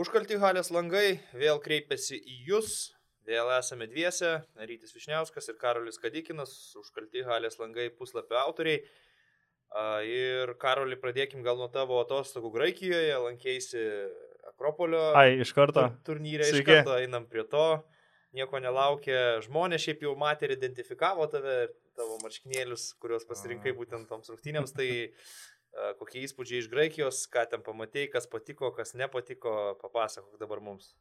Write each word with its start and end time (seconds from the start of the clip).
Užkalti 0.00 0.38
halės 0.40 0.70
langai 0.72 1.18
vėl 1.36 1.58
kreipiasi 1.62 2.16
į 2.20 2.36
jūs. 2.48 2.76
Vėl 3.28 3.50
esame 3.58 3.86
dviese, 3.90 4.30
Rytis 4.58 4.94
Višniauskas 4.96 5.50
ir 5.52 5.58
Karolis 5.60 6.00
Kadikinas, 6.00 6.54
užkalti 6.80 7.20
halės 7.26 7.58
langai 7.60 7.90
puslapio 7.94 8.38
autoriai. 8.40 8.80
A, 9.70 10.00
Ir 10.02 10.54
Karoli, 10.58 10.96
pradėkim 10.98 11.44
gal 11.46 11.60
nuo 11.60 11.68
tavo 11.70 12.00
atostogų 12.02 12.50
Graikijoje, 12.56 13.12
lankėsi 13.26 13.82
Akropolio 14.50 15.12
Ai, 15.14 15.36
iš 15.44 15.52
karto. 15.54 15.84
tur- 15.84 16.16
turnyre, 16.16 16.42
iš 16.48 16.56
Sveiki. 16.56 16.80
karto 16.80 16.96
einam 16.98 17.28
prie 17.30 17.44
to, 17.44 17.84
nieko 18.34 18.58
nelaukia. 18.58 19.38
Žmonės 19.44 19.84
šiaip 19.84 20.02
jau 20.02 20.16
matė 20.18 20.48
ir 20.48 20.56
identifikavo 20.56 21.28
tave, 21.30 21.68
tavo 21.94 22.16
marškinėlius, 22.24 22.94
kuriuos 22.98 23.28
pasirinkai 23.28 23.76
būtent 23.76 24.08
toms 24.08 24.32
rungtynėms. 24.32 24.74
Tai 24.74 24.88
kokie 25.98 26.24
įspūdžiai 26.26 26.58
iš 26.64 26.68
Graikijos, 26.72 27.20
ką 27.30 27.44
ten 27.50 27.62
pamatėjai, 27.62 28.08
kas 28.12 28.26
patiko, 28.30 28.72
kas 28.74 28.92
nepatiko, 28.98 29.52
papasakok 29.80 30.38
dabar 30.40 30.60
mums. 30.60 30.92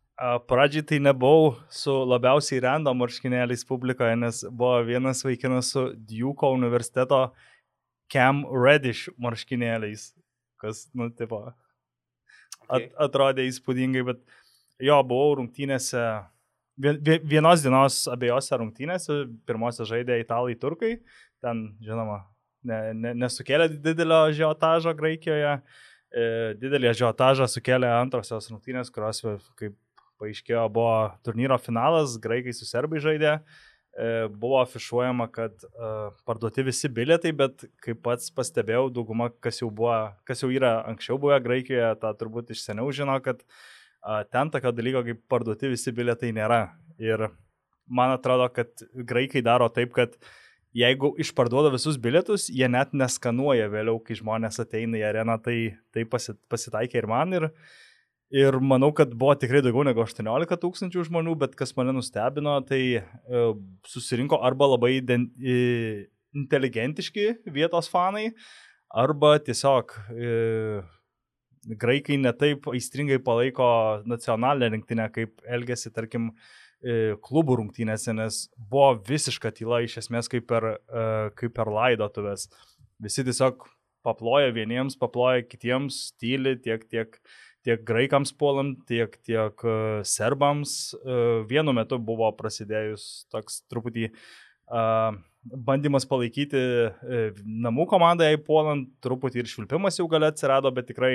Pradžiai 0.48 0.86
tai 0.86 1.00
nebuvau 1.02 1.56
su 1.74 1.92
labiausiai 2.06 2.62
rendo 2.68 2.94
marškinėliais 2.94 3.66
publikoje, 3.68 4.16
nes 4.22 4.44
buvo 4.52 4.84
vienas 4.88 5.24
vaikinas 5.26 5.72
su 5.74 5.88
Duke 5.98 6.46
universiteto 6.54 7.32
Cam 8.14 8.44
Reddish 8.54 9.10
marškinėliais, 9.22 10.12
kas, 10.62 10.88
nu, 10.94 11.10
tipo, 11.10 11.46
at, 11.50 11.56
Okay. 12.70 12.92
atrodė 13.02 13.48
įspūdingai, 13.50 14.04
bet 14.06 14.20
jo, 14.80 14.98
buvau 15.04 15.40
rungtynėse, 15.40 16.02
vien- 16.78 17.00
vie- 17.02 17.22
vienos 17.26 17.64
dienos 17.66 18.04
abiejose 18.08 18.54
rungtynėse, 18.62 19.16
pirmose 19.50 19.82
žaidė 19.90 20.20
italai 20.22 20.54
turkai, 20.54 21.00
ten, 21.42 21.76
žinoma, 21.82 22.20
ne, 22.68 22.80
ne, 22.94 23.14
nesukėlė 23.24 23.70
didelio 23.80 24.22
žiotažo 24.36 24.94
Graikijoje, 24.98 25.56
e, 26.12 26.28
didelį 26.60 26.94
žiotažą 27.02 27.48
sukėlė 27.52 27.90
antrosios 28.00 28.50
rungtynės, 28.52 28.92
kurios, 28.94 29.24
va, 29.26 29.38
kaip 29.60 29.78
paaiškėjo, 30.20 30.68
buvo 30.76 30.94
turnyro 31.24 31.58
finalas, 31.62 32.18
graikai 32.22 32.54
su 32.56 32.68
serbai 32.68 33.02
žaidė. 33.04 33.40
E, 33.40 34.08
Buvo 34.30 34.60
afišuojama, 34.62 35.26
kad 35.34 35.64
uh, 35.66 36.14
parduoti 36.28 36.64
visi 36.68 36.88
bilietai, 36.94 37.32
bet 37.36 37.66
kaip 37.84 38.04
pats 38.06 38.30
pastebėjau, 38.32 38.86
dauguma, 38.96 39.32
kas 39.44 39.60
jau, 39.60 39.72
buvo, 39.74 39.96
kas 40.30 40.44
jau 40.44 40.52
yra 40.54 40.78
anksčiau 40.88 41.18
buvę 41.20 41.40
Graikijoje, 41.44 41.90
tą 42.00 42.14
turbūt 42.20 42.54
iš 42.54 42.62
seniau 42.68 42.94
žino, 42.96 43.18
kad 43.26 43.42
uh, 43.42 44.22
ten 44.32 44.54
tokio 44.54 44.72
dalyko 44.76 45.04
kaip 45.08 45.24
parduoti 45.32 45.74
visi 45.74 45.92
bilietai 45.96 46.32
nėra. 46.38 46.62
Ir 47.02 47.28
man 47.90 48.14
atrodo, 48.14 48.48
kad 48.54 48.86
graikai 48.94 49.42
daro 49.46 49.68
taip, 49.74 49.92
kad 49.98 50.16
jeigu 50.76 51.14
išparduoda 51.22 51.72
visus 51.74 51.98
bilietus, 52.02 52.48
jie 52.54 52.68
net 52.70 52.94
neskanuoja 52.94 53.70
vėliau, 53.72 54.00
kai 54.06 54.18
žmonės 54.20 54.62
ateina 54.62 55.00
į 55.00 55.06
areną, 55.10 55.40
tai 55.42 55.58
tai 55.94 56.06
pasi- 56.06 56.38
pasitaikė 56.50 57.02
ir 57.02 57.08
man. 57.10 57.34
Ir, 57.34 57.50
ir 58.30 58.60
manau, 58.62 58.92
kad 58.94 59.14
buvo 59.14 59.34
tikrai 59.40 59.64
daugiau 59.66 59.88
negu 59.88 60.04
18 60.06 60.62
tūkstančių 60.62 61.08
žmonių, 61.10 61.36
bet 61.42 61.58
kas 61.58 61.74
mane 61.78 61.96
nustebino, 61.96 62.60
tai 62.62 62.82
e, 63.02 63.44
susirinko 63.90 64.42
arba 64.46 64.70
labai 64.76 65.00
den, 65.02 65.30
e, 65.42 66.08
inteligentiški 66.38 67.50
vietos 67.50 67.90
fanai, 67.90 68.30
arba 68.94 69.38
tiesiog 69.42 69.94
e, 70.14 70.82
graikai 71.80 72.18
netaip 72.22 72.70
aistringai 72.72 73.20
palaiko 73.24 73.68
nacionalinę 74.08 74.76
rinktinę, 74.76 75.10
kaip 75.14 75.42
elgesi, 75.50 75.92
tarkim, 75.94 76.30
klubų 77.26 77.60
rungtynėse, 77.60 78.14
nes 78.16 78.46
buvo 78.56 78.94
visiška 79.08 79.52
tyla 79.56 79.82
iš 79.84 79.98
esmės 80.04 80.32
kaip 80.32 80.48
per, 80.48 80.78
e, 80.88 81.06
kaip 81.40 81.54
per 81.58 81.72
laidotuvės. 81.76 82.48
Visi 83.04 83.26
tiesiog 83.28 83.66
paploja 84.06 84.54
vieniems, 84.56 84.96
paploja 85.00 85.44
kitiems, 85.44 86.14
tyli 86.20 86.56
tiek, 86.64 86.86
tiek, 86.88 87.20
tiek 87.68 87.84
graikams 87.84 88.32
puolant, 88.32 88.80
tiek, 88.88 89.18
tiek 89.28 89.66
e, 89.68 89.78
serbams. 90.08 90.96
E, 91.00 91.20
Vienu 91.52 91.76
metu 91.76 92.00
buvo 92.00 92.32
prasidėjus 92.40 93.26
toks 93.34 93.64
truputį 93.68 94.08
uh, 94.14 94.24
bandymas 95.40 96.06
palaikyti 96.08 96.60
e, 96.60 97.20
namų 97.46 97.86
komandą, 97.90 98.28
jai 98.28 98.40
puolant, 98.44 98.90
truputį 99.04 99.42
ir 99.42 99.50
švilpimas 99.50 99.98
jau 100.00 100.08
gal 100.12 100.28
atsirado, 100.28 100.72
bet 100.76 100.90
tikrai 100.90 101.14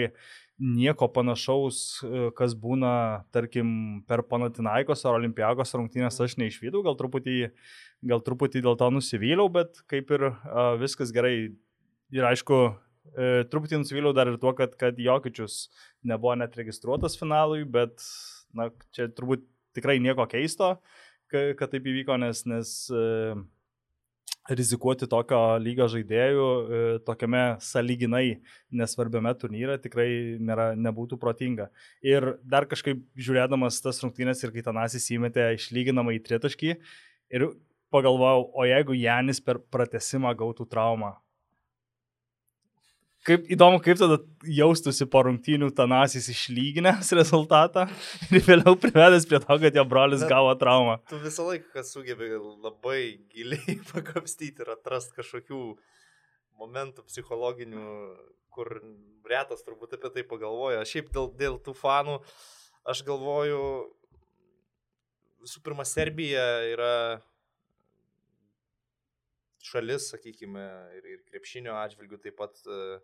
nieko 0.59 1.09
panašaus, 1.13 1.81
e, 2.07 2.29
kas 2.39 2.55
būna, 2.59 2.95
tarkim, 3.35 4.03
per 4.09 4.25
Panatinaikos 4.31 5.05
ar 5.05 5.19
Olimpiakos 5.19 5.75
rungtynės 5.77 6.21
aš 6.25 6.39
neišvydau, 6.41 6.83
gal 6.87 6.97
truputį, 6.99 7.51
gal 8.11 8.25
truputį 8.25 8.65
dėl 8.65 8.79
to 8.81 8.91
nusivyliau, 8.97 9.51
bet 9.53 9.85
kaip 9.91 10.11
ir 10.15 10.29
uh, 10.31 10.75
viskas 10.81 11.13
gerai. 11.15 11.53
Ir 12.15 12.27
aišku, 12.29 12.59
e, 13.17 13.31
truputį 13.51 13.81
nusivyliau 13.81 14.13
dar 14.15 14.29
ir 14.31 14.37
tuo, 14.39 14.53
kad, 14.57 14.77
kad 14.79 14.99
Jokičius 15.01 15.67
nebuvo 16.07 16.37
net 16.39 16.55
registruotas 16.57 17.17
finalui, 17.19 17.65
bet 17.67 18.05
na, 18.55 18.69
čia 18.95 19.09
turbūt 19.11 19.43
tikrai 19.75 19.97
nieko 20.05 20.29
keisto, 20.31 20.77
ka- 20.77 21.04
kad 21.59 21.73
taip 21.73 21.87
įvyko, 21.91 22.17
nes, 22.21 22.45
nes 22.49 22.73
e, 22.93 23.35
rizikuoti 24.53 25.09
tokio 25.09 25.41
lygio 25.63 25.89
žaidėjų 25.89 26.47
e, 26.47 26.83
tokiame 27.07 27.45
saliginai 27.65 28.41
nesvarbiame 28.75 29.33
turnyre 29.41 29.79
tikrai 29.81 30.09
nėra, 30.41 30.73
nebūtų 30.77 31.19
protinga. 31.21 31.71
Ir 32.05 32.35
dar 32.45 32.69
kažkaip 32.69 33.03
žiūrėdamas 33.17 33.81
tas 33.85 34.03
rungtynės 34.05 34.45
ir 34.45 34.53
kai 34.55 34.65
Tanasis 34.67 35.09
įmetė 35.17 35.51
išlyginamą 35.57 36.17
į 36.19 36.23
tritaškį 36.29 36.75
ir 37.35 37.49
pagalvojau, 37.95 38.49
o 38.53 38.67
jeigu 38.69 38.97
Janis 38.99 39.41
per 39.41 39.63
pratesimą 39.73 40.35
gautų 40.37 40.67
traumą. 40.69 41.15
Kaip 43.25 43.47
įdomu, 43.49 43.79
kaip 43.81 43.97
tada 43.97 44.19
jaustųsi 44.45 45.07
po 45.09 45.23
rungtynių 45.25 45.71
Tanasis 45.77 46.27
išlyginęs 46.29 47.09
rezultatą 47.19 47.87
ir 48.29 48.45
vėliau 48.45 48.77
privedęs 48.81 49.25
prie 49.31 49.41
to, 49.41 49.57
kad 49.63 49.79
jo 49.79 49.85
brolis 49.89 50.25
Na, 50.27 50.29
gavo 50.35 50.53
traumą. 50.61 50.99
Tu 51.09 51.21
visą 51.23 51.47
laiką 51.49 51.85
sugebi 51.89 52.29
labai 52.37 53.01
giliai 53.33 53.79
pakapstyti 53.95 54.65
ir 54.67 54.75
atrasti 54.77 55.17
kažkokių 55.17 55.63
momentų 56.61 57.07
psichologinių, 57.09 57.87
kur 58.55 58.77
retas 59.27 59.65
turbūt 59.67 59.97
apie 59.97 60.13
tai 60.15 60.29
pagalvoja. 60.29 60.85
Šiaip 60.87 61.09
dėl, 61.15 61.31
dėl 61.41 61.57
tų 61.65 61.75
fanų, 61.79 62.21
aš 62.93 63.03
galvoju, 63.09 63.63
visų 65.45 65.65
pirma, 65.65 65.89
Serbija 65.89 66.45
yra 66.75 66.95
šalis, 69.65 70.11
sakykime, 70.13 70.65
ir, 70.99 71.07
ir 71.17 71.23
krepšinio 71.31 71.75
atžvilgių 71.81 72.21
taip 72.27 72.37
pat 72.41 72.61
e, 72.69 72.99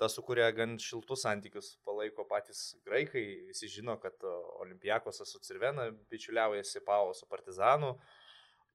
ta, 0.00 0.10
su 0.12 0.24
kuria 0.26 0.50
gan 0.56 0.76
šiltus 0.82 1.24
santykius 1.24 1.74
palaiko 1.86 2.26
patys 2.28 2.68
graikai. 2.86 3.24
Visi 3.48 3.70
žino, 3.72 3.96
kad 4.02 4.16
e, 4.20 4.36
Olimpijakosas 4.64 5.32
su 5.32 5.42
Cirvena 5.46 5.88
bičiuliaujasi 6.12 6.84
Pavo 6.86 7.14
su 7.16 7.28
Partizanu. 7.30 7.96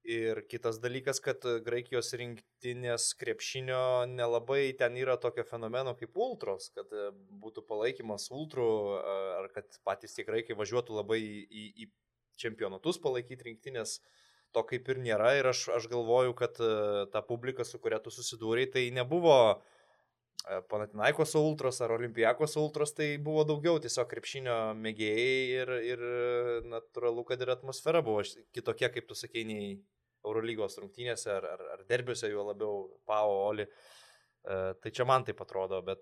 Ir 0.02 0.40
kitas 0.50 0.80
dalykas, 0.82 1.22
kad 1.22 1.46
e, 1.46 1.60
Graikijos 1.66 2.10
rinktinės 2.18 3.12
krepšinio 3.22 4.08
nelabai 4.10 4.64
ten 4.80 4.98
yra 4.98 5.20
tokio 5.22 5.46
fenomeno 5.46 5.94
kaip 6.00 6.18
ultros, 6.18 6.72
kad 6.74 6.90
būtų 7.44 7.68
palaikymas 7.70 8.32
ultrų, 8.34 8.72
ar 9.38 9.52
kad 9.54 9.78
patys 9.86 10.18
tie 10.18 10.26
graikai 10.26 10.58
važiuotų 10.58 10.98
labai 10.98 11.22
į, 11.22 11.68
į, 11.86 11.92
čempionatus 12.42 12.98
palaikyti 13.02 13.52
rinktinės 13.52 14.00
to 14.56 14.64
kaip 14.68 14.90
ir 14.92 15.00
nėra 15.04 15.36
ir 15.40 15.50
aš, 15.52 15.68
aš 15.78 15.88
galvoju, 15.92 16.34
kad 16.38 16.58
e, 16.64 16.72
ta 17.14 17.22
publika, 17.26 17.66
su 17.68 17.80
kuria 17.82 18.02
tu 18.04 18.14
susidūrėjai, 18.14 18.72
tai 18.76 18.84
nebuvo 18.96 19.36
e, 19.52 20.60
Panatinaikos 20.72 21.36
ultros 21.40 21.82
ar 21.84 21.96
Olimpijakos 21.96 22.58
ultros, 22.62 22.94
tai 22.98 23.14
buvo 23.24 23.46
daugiau 23.48 23.80
tiesiog 23.84 24.10
krepšinio 24.12 24.58
mėgėjai 24.82 25.40
ir, 25.62 25.74
ir 25.94 26.06
e, 26.10 26.60
natūralu, 26.74 27.26
kad 27.32 27.42
ir 27.44 27.54
atmosfera 27.56 28.04
buvo 28.06 28.26
kitokia, 28.56 28.92
kaip 28.94 29.10
tu 29.10 29.18
sakei, 29.18 29.46
nei 29.48 29.74
Eurolygos 30.28 30.78
rungtynėse 30.78 31.32
ar, 31.34 31.48
ar, 31.56 31.66
ar 31.78 31.86
derbiuose, 31.90 32.30
juo 32.30 32.46
labiau 32.52 32.86
Pavo 33.10 33.40
Oli. 33.48 33.66
Tai 34.42 34.90
čia 34.94 35.06
man 35.06 35.22
taip 35.26 35.42
atrodo, 35.42 35.80
bet 35.86 36.00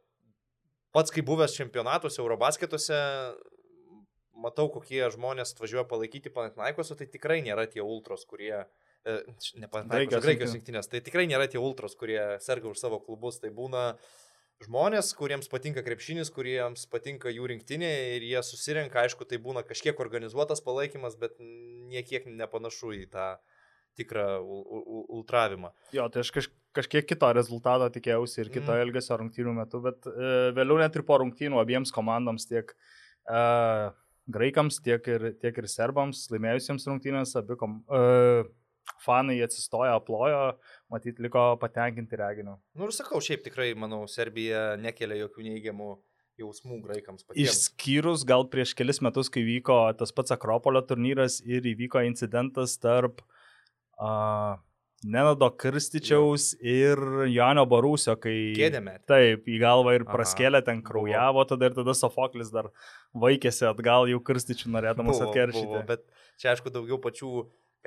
pats 0.95 1.11
kaip 1.11 1.25
buvęs 1.27 1.55
čempionatuose, 1.55 2.19
Eurobasketuose, 2.23 2.99
matau, 4.43 4.69
kokie 4.73 5.01
žmonės 5.13 5.53
atvažiuoja 5.55 5.85
palaikyti 5.89 6.31
Panatinaikos, 6.33 6.93
tai 6.99 7.09
tikrai 7.11 7.41
nėra 7.45 7.67
tie 7.71 7.83
ultros, 7.85 8.25
kurie... 8.29 8.55
e, 9.03 9.19
Ne 9.59 9.67
Panatinaikos, 9.67 9.91
Graikijos 9.91 10.25
Graikijos 10.25 10.55
rinktinė. 10.55 10.79
rinktinės. 10.79 10.91
Tai 10.91 11.03
tikrai 11.05 11.27
nėra 11.29 11.49
tie 11.51 11.61
ultros, 11.61 11.95
kurie 11.99 12.21
serga 12.43 12.71
už 12.71 12.81
savo 12.81 12.99
klubus. 13.03 13.39
Tai 13.43 13.51
būna 13.55 13.83
žmonės, 14.65 15.13
kuriems 15.15 15.47
patinka 15.51 15.83
krepšinis, 15.85 16.31
kuriems 16.35 16.85
patinka 16.91 17.31
jų 17.31 17.47
rinktinė 17.53 17.91
ir 18.17 18.25
jie 18.27 18.41
susirenka, 18.43 19.05
aišku, 19.05 19.27
tai 19.29 19.39
būna 19.43 19.63
kažkiek 19.67 19.99
organizuotas 20.03 20.63
palaikymas, 20.65 21.15
bet 21.19 21.39
niekiek 21.39 22.27
nepanašu 22.27 22.95
į 22.97 23.05
tą 23.13 23.29
tikrą 23.99 24.39
ul- 24.39 24.65
ul- 24.79 25.05
ultravimą. 25.19 25.71
Jo, 25.95 26.07
tai 26.11 26.23
aš 26.23 26.31
kaž, 26.35 26.47
kažkiek 26.77 27.07
kito 27.09 27.29
rezultato 27.35 27.89
tikėjausi 27.91 28.43
ir 28.43 28.51
kito 28.53 28.71
mm. 28.71 28.83
elgesio 28.85 29.17
rungtynių 29.19 29.55
metu, 29.57 29.81
bet 29.83 30.07
e, 30.07 30.29
vėliau 30.55 30.79
net 30.79 30.95
ir 30.95 31.03
po 31.07 31.17
rungtynių 31.19 31.59
abiems 31.59 31.91
komandoms, 31.95 32.47
tiek 32.49 32.71
e, 32.71 33.41
graikams, 34.31 34.79
tiek 34.85 35.05
ir, 35.11 35.31
tiek 35.41 35.57
ir 35.61 35.67
serbams, 35.69 36.27
laimėjusiems 36.33 36.87
rungtynės, 36.89 37.35
abi 37.39 37.57
kom, 37.59 37.79
e, 37.89 38.43
fanai 39.05 39.39
atsistojo, 39.45 39.95
aplojo, 39.99 40.43
matyt, 40.93 41.19
liko 41.23 41.51
patenkinti 41.61 42.19
reginiu. 42.19 42.57
Nu 42.77 42.89
ir 42.89 42.95
sakau, 42.95 43.21
šiaip 43.23 43.43
tikrai, 43.45 43.71
manau, 43.77 44.03
Serbija 44.09 44.73
nekelia 44.81 45.23
jokių 45.23 45.49
neigiamų 45.49 45.91
jausmų 46.39 46.79
graikams 46.85 47.25
patiems. 47.27 47.51
Išskyrus 47.51 48.23
gal 48.27 48.47
prieš 48.51 48.73
kelis 48.77 49.01
metus, 49.03 49.31
kai 49.33 49.43
vyko 49.47 49.81
tas 49.99 50.13
pats 50.15 50.33
Akropolio 50.35 50.81
turnyras 50.87 51.39
ir 51.43 51.67
įvyko 51.67 52.03
incidentas 52.07 52.77
tarp 52.81 53.21
uh, 53.99 54.55
Nenado 55.03 55.47
Krističiaus 55.55 56.51
ir 56.59 56.99
Janio 57.31 57.63
Barūsio, 57.71 58.17
kai... 58.19 58.33
Kėdėme. 58.57 58.97
Taip, 59.07 59.45
į 59.47 59.59
galvą 59.61 59.93
ir 59.95 60.03
praskėlė, 60.07 60.59
ten 60.65 60.81
kraujavo, 60.83 61.45
tada 61.47 61.69
ir 61.69 61.75
tada 61.77 61.95
Sofoklis 61.95 62.51
dar 62.51 62.67
vaikėsi 63.15 63.63
atgal 63.69 64.09
jau 64.11 64.19
Krističių 64.19 64.73
norėdamas 64.73 65.21
atkeršyti. 65.23 65.69
Buvo, 65.69 65.83
bet 65.87 66.03
čia 66.41 66.51
aišku 66.51 66.73
daugiau 66.75 66.99
pačių 66.99 67.31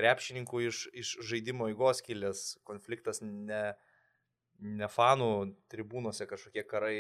krepšininkų 0.01 0.63
iš, 0.71 0.87
iš 0.97 1.11
žaidimo 1.29 1.69
įgos 1.75 2.01
kilęs 2.07 2.45
konfliktas, 2.69 3.21
ne, 3.21 3.75
ne 4.57 4.89
fanų 4.89 5.33
tribūnose 5.73 6.25
kažkokie 6.31 6.65
karai. 6.65 6.97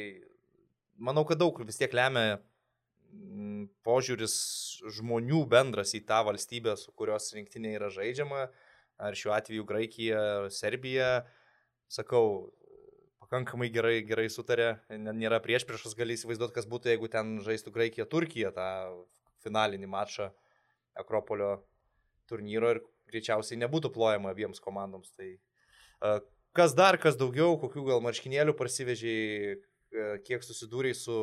Manau, 1.01 1.25
kad 1.29 1.41
daug 1.41 1.57
vis 1.65 1.81
tiek 1.81 1.95
lemia 1.97 2.37
mm, 2.37 3.65
požiūris 3.89 4.37
žmonių 4.99 5.47
bendras 5.49 5.97
į 5.97 6.03
tą 6.05 6.21
valstybę, 6.29 6.77
su 6.77 6.93
kurios 6.93 7.33
rinktinė 7.33 7.79
yra 7.79 7.89
žaidžiama 7.97 8.51
ar 9.03 9.17
šiuo 9.19 9.35
atveju 9.37 9.67
Graikija, 9.69 10.21
Serbija, 10.55 11.25
sakau, 11.91 12.53
pakankamai 13.23 13.71
gerai, 13.73 13.97
gerai 14.07 14.29
sutarė, 14.33 14.77
nėra 14.93 15.41
prieš 15.45 15.67
priešas, 15.69 15.97
gali 15.99 16.17
įsivaizduoti, 16.19 16.55
kas 16.57 16.69
būtų, 16.69 16.93
jeigu 16.93 17.11
ten 17.13 17.39
žaistų 17.45 17.73
Graikija, 17.75 18.09
Turkija 18.09 18.53
tą 18.55 18.69
finalinį 19.45 19.89
mačą 19.91 20.31
Akropolio 20.99 21.55
turnyro 22.29 22.75
ir 22.75 22.83
greičiausiai 23.09 23.61
nebūtų 23.63 23.91
plojama 23.95 24.33
abiems 24.33 24.61
komandoms. 24.61 25.13
Tai 25.17 25.31
kas 26.57 26.77
dar, 26.77 26.99
kas 27.01 27.17
daugiau, 27.21 27.57
kokių 27.61 27.87
gal 27.89 28.03
marškinėlių 28.05 28.55
parsivežiai, 28.59 29.57
kiek 30.25 30.45
susidūrė 30.45 30.93
su 30.97 31.17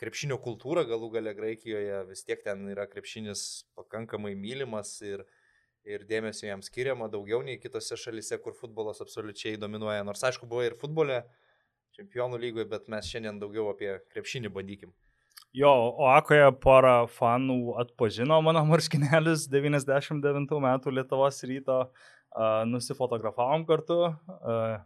krepšinio 0.00 0.36
kultūra 0.40 0.84
galų 0.88 1.12
gale 1.14 1.36
Graikijoje, 1.36 2.02
vis 2.08 2.24
tiek 2.28 2.42
ten 2.44 2.64
yra 2.72 2.88
krepšinis 2.88 3.64
pakankamai 3.76 4.34
mylimas 4.36 4.94
ir, 5.04 5.24
ir 5.88 6.04
dėmesio 6.08 6.46
jam 6.48 6.62
skiriama 6.62 7.08
daugiau 7.12 7.42
nei 7.46 7.58
kitose 7.62 7.98
šalise, 7.98 8.38
kur 8.42 8.54
futbolas 8.58 9.02
absoliučiai 9.04 9.58
dominuoja. 9.60 10.04
Nors 10.06 10.22
aišku, 10.28 10.48
buvo 10.50 10.64
ir 10.66 10.76
futbole, 10.80 11.22
čempionų 11.96 12.40
lygoje, 12.42 12.68
bet 12.70 12.88
mes 12.92 13.08
šiandien 13.08 13.40
daugiau 13.42 13.70
apie 13.72 13.96
krepšinį 14.12 14.52
bandykim. 14.54 14.92
Jo, 15.52 15.72
o 16.00 16.08
Akoje 16.08 16.46
porą 16.64 17.02
fanų 17.12 17.74
atpažino 17.82 18.38
mano 18.44 18.62
marškinėlis 18.70 19.50
99 19.52 20.54
metų 20.64 20.94
Lietuvos 20.96 21.42
ryto, 21.48 21.82
uh, 21.90 22.62
nusifotografavom 22.70 23.66
kartu, 23.68 23.98
uh, 24.08 24.78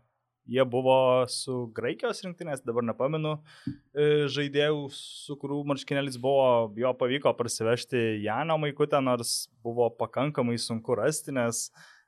Jie 0.46 0.62
buvo 0.70 1.26
su 1.30 1.66
Graikijos 1.74 2.22
rinktinės, 2.22 2.62
dabar 2.66 2.84
nepamenu, 2.86 3.34
e, 3.66 4.26
žaidėjų, 4.30 4.86
su 4.94 5.34
kurių 5.40 5.58
marškinėlis 5.72 6.20
buvo, 6.22 6.70
jo 6.78 6.92
pavyko 6.94 7.32
prasivežti 7.34 8.22
Janą 8.22 8.54
Maikutę, 8.62 9.00
nors 9.02 9.48
buvo 9.66 9.88
pakankamai 9.90 10.54
sunku 10.62 10.94
rasti, 10.98 11.34
nes 11.34 11.66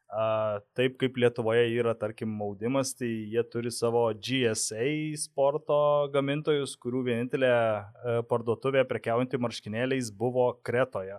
a, 0.08 0.61
taip 0.79 0.96
kaip 1.02 1.19
Lietuvoje 1.19 1.67
yra, 1.75 1.96
tarkim, 1.99 2.31
maudimas, 2.38 2.94
tai 2.96 3.11
jie 3.32 3.43
turi 3.50 3.75
savo 3.75 4.06
GSA 4.14 4.87
sporto 5.19 5.81
gamintojus, 6.14 6.79
kurių 6.79 7.02
vienintelė 7.11 7.50
e, 7.50 8.20
parduotuvė 8.31 8.87
prekiaujanti 8.87 9.43
marškinėliais 9.43 10.14
buvo 10.14 10.52
Kretoje. 10.62 11.19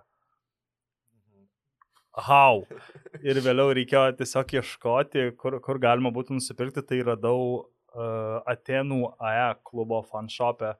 How. 2.17 2.63
Ir 3.27 3.41
vėliau 3.45 3.73
reikėjo 3.77 4.15
tiesiog 4.19 4.55
ieškoti, 4.59 5.25
kur, 5.39 5.59
kur 5.63 5.81
galima 5.81 6.11
būtų 6.13 6.39
nusipirkti, 6.39 6.83
tai 6.85 7.01
radau 7.05 7.41
uh, 7.59 8.39
Atenų 8.49 9.03
AE 9.29 9.49
klubo 9.67 10.01
fanshopę, 10.09 10.73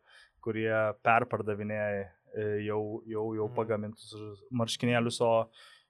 kurie 0.43 0.71
perpardavinėja 1.05 2.07
uh, 2.07 2.15
jau, 2.65 2.81
jau, 3.05 3.25
jau 3.35 3.47
mhm. 3.47 3.55
pagamintus 3.55 4.13
marškinėlius, 4.51 5.19
o 5.25 5.33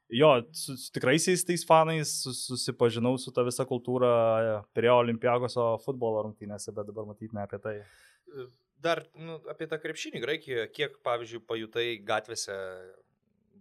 jo, 0.09 0.31
su, 0.55 0.77
su 0.77 0.93
tikraisiais 0.95 1.43
tais 1.45 1.65
fanais 1.67 2.13
susipažinau 2.25 3.17
su 3.21 3.33
ta 3.35 3.43
visa 3.47 3.65
kultūra 3.69 4.63
prie 4.75 4.91
Olimpiakoso 4.93 5.75
futbolo 5.85 6.23
rungtynėse, 6.25 6.73
bet 6.75 6.89
dabar 6.89 7.09
matyti 7.09 7.35
ne 7.35 7.45
apie 7.45 7.61
tai. 7.63 7.75
Dar 8.79 9.03
nu, 9.19 9.37
apie 9.51 9.67
tą 9.67 9.79
krepšinį 9.81 10.21
Graikijoje, 10.23 10.65
kiek, 10.71 10.99
pavyzdžiui, 11.03 11.43
pajutai 11.47 11.87
gatvėse 12.07 12.55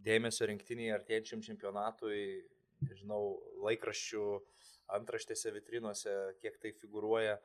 dėmesio 0.04 0.48
rinktiniai 0.50 0.94
artėjančiam 0.96 1.42
čempionatui, 1.44 2.22
nežinau, 2.86 3.38
laikraščių 3.66 4.24
antraštėse, 4.98 5.52
vitrinuose, 5.54 6.16
kiek 6.42 6.58
tai 6.62 6.72
figuruoja? 6.80 7.38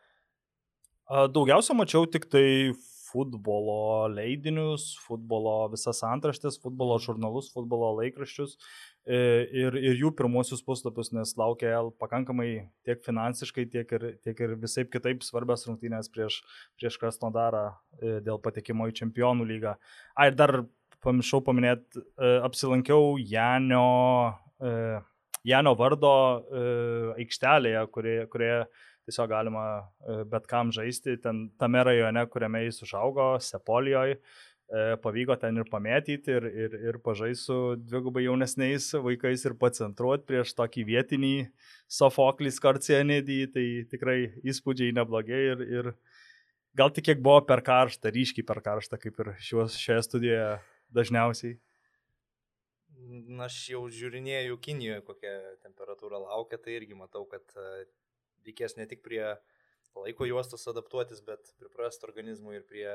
Daugiausia 1.36 1.76
mačiau 1.76 2.08
tik 2.08 2.30
tai 2.32 2.72
futbolo 3.14 4.08
leidinius, 4.10 4.94
futbolo 5.06 5.68
visas 5.74 6.00
antraštės, 6.08 6.58
futbolo 6.64 6.98
žurnalus, 7.04 7.52
futbolo 7.54 7.92
laikraščius 8.00 8.56
e, 8.56 9.20
ir, 9.54 9.78
ir 9.78 10.00
jų 10.00 10.14
pirmosius 10.18 10.64
puslapius, 10.66 11.12
nes 11.14 11.36
laukia 11.38 11.76
pakankamai 12.02 12.48
tiek 12.88 13.04
finansiškai, 13.06 13.68
tiek 13.76 13.94
ir, 14.00 14.08
tiek 14.26 14.42
ir 14.48 14.56
visai 14.64 14.88
kitaip 14.90 15.26
svarbios 15.28 15.68
rungtynės 15.70 16.10
prieš, 16.14 16.40
prieš 16.80 16.98
Krasnodarą 17.02 17.68
e, 17.70 18.18
dėl 18.26 18.42
patekimo 18.42 18.90
į 18.90 18.98
čempionų 19.04 19.46
lygą. 19.52 19.76
Ai, 20.18 20.32
dar 20.34 20.64
pamiršau 21.04 21.42
paminėti, 21.46 22.02
e, 22.18 22.32
apsilankiau 22.48 23.18
Janio, 23.20 23.84
e, 24.64 24.72
Janio 25.48 25.76
vardo 25.80 26.14
e, 26.14 26.64
aikštelėje, 27.24 27.84
kurioje, 27.94 28.26
kurioje 28.32 28.64
tiesiog 29.04 29.28
galima 29.34 29.66
bet 30.32 30.48
kam 30.48 30.72
žaisti. 30.72 31.18
Ten 31.20 31.50
tame 31.60 31.84
rajone, 31.84 32.24
kuriame 32.32 32.64
jis 32.64 32.80
užaugo, 32.86 33.34
Sepolijoje, 33.44 34.22
pavyko 35.04 35.36
ten 35.42 35.60
ir 35.60 35.68
pamėtyti 35.70 36.32
ir, 36.32 36.46
ir, 36.48 36.78
ir 36.88 36.98
pažaisti 37.04 37.50
su 37.50 37.58
dvigubai 37.78 38.24
jaunesniais 38.24 38.88
vaikais 39.04 39.44
ir 39.44 39.58
pacentruoti 39.60 40.24
prieš 40.32 40.56
tokį 40.56 40.86
vietinį 40.88 41.34
Sofoklį 41.92 42.54
Skorcienėdį, 42.56 43.40
tai 43.54 43.66
tikrai 43.92 44.18
įspūdžiai 44.40 44.96
neblogai 44.96 45.42
ir, 45.52 45.66
ir 45.68 45.92
gal 46.80 46.96
tik 46.96 47.12
kiek 47.12 47.22
buvo 47.22 47.44
per 47.46 47.62
karštą, 47.68 48.10
ryškiai 48.16 48.48
per 48.48 48.64
karštą, 48.64 48.98
kaip 49.04 49.20
ir 49.20 49.34
šios, 49.44 49.76
šioje 49.84 50.08
studijoje 50.08 50.48
dažniausiai? 50.96 51.58
Na, 53.04 53.48
aš 53.50 53.58
jau 53.74 53.82
žiūrinėjau 53.92 54.56
Kinijoje, 54.64 55.02
kokia 55.08 55.34
temperatūra 55.66 56.22
laukia, 56.24 56.60
tai 56.62 56.78
irgi 56.78 56.96
matau, 56.96 57.26
kad 57.30 57.44
e, 57.60 57.86
reikės 58.48 58.78
ne 58.78 58.88
tik 58.90 59.04
prie 59.06 59.24
laiko 59.98 60.28
juostos 60.30 60.66
adaptuotis, 60.72 61.22
bet 61.26 61.52
priprasti 61.60 62.08
organizmui 62.08 62.60
ir 62.60 62.68
prie 62.70 62.88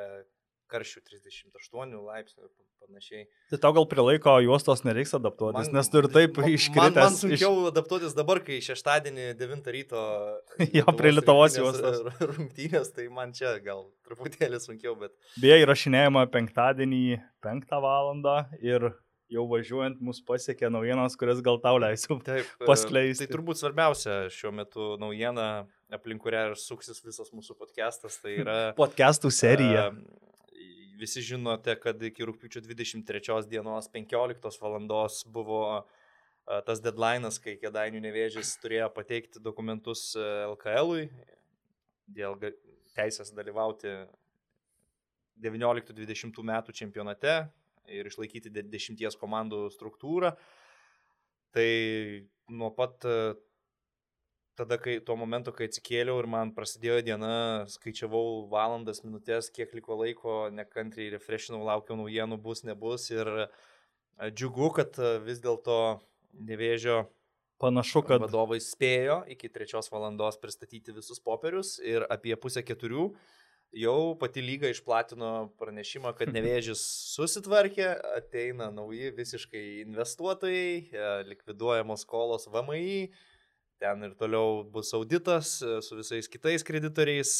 karščių 0.70 1.02
38 1.04 1.94
laipsnių 2.08 2.44
ir 2.46 2.52
panašiai. 2.88 3.24
Tai 3.52 3.58
tau 3.62 3.72
gal 3.76 3.86
prie 3.90 4.04
laiko 4.04 4.34
juostos 4.44 4.84
nereiks 4.86 5.14
adaptuotis, 5.18 5.68
man, 5.68 5.78
nes 5.78 5.90
tu 5.92 6.02
ir 6.02 6.08
taip 6.12 6.38
iškritęs. 6.38 6.94
Man, 6.94 7.00
man 7.00 7.18
sunkiau 7.18 7.50
iš... 7.54 7.70
adaptuotis 7.72 8.14
dabar, 8.16 8.42
kai 8.44 8.60
šeštadienį 8.64 9.26
9 9.40 9.72
ryto... 9.74 10.04
jo, 10.78 10.86
prie 11.00 11.12
Lietuvos 11.14 11.58
juostos. 11.58 12.04
Rungtynės, 12.30 12.92
tai 12.96 13.08
man 13.12 13.34
čia 13.36 13.56
gal 13.64 13.86
truputėlį 14.08 14.62
sunkiau, 14.62 14.94
bet... 15.00 15.14
Beje, 15.40 15.60
įrašinėjama 15.64 16.28
penktadienį 16.32 17.04
5 17.44 17.76
val. 17.84 18.14
ir 18.62 18.90
jau 19.28 19.44
važiuojant 19.50 19.98
mus 20.04 20.20
pasiekė 20.24 20.70
naujienos, 20.72 21.16
kurias 21.20 21.42
gal 21.44 21.60
tau 21.60 21.76
leisiu 21.80 22.16
e, 22.32 22.44
paskleisti. 22.64 23.26
Tai 23.26 23.36
turbūt 23.36 23.60
svarbiausia 23.60 24.20
šiuo 24.32 24.54
metu 24.56 24.94
naujiena, 25.00 25.66
aplink 25.92 26.22
kurią 26.24 26.48
ir 26.50 26.56
suksis 26.60 27.02
visas 27.04 27.32
mūsų 27.34 27.58
podcastas, 27.58 28.16
tai 28.22 28.38
yra... 28.42 28.56
Podcastų 28.78 29.32
serija. 29.34 29.90
Uh, 29.92 30.27
visi 30.98 31.22
žinote, 31.22 31.74
kad 31.80 32.02
iki 32.02 32.26
rūpiučio 32.26 32.62
23 32.64 33.46
dienos 33.50 33.88
15 33.94 34.60
val. 34.62 34.78
buvo 35.26 35.62
tas 36.66 36.80
deadline'as, 36.80 37.38
kai 37.42 37.58
Kedainių 37.60 38.00
nevėžys 38.00 38.54
turėjo 38.62 38.88
pateikti 38.94 39.42
dokumentus 39.42 40.14
LKL-ui 40.16 41.08
dėl 42.08 42.38
teisės 42.96 43.30
dalyvauti 43.36 43.92
19-20 45.44 46.42
metų 46.50 46.74
čempionate 46.74 47.34
ir 47.88 48.08
išlaikyti 48.08 48.50
10 48.50 49.20
komandų 49.20 49.68
struktūrą. 49.72 50.32
Tai 51.52 51.68
nuo 52.48 52.70
pat 52.76 53.04
tada, 54.58 54.78
kai 54.82 54.98
tuo 55.04 55.16
momentu, 55.18 55.54
kai 55.54 55.68
atsikėliau 55.70 56.18
ir 56.20 56.28
man 56.30 56.52
prasidėjo 56.56 56.98
diena, 57.06 57.34
skaičiavau 57.70 58.48
valandas, 58.52 59.04
minutės, 59.06 59.52
kiek 59.54 59.72
liko 59.78 59.96
laiko, 60.02 60.38
nekantriai 60.54 61.12
refreshinau, 61.14 61.62
laukiau 61.68 61.96
naujienų, 62.00 62.40
bus, 62.42 62.64
nebus. 62.66 63.08
Ir 63.14 63.30
džiugu, 64.34 64.72
kad 64.80 64.98
vis 65.24 65.40
dėlto 65.44 65.78
nevėžio 66.50 67.04
Panašu, 67.58 68.04
kad 68.06 68.22
vadovai 68.22 68.60
spėjo 68.62 69.24
iki 69.34 69.48
trečios 69.50 69.90
valandos 69.90 70.36
pristatyti 70.38 70.92
visus 70.94 71.18
popierius 71.18 71.72
ir 71.82 72.04
apie 72.06 72.36
pusę 72.38 72.62
keturių 72.62 73.08
jau 73.74 74.14
pati 74.20 74.44
lyga 74.44 74.70
išplatino 74.70 75.50
pranešimą, 75.58 76.12
kad 76.18 76.30
nevėžis 76.36 76.82
susitvarkė, 77.16 77.88
ateina 78.20 78.70
nauji 78.74 79.10
visiškai 79.16 79.64
investuotojai, 79.82 81.24
likviduojamos 81.28 82.06
skolos 82.06 82.46
VMI, 82.52 83.10
ten 83.82 84.08
ir 84.08 84.14
toliau 84.18 84.62
bus 84.74 84.92
auditas 84.96 85.58
su 85.62 85.98
visais 85.98 86.28
kitais 86.30 86.64
kreditoriais, 86.66 87.38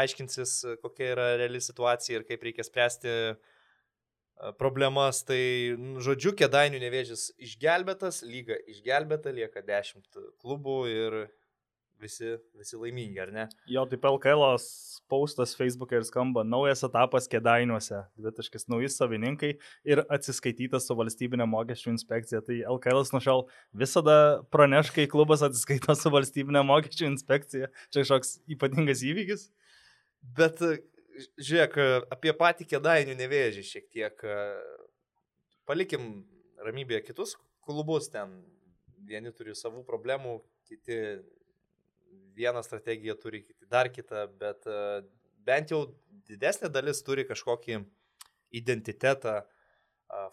aiškinsis, 0.00 0.54
kokia 0.82 1.10
yra 1.12 1.26
reali 1.40 1.60
situacija 1.60 2.20
ir 2.20 2.26
kaip 2.28 2.46
reikia 2.46 2.64
spręsti 2.66 3.14
problemas. 4.58 5.22
Tai, 5.28 5.40
žodžiu, 6.04 6.34
kėdainių 6.38 6.80
nevėžys 6.82 7.30
išgelbėtas, 7.48 8.22
lyga 8.26 8.58
išgelbėta, 8.72 9.34
lieka 9.36 9.62
10 9.66 10.22
klubų 10.42 10.78
ir 10.90 11.18
visi, 12.04 12.34
visi 12.58 12.78
laimingi, 12.78 13.20
ar 13.24 13.32
ne? 13.34 13.44
Jo, 13.70 13.86
taip 13.90 14.04
LKL 14.08 14.44
paustas 15.10 15.54
Facebook'e 15.58 15.98
ir 16.00 16.06
skamba 16.06 16.44
naujas 16.46 16.84
etapas 16.86 17.28
kėdainiuose, 17.32 18.00
dvitaškis 18.20 18.68
nauji 18.72 18.90
savininkai 18.92 19.52
ir 19.88 20.02
atsiskaitytas 20.12 20.88
su 20.88 20.96
valstybinė 20.98 21.48
mokesčių 21.50 21.92
inspekcija. 21.94 22.42
Tai 22.46 22.60
LKL 22.76 23.04
nuo 23.14 23.22
šiol 23.24 23.44
visada 23.84 24.16
praneš, 24.54 24.92
kai 24.94 25.08
klubas 25.10 25.44
atsiskaito 25.46 25.96
su 25.98 26.12
valstybinė 26.14 26.64
mokesčių 26.68 27.08
inspekcija. 27.10 27.70
Čia 27.90 28.04
kažkoks 28.04 28.36
ypatingas 28.56 29.04
įvykis. 29.06 29.48
Bet 30.36 30.62
žiūrėk, 31.38 31.80
apie 32.14 32.32
patį 32.36 32.68
kėdainių 32.72 33.16
nevėžį 33.18 33.66
šiek 33.68 33.90
tiek. 33.92 34.24
Palikim 35.68 36.24
ramybėje 36.64 37.04
kitus 37.10 37.36
klubus 37.64 38.10
ten. 38.12 38.42
Vieni 39.04 39.32
turi 39.36 39.52
savų 39.56 39.82
problemų, 39.84 40.38
kiti 40.64 40.96
vieną 42.34 42.62
strategiją 42.62 43.14
turi, 43.20 43.44
kiti 43.46 43.66
dar 43.70 43.90
kitą, 43.92 44.26
bet 44.40 44.66
e, 44.66 45.02
bent 45.46 45.70
jau 45.74 45.84
didesnė 46.28 46.70
dalis 46.72 47.02
turi 47.06 47.26
kažkokį 47.28 47.82
identitetą 48.54 49.42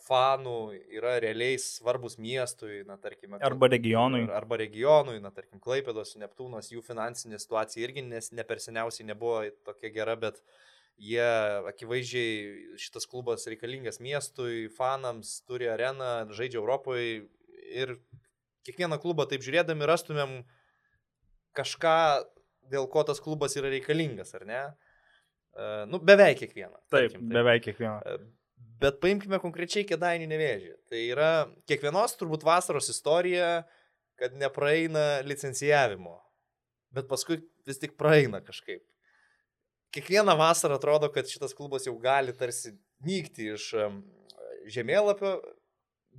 fanų, 0.06 0.58
yra 0.94 1.16
realiai 1.24 1.58
svarbus 1.62 2.18
miestui, 2.22 2.82
na 2.86 2.98
tarkime. 3.02 3.40
Arba 3.42 3.70
regionui. 3.72 4.26
Arba 4.34 4.60
regionui, 4.62 5.18
na 5.24 5.32
tarkim, 5.34 5.62
Klaipėdos, 5.64 6.14
Neptūnas, 6.22 6.70
jų 6.74 6.84
finansinė 6.86 7.40
situacija 7.42 7.84
irgi 7.88 8.04
nes, 8.06 8.32
ne 8.36 8.46
per 8.48 8.62
seniausiai 8.62 9.08
nebuvo 9.10 9.42
tokia 9.66 9.92
gera, 9.96 10.16
bet 10.20 10.42
jie 11.02 11.26
akivaizdžiai 11.72 12.78
šitas 12.82 13.10
klubas 13.10 13.48
reikalingas 13.50 14.02
miestui, 14.04 14.68
fanams, 14.76 15.40
turi 15.50 15.72
areną, 15.72 16.30
žaidžia 16.36 16.62
Europoje 16.62 17.24
ir 17.72 17.98
kiekvieną 18.68 19.00
klubą 19.02 19.26
taip 19.26 19.42
žiūrėdami 19.42 19.88
rastumėm 19.90 20.42
uh, 20.44 20.61
kažką, 21.58 21.98
dėl 22.72 22.88
ko 22.92 23.04
tas 23.08 23.22
klubas 23.24 23.58
yra 23.60 23.72
reikalingas, 23.74 24.34
ar 24.38 24.46
ne? 24.48 24.62
Uh, 25.52 25.84
nu, 25.92 26.00
beveik 26.00 26.40
kiekvieną. 26.40 26.78
Taip, 26.88 27.12
tarkim, 27.12 27.26
taip, 27.26 27.34
beveik 27.36 27.66
kiekvieną. 27.68 27.98
Uh, 28.08 28.30
bet 28.82 29.00
paimkime 29.04 29.40
konkrečiai 29.42 29.86
kėdainių 29.88 30.30
nevėžį. 30.32 30.72
Tai 30.90 31.02
yra 31.06 31.32
kiekvienos 31.70 32.16
turbūt 32.20 32.46
vasaros 32.48 32.90
istorija, 32.94 33.66
kad 34.20 34.38
nepraeina 34.38 35.22
licencijavimo. 35.26 36.16
Bet 36.96 37.08
paskui 37.10 37.40
vis 37.68 37.80
tik 37.82 37.98
praeina 38.00 38.42
kažkaip. 38.44 38.84
Kiekvieną 39.96 40.38
vasarą 40.40 40.78
atrodo, 40.80 41.10
kad 41.12 41.28
šitas 41.28 41.54
klubas 41.56 41.86
jau 41.88 41.98
gali 42.00 42.34
tarsi 42.36 42.74
nykti 43.04 43.52
iš 43.56 43.68
žemėlapio, 44.72 45.36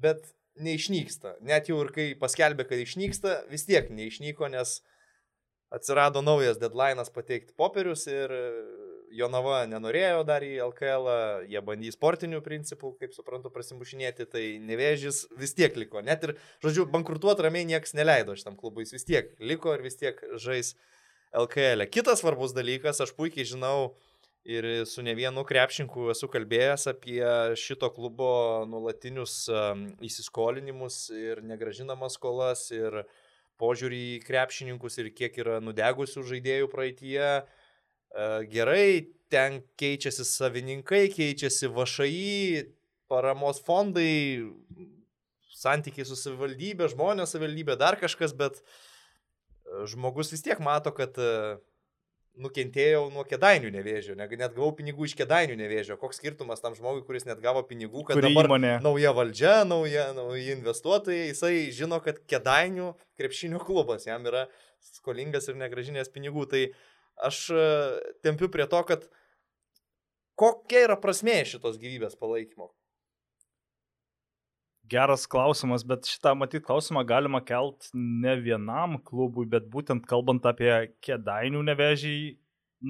bet 0.03 0.27
neišnyksta. 0.61 1.39
Net 1.47 1.71
jau 1.71 1.79
ir 1.85 1.93
kai 1.95 2.07
paskelbė, 2.21 2.67
kad 2.69 2.83
išnyksta, 2.83 3.39
vis 3.53 3.65
tiek 3.69 3.89
neišnyko, 3.93 4.51
nes 4.53 4.81
atsirado 5.73 6.23
naujas 6.23 6.61
deadline'as 6.61 7.13
pateikti 7.13 7.57
popierius 7.57 8.07
ir 8.11 8.33
Jonava 9.13 9.63
nenorėjo 9.69 10.23
dar 10.25 10.45
į 10.45 10.55
LKL, 10.71 11.09
jie 11.51 11.61
bandys 11.65 11.97
sportinių 11.99 12.41
principų, 12.45 12.95
kaip 13.01 13.13
suprantu, 13.13 13.51
prasimušinėti, 13.53 14.27
tai 14.33 14.45
nevėžys 14.65 15.27
vis 15.39 15.53
tiek 15.59 15.77
liko. 15.77 16.01
Net 16.05 16.25
ir, 16.25 16.35
žodžiu, 16.65 16.87
bankrutuoti 16.93 17.45
ramiai 17.45 17.69
niekas 17.69 17.93
neleido 17.99 18.37
šitam 18.39 18.57
klubui, 18.57 18.87
jis 18.87 18.97
vis 18.97 19.09
tiek 19.09 19.35
liko 19.41 19.75
ir 19.77 19.85
vis 19.85 20.01
tiek 20.01 20.23
žais 20.41 20.73
LKL. 21.37 21.85
Kitas 21.93 22.23
svarbus 22.25 22.57
dalykas, 22.57 23.03
aš 23.05 23.13
puikiai 23.19 23.45
žinau 23.49 23.93
ir 24.49 24.87
su 24.89 25.05
ne 25.05 25.13
vienu 25.15 25.45
krepšinku 25.47 26.09
esu 26.15 26.27
kalbėjęs 26.33 26.89
apie 26.91 27.21
šito 27.61 27.93
klubo 27.95 28.33
nuolatinius 28.71 29.45
įsiskolinimus 30.03 31.05
ir 31.15 31.45
negražinamas 31.47 32.17
skolas 32.19 32.65
ir 32.75 33.05
uh, 33.05 33.21
požiūrį 33.61 33.99
į 34.17 34.21
krepšininkus 34.27 34.99
ir 35.03 35.11
kiek 35.17 35.37
yra 35.43 35.59
nudegusių 35.65 36.25
žaidėjų 36.29 36.71
praeitie. 36.73 37.19
E, 37.43 37.43
gerai, 38.53 38.87
ten 39.33 39.61
keičiasi 39.81 40.27
savininkai, 40.29 41.07
keičiasi 41.13 41.71
vašai, 41.73 42.65
paramos 43.13 43.61
fondai, 43.65 44.49
santykiai 45.63 46.07
su 46.09 46.19
savivaldybė, 46.19 46.91
žmonės 46.93 47.35
savivaldybė, 47.35 47.77
dar 47.81 47.99
kažkas, 48.01 48.35
bet 48.37 48.61
e, 48.61 49.87
žmogus 49.93 50.33
vis 50.35 50.45
tiek 50.45 50.61
mato, 50.65 50.93
kad 50.97 51.17
e, 51.21 51.33
nukentėjau 52.41 53.07
nuo 53.13 53.25
kėdainių 53.29 53.71
nevėžio, 53.75 54.15
net 54.17 54.55
gavau 54.55 54.71
pinigų 54.77 55.05
iš 55.09 55.15
kėdainių 55.19 55.57
nevėžio. 55.59 55.99
Koks 56.01 56.21
skirtumas 56.21 56.63
tam 56.65 56.77
žmogui, 56.77 57.05
kuris 57.05 57.27
net 57.29 57.43
gavo 57.45 57.61
pinigų, 57.69 58.07
kad 58.09 58.17
Kuri 58.17 58.31
dabar 58.31 58.49
įmonė? 58.49 58.73
nauja 58.85 59.13
valdžia, 59.17 59.57
nauja, 59.69 60.09
nauji 60.17 60.55
investuotojai, 60.57 61.29
jisai 61.31 61.55
žino, 61.77 62.01
kad 62.05 62.23
kėdainių 62.31 62.93
krepšinio 63.21 63.61
klubas 63.63 64.09
jam 64.09 64.25
yra 64.29 64.47
skolingas 64.95 65.51
ir 65.51 65.61
negražinės 65.61 66.09
pinigų. 66.13 66.47
Tai 66.49 66.63
aš 67.29 67.43
e, 67.53 67.67
tempiu 68.25 68.49
prie 68.53 68.67
to, 68.71 68.81
kad 68.89 69.05
kokia 70.41 70.87
yra 70.89 70.97
prasmė 71.01 71.43
šitos 71.49 71.77
gyvybės 71.83 72.17
palaikymo. 72.17 72.73
Geras 74.93 75.25
klausimas, 75.31 75.85
bet 75.89 76.09
šitą 76.09 76.35
matyt 76.37 76.67
klausimą 76.67 77.03
galima 77.09 77.41
kelt 77.45 77.89
ne 77.95 78.35
vienam 78.41 78.99
klubui, 79.07 79.47
bet 79.49 79.69
būtent 79.73 80.05
kalbant 80.09 80.45
apie 80.49 80.73
kėdainių 81.05 81.63
nevežį, 81.71 82.15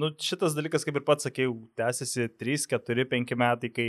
nu, 0.01 0.09
šitas 0.27 0.57
dalykas, 0.57 0.83
kaip 0.83 0.99
ir 0.99 1.05
pats 1.07 1.29
sakėjau, 1.29 1.55
tęsiasi 1.79 2.27
3, 2.41 2.67
4, 2.75 3.07
5 3.13 3.35
metai, 3.39 3.71
kai 3.71 3.87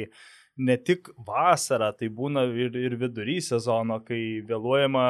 ne 0.68 0.78
tik 0.78 1.10
vasarą, 1.26 1.90
tai 1.98 2.10
būna 2.20 2.46
ir, 2.52 2.76
ir 2.78 2.98
vidury 3.00 3.40
sezono, 3.42 3.98
kai 4.06 4.20
vėluojama 4.46 5.06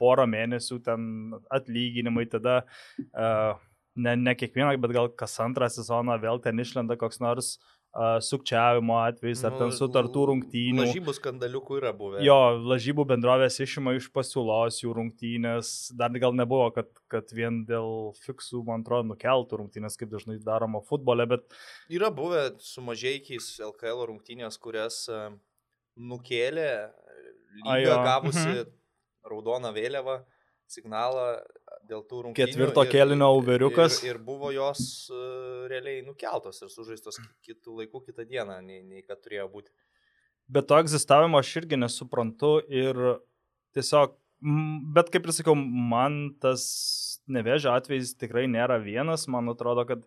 porą 0.00 0.26
mėnesių 0.28 0.80
ten 0.86 1.08
atlyginimai, 1.52 2.24
tada 2.32 2.62
uh, 2.64 3.56
ne, 3.96 4.16
ne 4.16 4.36
kiekvieną, 4.38 4.76
bet 4.80 4.96
gal 4.96 5.12
kas 5.12 5.36
antrą 5.44 5.68
sezoną 5.72 6.16
vėl 6.22 6.40
ten 6.44 6.60
išlenda 6.64 6.96
koks 7.00 7.20
nors 7.24 7.56
uh, 7.56 7.75
sukčiavimo 8.20 8.98
atvejais 9.00 9.42
ar 9.46 9.54
ten 9.56 9.70
nu, 9.70 9.76
sutartų 9.76 10.24
rungtynių. 10.30 10.84
Lažybų 10.84 11.14
skandaliukų 11.16 11.78
yra 11.80 11.92
buvę. 11.96 12.20
Jo, 12.24 12.36
lažybų 12.72 13.06
bendrovės 13.12 13.56
išima 13.64 13.94
iš 13.96 14.10
pasiūlos 14.14 14.82
jų 14.82 14.92
rungtynės. 14.98 15.72
Dar 15.96 16.12
gal 16.20 16.36
nebuvo, 16.36 16.68
kad, 16.76 16.90
kad 17.12 17.32
vien 17.36 17.62
dėl 17.68 18.12
fiksų, 18.24 18.62
man 18.68 18.84
atrodo, 18.84 19.08
nukeltų 19.14 19.62
rungtynės, 19.62 19.96
kaip 20.00 20.12
dažnai 20.12 20.38
daroma 20.44 20.82
futbole, 20.84 21.24
bet... 21.30 21.48
Yra 21.92 22.12
buvę 22.14 22.50
su 22.60 22.84
mažiekiais 22.84 23.54
LKL 23.70 24.04
rungtynės, 24.12 24.60
kurias 24.60 25.04
nukėlė, 25.96 26.70
lyga 27.64 28.00
gavusi 28.04 28.48
mhm. 28.50 28.72
raudoną 29.30 29.72
vėliavą, 29.76 30.20
signalą 30.70 31.26
dėl 31.86 32.02
tų 32.06 32.26
rungtynių. 32.26 32.50
Ketvirto 32.50 32.84
kelino 32.90 33.30
Uveriukas. 33.38 34.00
Ir, 34.02 34.16
ir 34.16 34.20
buvo 34.26 34.50
jos 34.54 34.82
uh, 35.12 35.66
realiai 35.70 36.02
nukeltos 36.06 36.62
ir 36.62 36.72
sužaistos 36.72 37.20
kitų 37.46 37.80
laikų 37.82 38.02
kitą 38.08 38.26
dieną, 38.28 38.58
nei, 38.64 38.82
nei 38.82 39.04
kad 39.06 39.22
turėjo 39.22 39.48
būti. 39.52 39.72
Bet 40.50 40.68
to 40.70 40.78
egzistavimo 40.78 41.40
aš 41.42 41.56
irgi 41.62 41.78
nesuprantu 41.78 42.58
ir 42.70 42.98
tiesiog, 43.74 44.14
bet 44.94 45.10
kaip 45.14 45.26
ir 45.26 45.34
sakiau, 45.34 45.56
man 45.56 46.36
tas 46.42 46.66
nevežio 47.26 47.72
atvejis 47.74 48.14
tikrai 48.18 48.46
nėra 48.50 48.78
vienas, 48.82 49.26
man 49.30 49.50
atrodo, 49.50 49.82
kad 49.88 50.04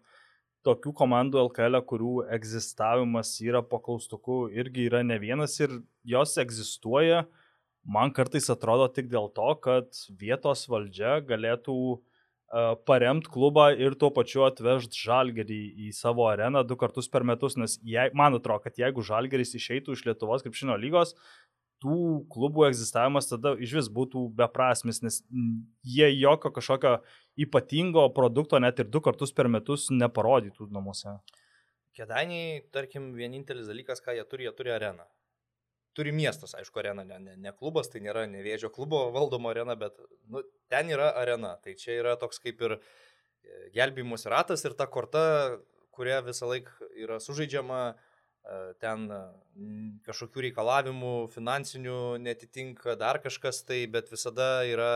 tokių 0.68 0.94
komandų 0.96 1.42
LKL, 1.48 1.82
kurių 1.88 2.14
egzistavimas 2.36 3.34
yra 3.44 3.64
po 3.64 3.82
klaustuku, 3.84 4.46
irgi 4.56 4.88
yra 4.88 5.04
ne 5.08 5.20
vienas 5.20 5.56
ir 5.64 5.76
jos 6.08 6.36
egzistuoja 6.40 7.26
uh, 7.26 7.39
man 7.84 8.14
kartais 8.16 8.50
atrodo 8.52 8.88
tik 8.94 9.10
dėl 9.12 9.30
to, 9.36 9.50
kad 9.64 10.00
vietos 10.20 10.66
valdžia 10.72 11.20
galėtų 11.26 11.76
uh, 11.96 12.76
paremti 12.86 13.32
klubą 13.32 13.70
ir 13.78 13.96
tuo 14.00 14.10
pačiu 14.14 14.46
atvežti 14.48 15.00
žalgerį 15.06 15.60
į 15.88 15.92
savo 15.96 16.28
areną 16.30 16.64
du 16.68 16.78
kartus 16.80 17.10
per 17.12 17.24
metus, 17.24 17.58
nes 17.58 17.78
jei, 17.84 18.10
man 18.14 18.38
atrodo, 18.38 18.64
kad 18.66 18.80
jeigu 18.80 19.06
žalgeris 19.06 19.56
išeitų 19.56 19.96
iš 19.96 20.06
Lietuvos 20.08 20.46
krepšinio 20.46 20.78
lygos, 20.82 21.16
tų 21.80 22.26
klubų 22.34 22.68
egzistavimas 22.68 23.30
tada 23.30 23.54
iš 23.56 23.78
vis 23.78 23.92
būtų 23.96 24.26
beprasmis, 24.36 25.00
nes 25.06 25.22
jie 25.86 26.10
jokio 26.20 26.52
kažkokio 26.56 26.98
ypatingo 27.40 28.10
produkto 28.16 28.60
net 28.60 28.82
ir 28.84 28.90
du 28.92 29.00
kartus 29.02 29.32
per 29.32 29.48
metus 29.48 29.88
neparodytų 29.94 30.68
namuose. 30.76 31.16
Kedainiai, 31.96 32.66
tarkim, 32.74 33.14
vienintelis 33.16 33.68
dalykas, 33.68 34.04
ką 34.04 34.16
jie 34.16 34.26
turi, 34.28 34.46
jie 34.48 34.54
turi 34.56 34.76
areną 34.76 35.08
turi 35.98 36.14
miestas, 36.16 36.54
aišku, 36.58 36.80
arena, 36.82 37.06
ne, 37.08 37.18
ne, 37.24 37.36
ne 37.40 37.54
klubas, 37.56 37.90
tai 37.92 38.02
nėra 38.06 38.26
nevėžio 38.30 38.72
klubo 38.74 39.08
valdoma 39.16 39.54
arena, 39.54 39.76
bet 39.80 39.98
nu, 40.30 40.44
ten 40.72 40.92
yra 40.94 41.10
arena. 41.22 41.56
Tai 41.64 41.76
čia 41.80 41.98
yra 42.00 42.16
toks 42.20 42.42
kaip 42.44 42.62
ir 42.66 42.78
e, 42.78 42.82
gelbimus 43.76 44.28
ratas 44.30 44.66
ir 44.66 44.78
ta 44.78 44.88
korta, 44.92 45.24
kuria 45.96 46.22
visą 46.26 46.48
laiką 46.52 46.92
yra 47.04 47.20
sužaidžiama, 47.24 47.82
e, 47.92 48.62
ten 48.84 49.10
kažkokių 50.08 50.48
reikalavimų 50.50 51.16
finansinių 51.34 52.00
netitinka 52.24 52.96
dar 53.00 53.20
kažkas 53.24 53.66
tai, 53.68 53.84
bet 53.92 54.12
visada 54.14 54.52
yra 54.70 54.94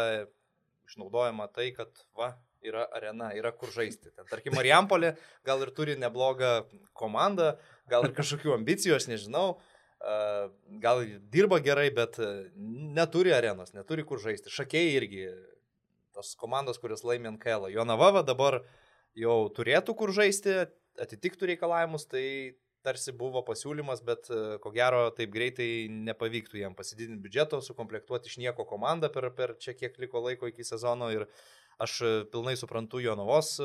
išnaudojama 0.87 1.49
tai, 1.55 1.71
kad 1.75 1.91
va, 2.17 2.33
yra 2.63 2.85
arena, 2.95 3.31
yra 3.35 3.51
kur 3.55 3.71
žaisti. 3.73 4.11
Ten, 4.15 4.27
tarkim, 4.29 4.55
Marijampolė 4.57 5.13
gal 5.47 5.61
ir 5.63 5.71
turi 5.75 5.95
neblogą 5.99 6.63
komandą, 6.97 7.53
gal 7.91 8.07
ir 8.07 8.15
kažkokių 8.15 8.55
ambicijų, 8.55 8.95
aš 8.97 9.09
nežinau, 9.11 9.57
gal 10.83 11.03
dirba 11.31 11.59
gerai, 11.63 11.87
bet 11.95 12.19
neturi 12.55 13.33
arenos, 13.35 13.73
neturi 13.75 14.03
kur 14.07 14.19
žaisti. 14.19 14.51
Šakiai 14.51 14.95
irgi, 14.97 15.27
tos 16.15 16.33
komandos, 16.39 16.79
kurios 16.81 17.05
laimė 17.07 17.33
NKL. 17.37 17.69
Jonava 17.73 18.23
dabar 18.25 18.61
jau 19.17 19.37
turėtų 19.55 19.95
kur 19.97 20.11
žaisti, 20.15 20.63
atitiktų 21.01 21.53
reikalavimus, 21.53 22.05
tai 22.09 22.25
tarsi 22.83 23.13
buvo 23.15 23.41
pasiūlymas, 23.47 24.03
bet 24.05 24.27
ko 24.61 24.71
gero 24.75 25.07
taip 25.15 25.31
greitai 25.33 25.87
nepavyktų 25.89 26.59
jam 26.59 26.75
pasididinti 26.75 27.23
biudžeto, 27.23 27.61
sukomplektuoti 27.63 28.31
iš 28.31 28.39
nieko 28.43 28.65
komandą 28.67 29.09
per, 29.13 29.29
per 29.37 29.55
čia 29.63 29.75
kiek 29.77 29.95
liko 30.03 30.21
laiko 30.25 30.51
iki 30.51 30.65
sezono 30.67 31.07
ir 31.15 31.29
aš 31.81 32.01
pilnai 32.33 32.57
suprantu 32.59 32.99
Jonavos 33.01 33.55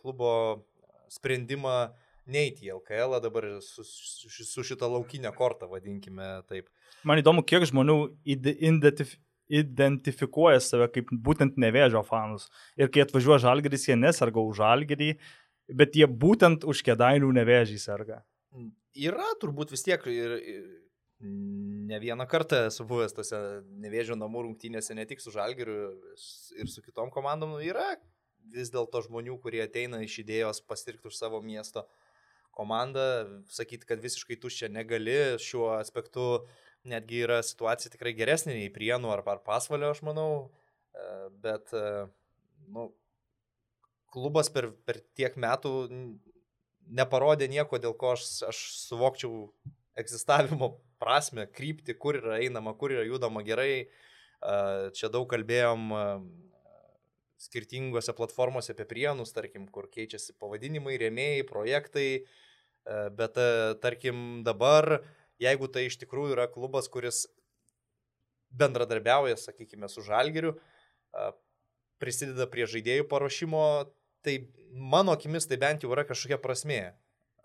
klubo 0.00 0.32
sprendimą 1.12 1.94
neiti 2.30 2.68
į 2.68 2.78
LKL 2.78 3.18
dabar 3.22 3.46
su, 3.64 3.84
su, 3.84 4.44
su 4.46 4.64
šitą 4.64 4.88
laukinę 4.90 5.32
kortą, 5.36 5.68
vadinkime 5.70 6.40
taip. 6.48 6.70
Man 7.04 7.20
įdomu, 7.20 7.44
kiek 7.46 7.66
žmonių 7.68 7.98
identif 8.24 9.16
identifikuoja 9.52 10.60
save 10.64 10.88
kaip 10.92 11.10
būtent 11.24 11.58
nevėžio 11.60 12.00
fanus. 12.06 12.46
Ir 12.80 12.88
kai 12.92 13.02
atvažiuoja 13.04 13.42
žalgeris, 13.44 13.88
jie 13.88 13.96
nesarga 13.98 14.40
už 14.40 14.62
žalgerį, 14.62 15.10
bet 15.68 15.98
jie 15.98 16.08
būtent 16.08 16.64
už 16.64 16.80
kėdainių 16.86 17.28
nevėžį 17.40 17.76
serga. 17.82 18.22
Yra 18.94 19.26
turbūt 19.42 19.74
vis 19.74 19.84
tiek 19.84 20.00
ir, 20.08 20.36
ir 20.40 20.64
ne 21.20 22.00
vieną 22.00 22.24
kartą 22.30 22.64
esu 22.70 22.86
buvęs 22.88 23.16
tose 23.16 23.40
nevėžio 23.84 24.16
namų 24.16 24.46
rungtynėse, 24.46 24.96
ne 24.96 25.04
tik 25.08 25.20
su 25.20 25.34
žalgeriu 25.34 25.92
ir 26.56 26.70
su 26.70 26.84
kitom 26.84 27.12
komandom. 27.12 27.58
Yra 27.64 27.94
vis 28.54 28.72
dėlto 28.72 29.02
žmonių, 29.04 29.36
kurie 29.44 29.64
ateina 29.64 30.00
iš 30.04 30.22
idėjos 30.24 30.64
pasirkti 30.64 31.10
už 31.10 31.16
savo 31.20 31.40
miesto 31.44 31.84
uh, 31.84 32.13
komanda, 32.56 33.26
sakyti, 33.52 33.86
kad 33.88 34.02
visiškai 34.02 34.38
tuščia 34.40 34.70
negali, 34.72 35.16
šiuo 35.42 35.72
aspektu 35.78 36.44
netgi 36.88 37.24
yra 37.24 37.40
situacija 37.44 37.92
tikrai 37.92 38.14
geresnė 38.16 38.56
nei 38.58 38.72
prienų 38.72 39.10
ar, 39.14 39.24
ar 39.34 39.40
pasvalio, 39.46 39.92
aš 39.94 40.02
manau, 40.06 40.28
e, 40.94 41.08
bet 41.44 41.72
e, 41.76 41.84
nu, 42.74 42.88
klubas 44.14 44.50
per, 44.52 44.70
per 44.86 45.00
tiek 45.18 45.36
metų 45.40 45.74
neparodė 46.94 47.48
nieko, 47.50 47.80
dėl 47.80 47.96
ko 47.98 48.14
aš, 48.14 48.26
aš 48.50 48.64
suvokčiau 48.84 49.48
egzistavimo 49.98 50.74
prasme, 51.00 51.46
krypti, 51.50 51.96
kur 51.96 52.18
yra 52.20 52.40
einama, 52.42 52.74
kur 52.78 52.92
yra 52.94 53.06
judama 53.08 53.42
gerai. 53.46 53.84
E, 53.84 54.56
čia 54.96 55.10
daug 55.12 55.26
kalbėjom 55.30 55.88
skirtingose 57.40 58.14
platformose 58.16 58.72
apie 58.72 58.86
prienus, 58.88 59.34
tarkim, 59.34 59.66
kur 59.72 59.88
keičiasi 59.92 60.36
pavadinimai, 60.40 60.96
rėmėjai, 61.00 61.46
projektai, 61.48 62.08
E, 62.84 63.10
bet 63.16 63.36
e, 63.40 63.74
tarkim 63.80 64.42
dabar, 64.44 65.00
jeigu 65.40 65.68
tai 65.72 65.86
iš 65.88 65.96
tikrųjų 66.02 66.36
yra 66.36 66.44
klubas, 66.52 66.90
kuris 66.92 67.24
bendradarbiauja, 68.54 69.38
sakykime, 69.40 69.88
su 69.88 70.04
Žalgiriu, 70.04 70.52
e, 70.52 71.30
prisideda 72.02 72.46
prie 72.50 72.68
žaidėjų 72.68 73.06
paruošimo, 73.08 73.64
tai 74.24 74.36
mano 74.70 75.14
akimis 75.16 75.48
tai 75.48 75.56
bent 75.60 75.84
jau 75.84 75.94
yra 75.96 76.04
kažkokia 76.04 76.40
prasmė. 76.42 76.82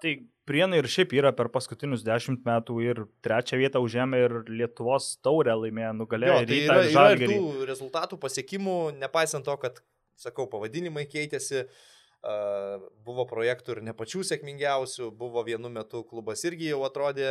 Tai 0.04 0.14
Prienai 0.50 0.80
ir 0.82 0.88
šiaip 0.90 1.12
yra 1.14 1.30
per 1.38 1.52
paskutinius 1.54 2.02
dešimt 2.02 2.42
metų 2.48 2.80
ir 2.82 3.04
trečią 3.22 3.60
vietą 3.60 3.84
užėmė 3.86 4.24
ir 4.24 4.34
Lietuvos 4.50 5.12
taurę 5.22 5.54
laimėjo, 5.54 5.92
nugalėjo. 6.00 6.40
Jo, 6.40 6.48
tai 6.50 6.58
yra, 6.64 6.78
yra 6.90 7.04
ir 7.14 7.22
tų 7.30 7.68
rezultatų 7.70 8.18
pasiekimų, 8.24 8.78
nepaisant 8.98 9.46
to, 9.46 9.54
kad, 9.62 9.78
sakau, 10.18 10.48
pavadinimai 10.50 11.04
keitėsi, 11.12 11.68
uh, 11.68 12.00
Buvo 12.20 13.24
projektų 13.24 13.78
ir 13.78 13.80
ne 13.88 13.94
pačių 13.96 14.26
sėkmingiausių, 14.28 15.08
buvo 15.16 15.40
vienu 15.48 15.70
metu 15.72 16.02
klubas 16.04 16.44
irgi 16.44 16.68
jau 16.74 16.82
atrodė 16.84 17.30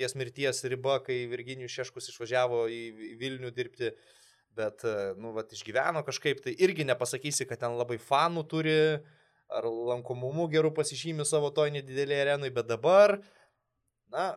ties 0.00 0.16
mirties 0.16 0.64
riba, 0.72 1.02
kai 1.04 1.26
Virginijus 1.28 1.74
Šeškus 1.76 2.08
išvažiavo 2.08 2.62
į 2.72 3.10
Vilnių 3.20 3.50
dirbti, 3.52 3.90
bet, 4.56 4.86
nu, 5.20 5.34
vat, 5.36 5.52
išgyveno 5.52 6.00
kažkaip, 6.06 6.40
tai 6.46 6.56
irgi 6.64 6.88
nepasakysi, 6.88 7.44
kad 7.50 7.60
ten 7.60 7.76
labai 7.76 8.00
fanų 8.00 8.46
turi, 8.48 8.78
ar 9.58 9.68
lankomumu 9.68 10.48
gerų 10.52 10.72
pasižymi 10.76 11.26
savo 11.28 11.52
toj 11.54 11.72
nedidelėje 11.76 12.26
arenui, 12.26 12.50
bet 12.54 12.68
dabar, 12.70 13.18
na, 14.12 14.32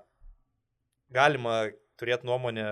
galima 1.13 1.65
turėti 1.99 2.27
nuomonę 2.27 2.67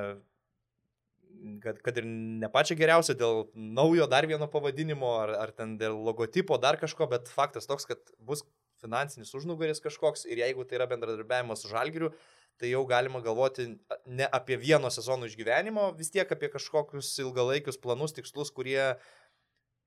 kad, 1.64 1.80
kad 1.84 1.98
ir 2.00 2.08
ne 2.08 2.50
pačią 2.52 2.78
geriausią 2.80 3.16
dėl 3.20 3.48
naujo 3.54 4.08
dar 4.12 4.28
vieno 4.30 4.48
pavadinimo 4.52 5.16
ar, 5.22 5.34
ar 5.46 5.54
ten 5.56 5.78
dėl 5.80 5.98
logotipo 6.06 6.58
dar 6.62 6.80
kažko, 6.82 7.08
bet 7.12 7.32
faktas 7.32 7.68
toks, 7.70 7.88
kad 7.90 8.14
bus 8.20 8.46
finansinis 8.84 9.34
užnugaris 9.38 9.82
kažkoks 9.84 10.26
ir 10.28 10.44
jeigu 10.44 10.66
tai 10.68 10.80
yra 10.80 10.88
bendradarbiavimas 10.92 11.64
su 11.64 11.72
žalgiriu, 11.72 12.12
tai 12.60 12.70
jau 12.70 12.84
galima 12.88 13.22
galvoti 13.24 13.68
ne 14.06 14.28
apie 14.40 14.58
vieno 14.62 14.92
sezono 14.94 15.28
išgyvenimo, 15.30 15.90
vis 15.98 16.12
tiek 16.14 16.30
apie 16.32 16.52
kažkokius 16.54 17.12
ilgalaikius 17.24 17.80
planus, 17.82 18.16
tikslus, 18.16 18.52
kurie 18.54 18.94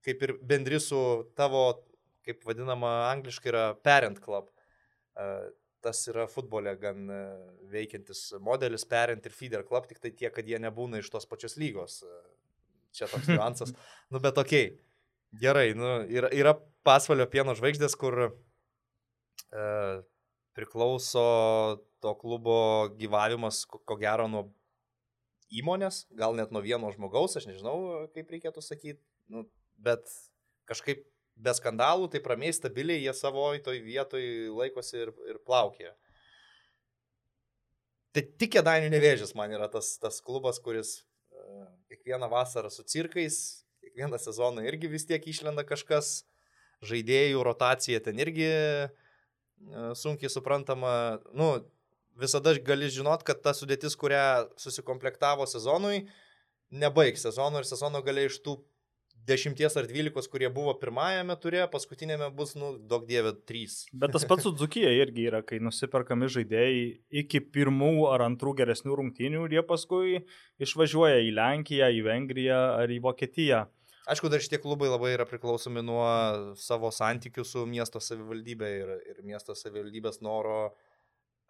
kaip 0.06 0.22
ir 0.22 0.36
bendri 0.42 0.80
su 0.82 0.98
tavo, 1.38 1.68
kaip 2.26 2.42
vadinama 2.48 2.92
angliškai, 3.12 3.52
yra 3.52 3.68
parent 3.86 4.20
club 4.24 4.50
tas 5.86 6.02
yra 6.10 6.26
futbole 6.30 6.72
gan 6.80 7.06
e, 7.12 7.20
veikiantis 7.70 8.22
modelis, 8.42 8.86
perint 8.88 9.26
ir 9.26 9.34
feeder 9.34 9.62
club, 9.66 9.86
tik 9.88 10.00
tai 10.02 10.12
tie, 10.18 10.30
kad 10.34 10.48
jie 10.48 10.58
nebūna 10.62 11.00
iš 11.02 11.10
tos 11.12 11.28
pačios 11.30 11.56
lygos. 11.60 12.00
E, 12.02 12.18
čia 12.96 13.08
toks 13.10 13.30
niuansas. 13.30 13.74
nu, 14.12 14.22
bet. 14.22 14.38
Okay. 14.42 14.74
Gerai, 15.36 15.72
nu, 15.76 15.88
yra, 16.08 16.30
yra 16.32 16.54
pasvalio 16.86 17.26
pieno 17.28 17.52
žvaigždės, 17.58 17.96
kur 17.98 18.14
e, 18.24 19.64
priklauso 20.56 21.24
to 22.00 22.12
klubo 22.20 22.60
gyvavimas, 22.96 23.64
ko, 23.68 23.82
ko 23.84 23.98
gero, 24.00 24.28
nuo 24.32 24.46
įmonės, 25.52 26.06
gal 26.16 26.38
net 26.38 26.54
nuo 26.54 26.62
vieno 26.64 26.88
žmogaus, 26.94 27.36
aš 27.36 27.50
nežinau, 27.50 28.06
kaip 28.14 28.30
reikėtų 28.32 28.64
sakyti, 28.64 29.02
nu, 29.34 29.44
bet 29.82 30.08
kažkaip 30.70 31.04
be 31.36 31.52
skandalų, 31.56 32.08
tai 32.12 32.22
ramiai 32.24 32.54
stabiliai 32.56 33.04
jie 33.04 33.12
savoj 33.14 33.60
toj 33.64 33.80
vietoj 33.84 34.24
laikosi 34.56 35.02
ir, 35.04 35.12
ir 35.28 35.40
plaukia. 35.44 35.92
Tai 38.16 38.24
tik 38.40 38.54
kėdainių 38.56 38.88
nevėžys 38.94 39.34
man 39.36 39.52
yra 39.52 39.68
tas, 39.68 39.92
tas 40.00 40.22
klubas, 40.24 40.58
kuris 40.64 41.02
uh, 41.36 41.66
kiekvieną 41.92 42.30
vasarą 42.32 42.70
su 42.72 42.86
cirkais, 42.88 43.66
kiekvieną 43.84 44.16
sezoną 44.22 44.64
irgi 44.64 44.88
vis 44.88 45.04
tiek 45.08 45.20
išlenda 45.28 45.66
kažkas, 45.68 46.24
žaidėjų 46.86 47.42
rotacija 47.44 48.00
ten 48.04 48.16
irgi 48.24 48.48
uh, 48.48 49.92
sunkiai 50.00 50.32
suprantama. 50.32 51.20
Nu, 51.36 51.50
visada 52.16 52.56
gali 52.64 52.88
žinot, 52.92 53.26
kad 53.28 53.44
ta 53.44 53.52
sudėtis, 53.52 53.98
kurią 54.00 54.48
susikomplektavo 54.60 55.44
sezonui, 55.48 56.06
nebaigs 56.72 57.28
sezono 57.28 57.60
ir 57.60 57.68
sezono 57.68 58.00
galiai 58.04 58.30
iš 58.30 58.40
tų 58.40 58.56
dešimties 59.26 59.76
ar 59.78 59.88
dvylikos, 59.90 60.28
kurie 60.30 60.48
buvo 60.52 60.74
pirmajame 60.80 61.36
turė, 61.42 61.64
paskutinėme 61.72 62.28
bus, 62.36 62.54
nu, 62.58 62.74
daug 62.90 63.06
dievė, 63.08 63.34
trys. 63.48 63.84
Bet 63.92 64.14
tas 64.14 64.26
pats 64.28 64.46
su 64.46 64.52
Dzukija 64.54 64.92
irgi 65.02 65.26
yra, 65.30 65.42
kai 65.46 65.58
nusiperkami 65.62 66.30
žaidėjai 66.32 66.82
iki 67.22 67.42
pirmų 67.54 68.08
ar 68.12 68.26
antrų 68.28 68.56
geresnių 68.62 68.98
rungtynių 69.02 69.46
ir 69.46 69.58
jie 69.58 69.64
paskui 69.66 70.20
išvažiuoja 70.62 71.24
į 71.26 71.32
Lenkiją, 71.36 71.90
į 71.98 72.04
Vengriją 72.06 72.60
ar 72.82 72.92
į 72.92 73.00
Vokietiją. 73.04 73.66
Aišku, 74.06 74.30
dar 74.30 74.38
šitie 74.38 74.60
klubai 74.62 74.86
labai 74.86 75.16
yra 75.16 75.24
priklausomi 75.26 75.82
nuo 75.82 76.06
savo 76.62 76.92
santykių 76.94 77.42
su 77.42 77.64
miesto 77.66 77.98
savivaldybė 77.98 78.68
ir, 78.78 78.92
ir 79.10 79.24
miesto 79.26 79.56
savivaldybės 79.58 80.20
noro 80.22 80.60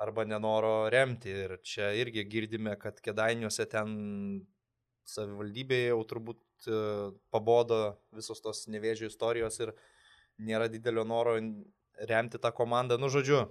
arba 0.00 0.24
nenoro 0.24 0.86
remti. 0.92 1.34
Ir 1.44 1.58
čia 1.60 1.90
irgi 2.00 2.24
girdime, 2.32 2.72
kad 2.80 3.02
kedainiuose 3.04 3.68
ten 3.68 3.92
savivaldybėje 5.06 5.92
jau 5.92 6.00
turbūt 6.10 6.68
e, 6.68 6.80
pabodo 7.34 7.80
visos 8.16 8.42
tos 8.42 8.64
nevėžių 8.72 9.10
istorijos 9.10 9.60
ir 9.62 9.72
nėra 10.42 10.68
didelio 10.72 11.06
noro 11.06 11.36
remti 12.10 12.40
tą 12.42 12.52
komandą. 12.54 12.98
Nu, 13.00 13.08
žodžiu, 13.12 13.44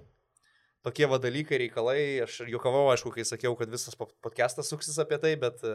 tokie 0.86 1.08
va 1.10 1.18
dalykai, 1.22 1.58
reikalai. 1.64 1.98
Aš 2.26 2.42
juokavau, 2.52 2.86
aišku, 2.92 3.14
kai 3.14 3.26
sakiau, 3.28 3.56
kad 3.58 3.72
visas 3.72 3.96
podcastas 3.96 4.70
suksis 4.72 5.00
apie 5.02 5.18
tai, 5.22 5.34
bet 5.40 5.64
e, 5.64 5.74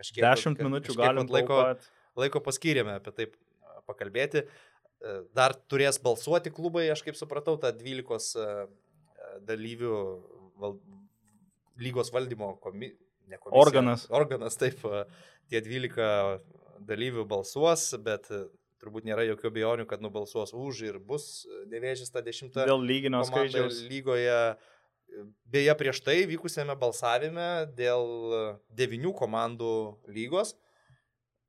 kažkiek... 0.00 0.22
Dešimt 0.24 0.62
minučių 0.62 0.96
galim 1.00 1.30
laiko, 1.30 1.60
laiko 2.20 2.44
paskyrėme 2.46 2.96
apie 3.00 3.16
tai 3.18 3.28
pakalbėti. 3.90 4.46
E, 4.46 5.18
dar 5.36 5.58
turės 5.70 6.00
balsuoti 6.02 6.54
klubai, 6.54 6.86
aš 6.94 7.04
kaip 7.08 7.18
supratau, 7.18 7.58
tą 7.60 7.74
12 7.76 8.70
dalyvių 9.46 9.94
val, 10.60 10.80
lygos 11.80 12.10
valdymo 12.14 12.54
komisija 12.62 13.09
ne 13.30 13.38
komisija. 13.38 13.60
Organas. 13.62 14.06
Organas, 14.10 14.58
taip, 14.60 14.82
tie 15.50 15.62
12 15.64 16.40
dalyvių 16.88 17.26
balsuos, 17.30 17.90
bet 18.02 18.28
turbūt 18.80 19.06
nėra 19.08 19.26
jokių 19.28 19.50
abejonių, 19.50 19.86
kad 19.88 20.02
nubalsuos 20.04 20.54
už 20.56 20.84
ir 20.88 20.98
bus 21.04 21.46
nevėžys 21.72 22.12
tą 22.12 22.24
dešimtą. 22.24 22.64
Dėl 22.68 22.80
lyginio 22.80 23.22
skaičiaus. 23.28 23.82
Lygoje. 23.90 24.40
Beje, 25.50 25.72
prieš 25.74 26.00
tai 26.06 26.20
vykusėme 26.30 26.76
balsavime 26.78 27.66
dėl 27.76 28.04
devinių 28.78 29.10
komandų 29.18 29.72
lygos 30.14 30.54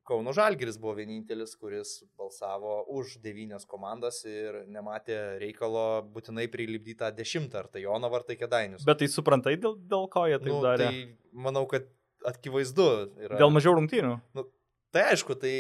Kauno 0.08 0.34
Žalgiris 0.34 0.80
buvo 0.82 0.96
vienintelis, 0.98 1.54
kuris 1.62 2.00
balsavo 2.18 2.80
už 2.90 3.20
devynias 3.22 3.68
komandas 3.70 4.24
ir 4.26 4.64
nematė 4.72 5.18
reikalo 5.42 6.02
būtinai 6.14 6.48
prilipdyti 6.52 6.98
tą 7.04 7.12
dešimtą, 7.14 7.62
ar 7.62 7.68
tai 7.70 7.84
Jono, 7.84 8.10
ar 8.10 8.26
tai 8.26 8.38
Kedainis. 8.40 8.86
Bet 8.88 9.04
tai 9.04 9.10
suprantai, 9.14 9.58
dėl, 9.62 9.76
dėl 9.92 10.08
ko 10.12 10.26
jie 10.30 10.40
tai 10.42 10.50
nu, 10.50 10.62
darė? 10.66 10.88
Tai 10.88 11.44
manau, 11.46 11.68
kad 11.70 11.86
akivaizdu 12.28 12.88
yra. 13.28 13.38
Dėl 13.38 13.54
mažiau 13.54 13.76
rungtynių. 13.78 14.16
Nu, 14.38 14.46
tai 14.96 15.06
aišku, 15.12 15.38
tai... 15.42 15.54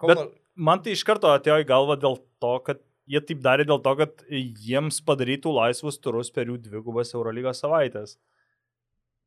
Kauno... 0.00 0.14
Bet 0.14 0.40
man 0.56 0.80
tai 0.84 0.96
iš 0.96 1.04
karto 1.08 1.30
atėjo 1.32 1.60
į 1.60 1.68
galvą 1.68 1.98
dėl 2.00 2.16
to, 2.42 2.54
kad 2.64 2.80
jie 3.12 3.20
taip 3.28 3.42
darė 3.44 3.66
dėl 3.68 3.82
to, 3.84 3.92
kad 4.00 4.24
jiems 4.30 5.02
padarytų 5.04 5.52
laisvus 5.58 6.00
turus 6.00 6.32
per 6.32 6.48
jų 6.48 6.56
dvigubas 6.70 7.12
Eurolygos 7.12 7.60
savaitės. 7.60 8.16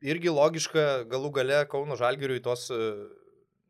Irgi 0.06 0.34
logiška, 0.34 1.06
galų 1.10 1.32
gale 1.38 1.62
Kauno 1.70 1.96
Žalgiriui 1.98 2.42
tos 2.44 2.68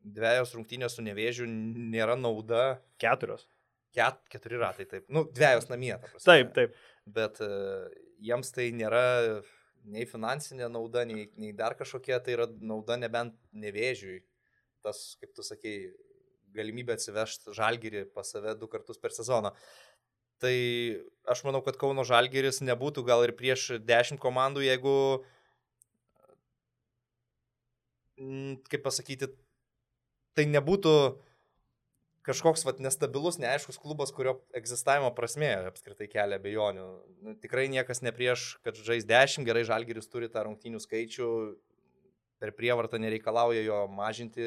dviejos 0.05 0.53
rungtynės 0.55 0.97
su 0.97 1.05
nevėžiu 1.05 1.47
nėra 1.49 2.17
nauda. 2.19 2.79
Keturios. 3.01 3.47
Ket, 3.95 4.19
keturi 4.31 4.59
ratai, 4.59 4.85
taip. 4.91 5.05
Nu, 5.09 5.23
dviejos 5.31 5.69
namie. 5.71 5.95
Taip, 6.19 6.51
taip. 6.55 6.75
Bet 7.15 7.39
uh, 7.43 7.85
jiems 8.23 8.51
tai 8.55 8.69
nėra 8.75 9.05
nei 9.85 10.07
finansinė 10.09 10.67
nauda, 10.71 11.05
nei, 11.07 11.29
nei 11.39 11.53
dar 11.55 11.77
kažkokia, 11.77 12.19
tai 12.23 12.35
yra 12.35 12.47
nauda 12.59 12.97
nebent 12.99 13.37
nevėžiui. 13.55 14.19
Tas, 14.85 15.13
kaip 15.21 15.33
tu 15.37 15.45
sakei, 15.45 15.93
galimybė 16.55 16.95
atsivežti 16.95 17.53
žalgyrį 17.55 18.05
pas 18.15 18.29
save 18.31 18.55
du 18.59 18.69
kartus 18.71 18.99
per 19.01 19.13
sezoną. 19.15 19.53
Tai 20.43 20.55
aš 21.31 21.45
manau, 21.47 21.61
kad 21.63 21.77
Kauno 21.79 22.03
žalgyris 22.07 22.59
nebūtų 22.65 23.05
gal 23.07 23.23
ir 23.23 23.31
prieš 23.37 23.77
dešimt 23.87 24.19
komandų, 24.21 24.65
jeigu, 24.65 24.95
kaip 28.67 28.83
pasakyti, 28.83 29.31
tai 30.35 30.45
nebūtų 30.51 30.95
kažkoks 32.25 32.65
vat, 32.65 32.79
nestabilus, 32.81 33.37
neaiškus 33.41 33.77
klubas, 33.81 34.11
kurio 34.15 34.39
egzistavimo 34.57 35.11
prasme 35.15 35.51
apskritai 35.69 36.07
kelia 36.09 36.39
bejonių. 36.41 36.87
Nu, 37.21 37.35
tikrai 37.41 37.67
niekas 37.71 38.01
ne 38.05 38.13
prieš, 38.15 38.55
kad 38.65 38.77
žais 38.77 39.05
10, 39.05 39.45
gerai 39.45 39.63
žalgeris 39.67 40.09
turi 40.09 40.29
tą 40.31 40.47
rungtynių 40.47 40.81
skaičių, 40.81 41.29
per 42.41 42.51
prievartą 42.57 42.99
nereikalauja 42.99 43.61
jo 43.63 43.77
mažinti, 43.93 44.43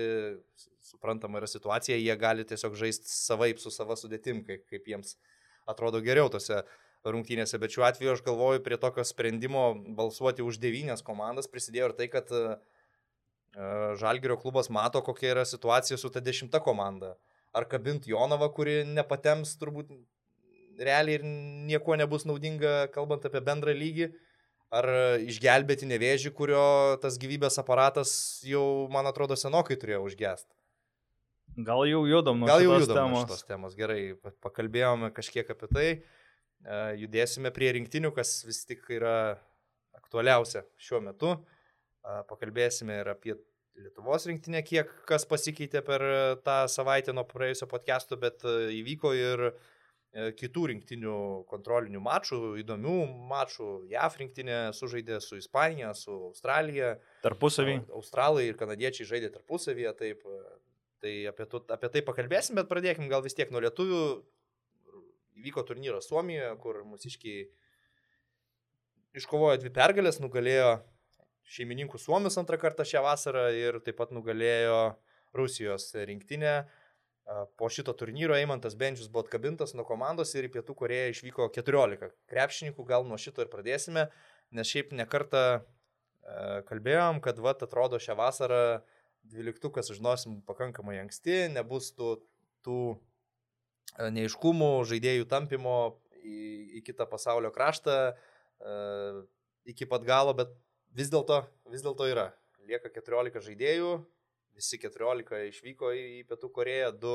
suprantama 0.85 1.41
yra 1.41 1.49
situacija, 1.51 1.97
jie 1.97 2.17
gali 2.21 2.45
tiesiog 2.49 2.77
žaisti 2.79 3.09
savaip 3.11 3.63
su 3.63 3.73
sava 3.75 3.97
sudėtim, 3.99 4.43
kaip, 4.47 4.67
kaip 4.69 4.91
jiems 4.91 5.17
atrodo 5.69 6.03
geriau 6.05 6.29
tose 6.33 6.65
rungtynėse, 7.07 7.61
bet 7.63 7.73
šiuo 7.73 7.87
atveju 7.87 8.17
aš 8.17 8.25
galvoju, 8.27 8.63
prie 8.65 8.77
tokio 8.81 9.05
sprendimo 9.07 9.71
balsuoti 9.97 10.45
už 10.45 10.59
devynias 10.61 11.05
komandas 11.07 11.49
prisidėjo 11.49 11.93
ir 11.93 11.97
tai, 11.97 12.09
kad 12.13 12.33
uh, 12.35 12.59
Žalgirio 13.99 14.37
klubas 14.39 14.69
mato, 14.71 15.01
kokia 15.03 15.33
yra 15.33 15.45
situacija 15.49 15.99
su 15.99 16.11
ta 16.15 16.23
dešimta 16.23 16.61
komanda. 16.63 17.17
Ar 17.57 17.65
kabint 17.67 18.07
Jonavą, 18.07 18.51
kuri 18.55 18.85
nepatems 18.87 19.57
turbūt 19.59 19.91
realiai 20.79 21.19
ir 21.19 21.25
nieko 21.27 21.97
nebus 21.99 22.27
naudinga, 22.29 22.87
kalbant 22.95 23.27
apie 23.27 23.43
bendrą 23.43 23.75
lygį. 23.75 24.13
Ar 24.69 24.87
išgelbėti 25.25 25.89
nevėžį, 25.89 26.31
kurio 26.37 26.63
tas 27.03 27.17
gyvybės 27.19 27.57
aparatas 27.59 28.13
jau, 28.45 28.87
man 28.93 29.09
atrodo, 29.09 29.35
senokai 29.41 29.79
turėjo 29.81 30.03
užgesti. 30.05 30.53
Gal 31.65 31.87
jau 31.89 32.05
judam 32.07 32.39
nuo 32.39 32.47
Gal 32.47 32.63
jau 32.63 32.77
judam 32.77 32.99
temos. 33.01 33.15
nuo 33.17 33.23
šitos 33.25 33.47
temos. 33.49 33.75
Gerai, 33.79 34.13
pakalbėjome 34.45 35.09
kažkiek 35.17 35.49
apie 35.57 35.71
tai. 35.73 35.89
Judėsime 37.01 37.51
prie 37.55 37.73
rinktinių, 37.79 38.13
kas 38.15 38.43
vis 38.45 38.61
tik 38.69 38.85
yra 38.93 39.39
aktualiausia 39.97 40.67
šiuo 40.77 41.01
metu. 41.09 41.33
Pakalbėsime 42.29 43.01
ir 43.01 43.11
apie 43.17 43.39
Lietuvos 43.79 44.27
rinktinę, 44.27 44.63
kiek 44.67 44.89
kas 45.07 45.25
pasikeitė 45.29 45.83
per 45.87 46.03
tą 46.47 46.61
savaitę 46.71 47.13
nuo 47.15 47.23
praėjusio 47.29 47.69
podcast'o, 47.71 48.19
bet 48.19 48.43
įvyko 48.75 49.13
ir 49.15 49.45
kitų 50.39 50.65
rinktinių 50.73 51.19
kontrolinių 51.51 52.01
mačų, 52.03 52.39
įdomių 52.63 52.97
mačų. 53.31 53.69
JAF 53.93 54.17
rinktinė 54.19 54.59
sužaidė 54.75 55.21
su 55.23 55.39
Ispanija, 55.39 55.93
su 55.95 56.15
Australija. 56.31 56.97
Tarpusavį. 57.23 57.77
Australai 58.01 58.49
ir 58.49 58.59
kanadiečiai 58.59 59.07
žaidė 59.13 59.31
tarpusavyje, 59.37 59.95
taip. 60.01 60.27
Tai 60.99 61.15
apie, 61.31 61.45
tu, 61.47 61.63
apie 61.71 61.93
tai 61.95 62.03
pakalbėsim, 62.03 62.59
bet 62.59 62.67
pradėkim 62.67 63.07
gal 63.07 63.23
vis 63.23 63.37
tiek 63.39 63.53
nuo 63.55 63.63
lietuvių. 63.63 64.03
Įvyko 65.39 65.63
turnyras 65.69 66.09
Suomijoje, 66.11 66.51
kur 66.59 66.81
mūsiškiai 66.89 67.45
iškovojo 69.21 69.61
dvi 69.63 69.71
pergalės, 69.77 70.19
nugalėjo 70.19 70.81
šeimininkų 71.49 72.01
Suomius 72.01 72.37
antrą 72.41 72.59
kartą 72.61 72.85
šią 72.87 73.03
vasarą 73.05 73.49
ir 73.57 73.81
taip 73.85 73.99
pat 74.01 74.13
nugalėjo 74.15 74.99
Rusijos 75.37 75.91
rinktinę. 76.09 76.61
Po 77.61 77.69
šito 77.69 77.93
turnyro 77.93 78.37
Eimantas 78.37 78.77
Benčius 78.79 79.11
buvo 79.13 79.27
atkabintas 79.27 79.75
nuo 79.77 79.85
komandos 79.85 80.33
ir 80.37 80.49
į 80.49 80.53
Pietų 80.55 80.77
Koreją 80.79 81.11
išvyko 81.13 81.51
14 81.53 82.15
krepšininkų, 82.31 82.87
gal 82.89 83.05
nuo 83.09 83.19
šito 83.21 83.45
ir 83.45 83.51
pradėsime, 83.53 84.07
nes 84.57 84.71
šiaip 84.71 84.95
nekartą 84.97 85.43
kalbėjom, 86.69 87.21
kad 87.25 87.41
vat 87.45 87.65
atrodo 87.65 88.01
šią 88.01 88.17
vasarą 88.17 88.63
dvyliktukas 89.29 89.93
žinosim 89.93 90.41
pakankamai 90.49 90.97
anksti, 91.03 91.51
nebus 91.53 91.91
tų, 91.97 92.15
tų 92.65 92.81
neiškumų, 94.17 94.73
žaidėjų 94.89 95.29
tampimo 95.29 95.77
į, 96.23 96.39
į 96.81 96.85
kitą 96.87 97.09
pasaulio 97.11 97.53
kraštą 97.53 97.99
iki 99.69 99.89
pat 99.89 100.05
galo, 100.09 100.33
bet 100.37 100.55
vis 100.99 101.11
dėlto, 101.13 101.43
vis 101.71 101.85
dėlto 101.85 102.07
yra. 102.11 102.29
Lieka 102.69 102.91
14 102.93 103.45
žaidėjų, 103.47 103.93
visi 104.59 104.81
14 104.83 105.45
išvyko 105.53 105.93
į 105.95 106.07
Pietų 106.29 106.51
Koreją, 106.55 106.91
du, 106.93 107.15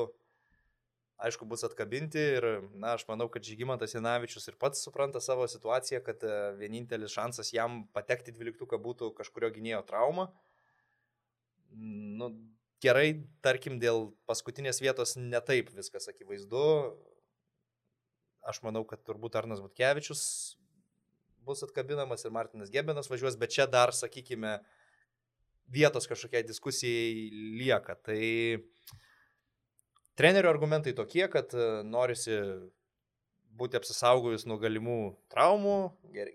aišku, 1.24 1.46
bus 1.50 1.66
atkabinti 1.68 2.22
ir, 2.38 2.48
na, 2.72 2.96
aš 2.98 3.06
manau, 3.10 3.28
kad 3.32 3.46
Žygimantas 3.46 3.94
Janavičius 3.96 4.48
ir 4.50 4.58
pats 4.60 4.82
supranta 4.86 5.22
savo 5.24 5.46
situaciją, 5.52 6.02
kad 6.06 6.24
e, 6.26 6.40
vienintelis 6.60 7.14
šansas 7.14 7.54
jam 7.54 7.84
patekti 7.96 8.34
12 8.36 8.80
būtų 8.88 9.12
kažkurio 9.20 9.52
gynėjo 9.54 9.84
trauma. 9.90 10.30
Nu, 11.74 12.32
gerai, 12.84 13.24
tarkim, 13.46 13.80
dėl 13.84 14.12
paskutinės 14.30 14.82
vietos 14.84 15.18
netaip 15.20 15.72
viskas 15.76 16.10
akivaizdu. 16.12 16.66
Aš 18.44 18.60
manau, 18.66 18.84
kad 18.88 19.04
turbūt 19.08 19.38
Arnas 19.40 19.62
Butkevičius 19.64 20.24
bus 21.46 21.64
atkabinamas 21.66 22.26
ir 22.26 22.34
Martinas 22.36 22.72
Gebenas 22.74 23.10
važiuos, 23.12 23.38
bet 23.40 23.54
čia 23.56 23.68
dar, 23.70 23.94
sakykime, 23.96 24.58
vietos 25.74 26.08
kažkokiai 26.10 26.46
diskusijai 26.48 27.30
lieka. 27.60 27.96
Tai 28.06 28.22
trenerių 30.20 30.52
argumentai 30.52 30.96
tokie, 30.98 31.26
kad 31.32 31.54
e, 31.56 31.70
norisi 31.88 32.38
būti 33.54 33.78
apsisaugojus 33.78 34.48
nuo 34.50 34.58
galimų 34.62 35.00
traumų, 35.30 35.78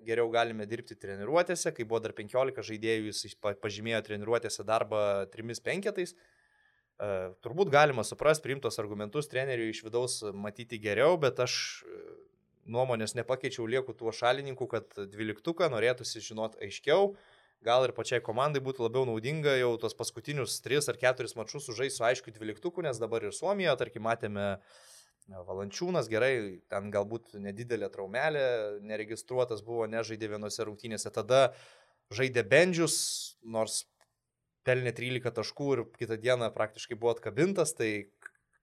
geriau 0.07 0.29
galime 0.31 0.67
dirbti 0.71 0.95
treniruotėse, 0.99 1.73
kai 1.75 1.87
buvo 1.89 2.01
dar 2.05 2.15
15 2.15 2.63
žaidėjų, 2.71 3.11
jis 3.11 3.39
pažymėjo 3.43 4.05
treniruotėse 4.07 4.67
darbą 4.67 5.01
3-5. 5.33 6.15
Uh, 6.99 7.35
turbūt 7.47 7.71
galima 7.71 8.03
suprasti, 8.03 8.43
priimtos 8.43 8.79
argumentus 8.83 9.31
treneriui 9.31 9.71
iš 9.71 9.85
vidaus 9.87 10.17
matyti 10.35 10.81
geriau, 10.83 11.15
bet 11.23 11.39
aš 11.45 11.55
nuomonės 12.71 13.17
nepakeičiau, 13.19 13.67
lieku 13.67 13.95
tuo 13.97 14.13
šalininku, 14.15 14.69
kad 14.71 14.93
dvyliktuką 14.97 15.71
norėtųsi 15.73 16.23
žinot 16.25 16.59
aiškiau. 16.63 17.15
Gal 17.65 17.89
ir 17.89 17.95
pačiai 17.97 18.23
komandai 18.23 18.63
būtų 18.63 18.85
labiau 18.87 19.03
naudinga 19.09 19.57
jau 19.59 19.73
tos 19.83 19.97
paskutinius 19.99 20.61
3 20.63 20.93
ar 20.93 21.01
4 21.01 21.35
mačius 21.35 21.67
sužais 21.67 21.97
su 21.99 22.05
aiškiu 22.07 22.31
dvyliktuku, 22.37 22.85
nes 22.87 23.01
dabar 23.03 23.27
ir 23.27 23.35
Suomijoje, 23.35 23.75
tarkim, 23.81 24.05
matėme 24.07 24.47
Valančiūnas, 25.29 26.07
gerai, 26.09 26.63
ten 26.73 26.93
galbūt 26.95 27.35
nedidelė 27.43 27.91
traumelė, 27.93 28.47
neregistruotas 28.87 29.61
buvo, 29.67 29.89
nežaidė 29.91 30.31
vienose 30.33 30.65
rungtynėse, 30.65 31.11
tada 31.13 31.51
žaidė 32.15 32.47
Bendžius, 32.49 32.97
nors 33.43 33.83
pelnė 34.69 34.95
13 34.97 35.35
taškų 35.37 35.69
ir 35.75 35.85
kitą 35.99 36.17
dieną 36.21 36.49
praktiškai 36.55 36.97
buvo 36.97 37.13
atkabintas, 37.17 37.75
tai 37.77 38.09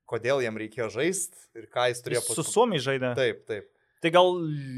kodėl 0.09 0.41
jam 0.45 0.57
reikėjo 0.61 0.89
žaisti 0.93 1.47
ir 1.57 1.69
ką 1.71 1.89
jis 1.91 2.03
turėjo 2.05 2.23
pasakyti. 2.25 2.45
Su 2.45 2.55
Suomiai 2.55 2.83
žaidė. 2.87 3.13
Taip, 3.17 3.45
taip. 3.49 3.69
Tai 4.03 4.11
gal 4.11 4.33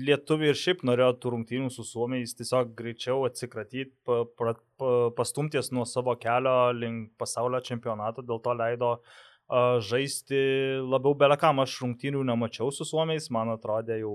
lietuviai 0.08 0.54
ir 0.54 0.60
šiaip 0.60 0.84
norėjo 0.88 1.14
tų 1.22 1.32
rungtynių 1.34 1.72
su 1.74 1.84
suomiais 1.88 2.36
tiesiog 2.38 2.76
greičiau 2.78 3.26
atsikratyti, 3.28 3.92
pa, 4.08 4.22
pa, 4.38 4.54
pa, 4.80 4.92
pastumties 5.18 5.72
nuo 5.76 5.88
savo 5.90 6.14
kelio 6.22 6.72
link 6.78 7.16
pasaulio 7.20 7.60
čempionato, 7.66 8.24
dėl 8.24 8.40
to 8.46 8.54
leido 8.56 8.92
uh, 8.98 9.80
žaisti 9.84 10.40
labiau 10.86 11.18
belekam. 11.18 11.64
Aš 11.66 11.80
rungtynių 11.84 12.22
nemačiau 12.30 12.72
su 12.72 12.88
suomiais, 12.88 13.32
man 13.34 13.52
atrodė 13.56 14.00
jau 14.04 14.14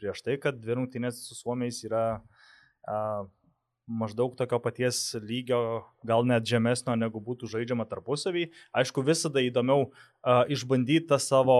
prieš 0.00 0.22
tai, 0.22 0.38
kad 0.40 0.60
dvi 0.62 0.78
rungtynės 0.78 1.24
su 1.26 1.36
suomiais 1.36 1.82
yra 1.88 2.04
uh, 2.16 3.26
maždaug 3.86 4.34
tokio 4.36 4.58
paties 4.62 5.14
lygio, 5.22 5.86
gal 6.06 6.26
net 6.26 6.46
žemesnio 6.46 6.96
negu 6.98 7.20
būtų 7.22 7.48
žaidžiama 7.52 7.86
tarpusavį. 7.88 8.48
Aišku, 8.74 9.04
visada 9.06 9.42
įdomiau 9.44 9.86
uh, 9.86 10.42
išbandyti 10.50 11.06
tą 11.12 11.18
savo 11.22 11.58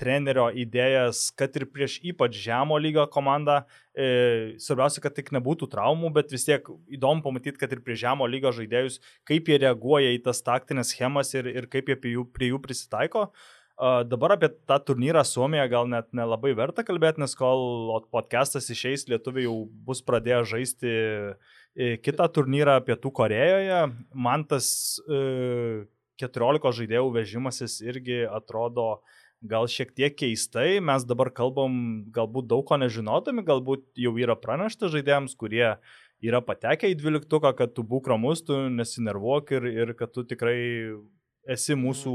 trenerio 0.00 0.50
idėjas, 0.52 1.30
kad 1.36 1.56
ir 1.56 1.66
prieš 1.72 1.98
ypač 2.12 2.36
žemo 2.44 2.76
lygio 2.80 3.06
komandą. 3.12 3.62
E, 3.92 4.56
svarbiausia, 4.62 5.02
kad 5.04 5.12
tik 5.12 5.26
nebūtų 5.36 5.66
traumų, 5.72 6.08
bet 6.16 6.30
vis 6.32 6.46
tiek 6.48 6.68
įdomu 6.92 7.20
pamatyti, 7.24 7.58
kad 7.60 7.72
ir 7.74 7.82
prie 7.84 7.96
žemo 8.00 8.24
lygio 8.24 8.52
žaidėjus, 8.56 9.02
kaip 9.28 9.50
jie 9.52 9.58
reaguoja 9.60 10.14
į 10.16 10.22
tas 10.24 10.40
taktinės 10.44 10.94
schemas 10.94 11.34
ir, 11.36 11.50
ir 11.52 11.68
kaip 11.72 11.92
jie 11.92 11.98
prie 12.00 12.14
jų, 12.14 12.24
prie 12.32 12.48
jų 12.54 12.62
prisitaiko. 12.64 13.26
Uh, 13.28 13.50
Dabar 13.82 14.36
apie 14.36 14.46
tą 14.68 14.76
turnyrą 14.78 15.24
Suomiją 15.24 15.64
gal 15.72 15.88
net 15.90 16.10
nelabai 16.14 16.52
verta 16.54 16.84
kalbėti, 16.86 17.22
nes 17.22 17.32
kol 17.34 17.90
podcastas 18.14 18.68
išeis, 18.70 19.08
lietuviai 19.10 19.48
jau 19.48 19.56
bus 19.86 20.04
pradėję 20.06 20.42
žaisti 20.52 20.92
e, 20.92 21.32
kitą 21.76 22.28
turnyrą 22.28 22.78
Pietų 22.86 23.12
Korejoje. 23.16 23.80
Man 24.14 24.44
tas 24.48 25.00
14 25.08 26.68
e, 26.68 26.76
žaidėjų 26.80 27.10
vežimasis 27.16 27.80
irgi 27.84 28.22
atrodo 28.28 29.02
gal 29.42 29.66
šiek 29.66 29.90
tiek 29.96 30.14
keistai. 30.14 30.80
Mes 30.84 31.06
dabar 31.08 31.32
kalbam 31.34 32.04
galbūt 32.14 32.48
daug 32.50 32.66
ko 32.68 32.78
nežinodami, 32.78 33.44
galbūt 33.46 33.88
jau 33.98 34.14
yra 34.20 34.36
pranešta 34.38 34.92
žaidėjams, 34.92 35.34
kurie 35.38 35.74
yra 36.22 36.42
patekę 36.44 36.92
į 36.92 36.98
dvyliktuką, 37.00 37.50
kad 37.58 37.74
tu 37.74 37.82
būk 37.82 38.12
ramus, 38.12 38.44
tu 38.46 38.54
nesinervuok 38.70 39.56
ir, 39.58 39.66
ir 39.72 39.96
kad 39.98 40.12
tu 40.14 40.22
tikrai 40.28 40.94
esi 41.50 41.74
mūsų, 41.74 42.12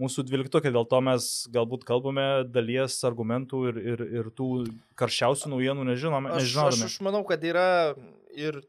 mūsų 0.00 0.24
dvyliktokė, 0.24 0.70
dėl 0.72 0.86
to 0.88 1.02
mes 1.04 1.26
galbūt 1.52 1.84
kalbame 1.84 2.46
dalies 2.48 2.96
argumentų 3.04 3.66
ir, 3.68 3.80
ir, 3.92 4.04
ir 4.20 4.30
tų 4.32 4.48
karščiausių 4.96 5.52
naujienų 5.52 5.84
nežinome. 5.90 6.32
Aš, 6.38 6.54
aš, 6.64 6.84
aš 6.88 7.00
manau, 7.04 7.20
kad 7.28 7.44
yra 7.44 7.92
ir 8.32 8.62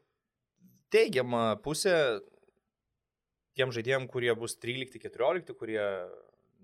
teigiama 0.92 1.56
pusė 1.64 1.94
tiem 3.56 3.72
žaidėjim, 3.74 4.06
kurie 4.08 4.32
bus 4.38 4.56
13-14, 4.60 5.56
kurie 5.58 5.82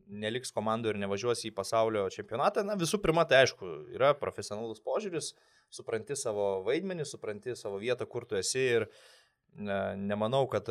neliks 0.08 0.52
komandų 0.56 0.94
ir 0.94 1.00
nevažiuos 1.02 1.44
į 1.44 1.52
pasaulio 1.56 2.06
čempionatą. 2.12 2.64
Na, 2.64 2.78
visų 2.80 3.00
pirma, 3.04 3.26
tai 3.28 3.42
aišku, 3.44 3.68
yra 3.96 4.14
profesionalus 4.16 4.80
požiūris, 4.84 5.34
supranti 5.74 6.16
savo 6.16 6.62
vaidmenį, 6.66 7.04
supranti 7.08 7.56
savo 7.58 7.80
vietą, 7.82 8.08
kur 8.08 8.24
tu 8.28 8.38
esi 8.40 8.64
ir 8.78 8.88
ne, 9.52 9.78
nemanau, 10.00 10.46
kad 10.48 10.70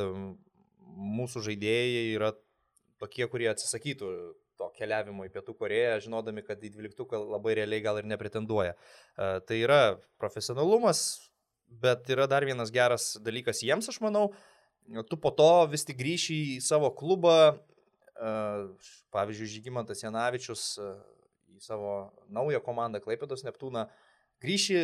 mūsų 0.87 1.45
žaidėjai 1.51 2.03
yra 2.15 2.33
tokie, 2.97 3.27
kurie 3.29 3.51
atsisakytų 3.51 4.11
to 4.57 4.71
keliavimo 4.73 5.27
į 5.27 5.31
Pietų 5.35 5.53
Koreją, 5.59 5.97
žinodami, 6.01 6.41
kad 6.45 6.63
į 6.65 6.71
dvyliktuką 6.73 7.19
labai 7.35 7.53
realiai 7.59 7.83
gal 7.85 7.99
ir 8.01 8.07
nepretenduoja. 8.09 8.73
Tai 9.17 9.57
yra 9.61 9.81
profesionalumas, 10.17 11.03
bet 11.67 12.09
yra 12.09 12.27
dar 12.29 12.45
vienas 12.47 12.71
geras 12.73 13.15
dalykas 13.23 13.61
jiems, 13.63 13.89
aš 13.91 13.99
manau, 14.03 14.31
tu 15.09 15.19
po 15.19 15.31
to 15.35 15.67
vis 15.71 15.85
tik 15.87 15.99
grįši 15.99 16.37
į 16.55 16.61
savo 16.63 16.89
klubą, 16.95 17.37
uh, 17.53 18.91
pavyzdžiui, 19.15 19.51
Žygimantas 19.57 20.03
Janavičius 20.03 20.69
uh, 20.81 20.95
į 21.57 21.61
savo 21.63 21.97
naują 22.33 22.61
komandą 22.63 23.01
Klaipėdos 23.03 23.45
Neptūną, 23.47 23.87
grįši 24.43 24.81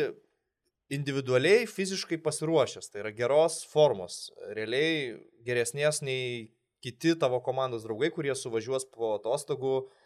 individualiai 0.94 1.64
fiziškai 1.70 2.18
pasiruošęs, 2.22 2.90
tai 2.92 3.04
yra 3.04 3.14
geros 3.16 3.62
formos, 3.70 4.28
realiai 4.52 5.14
geresnės 5.46 6.02
nei 6.04 6.50
kiti 6.84 7.14
tavo 7.16 7.40
komandos 7.40 7.86
draugai, 7.86 8.10
kurie 8.12 8.34
suvažiuos 8.36 8.84
po 8.92 9.14
atostogų, 9.16 9.78
e, 9.80 10.03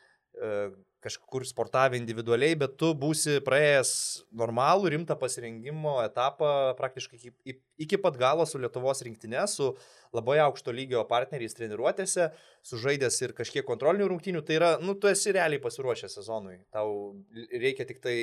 kažkur 1.05 1.47
sportavę 1.47 1.99
individualiai, 1.99 2.57
bet 2.59 2.75
tu 2.81 2.91
būsi 2.99 3.39
praėjęs 3.47 3.91
normalų, 4.39 4.91
rimtą 4.95 5.15
pasirengimo 5.19 5.99
etapą 6.03 6.75
praktiškai 6.79 7.19
iki, 7.21 7.55
iki 7.87 8.01
pat 8.03 8.19
galo 8.19 8.47
su 8.49 8.59
Lietuvos 8.59 9.03
rinktinė, 9.07 9.45
su 9.51 9.71
labai 10.17 10.41
aukšto 10.43 10.75
lygio 10.75 11.05
partneriais 11.11 11.55
treniruotėse, 11.55 12.33
sužaidęs 12.67 13.21
ir 13.23 13.35
kažkiek 13.39 13.67
kontrolinių 13.69 14.11
rungtynių, 14.11 14.43
tai 14.47 14.59
yra, 14.59 14.73
nu, 14.83 14.97
tu 14.99 15.11
esi 15.11 15.35
realiai 15.37 15.63
pasiruošęs 15.63 16.19
sezonui. 16.19 16.59
Tau 16.75 17.15
reikia 17.53 17.87
tik 17.89 18.03
tai 18.03 18.17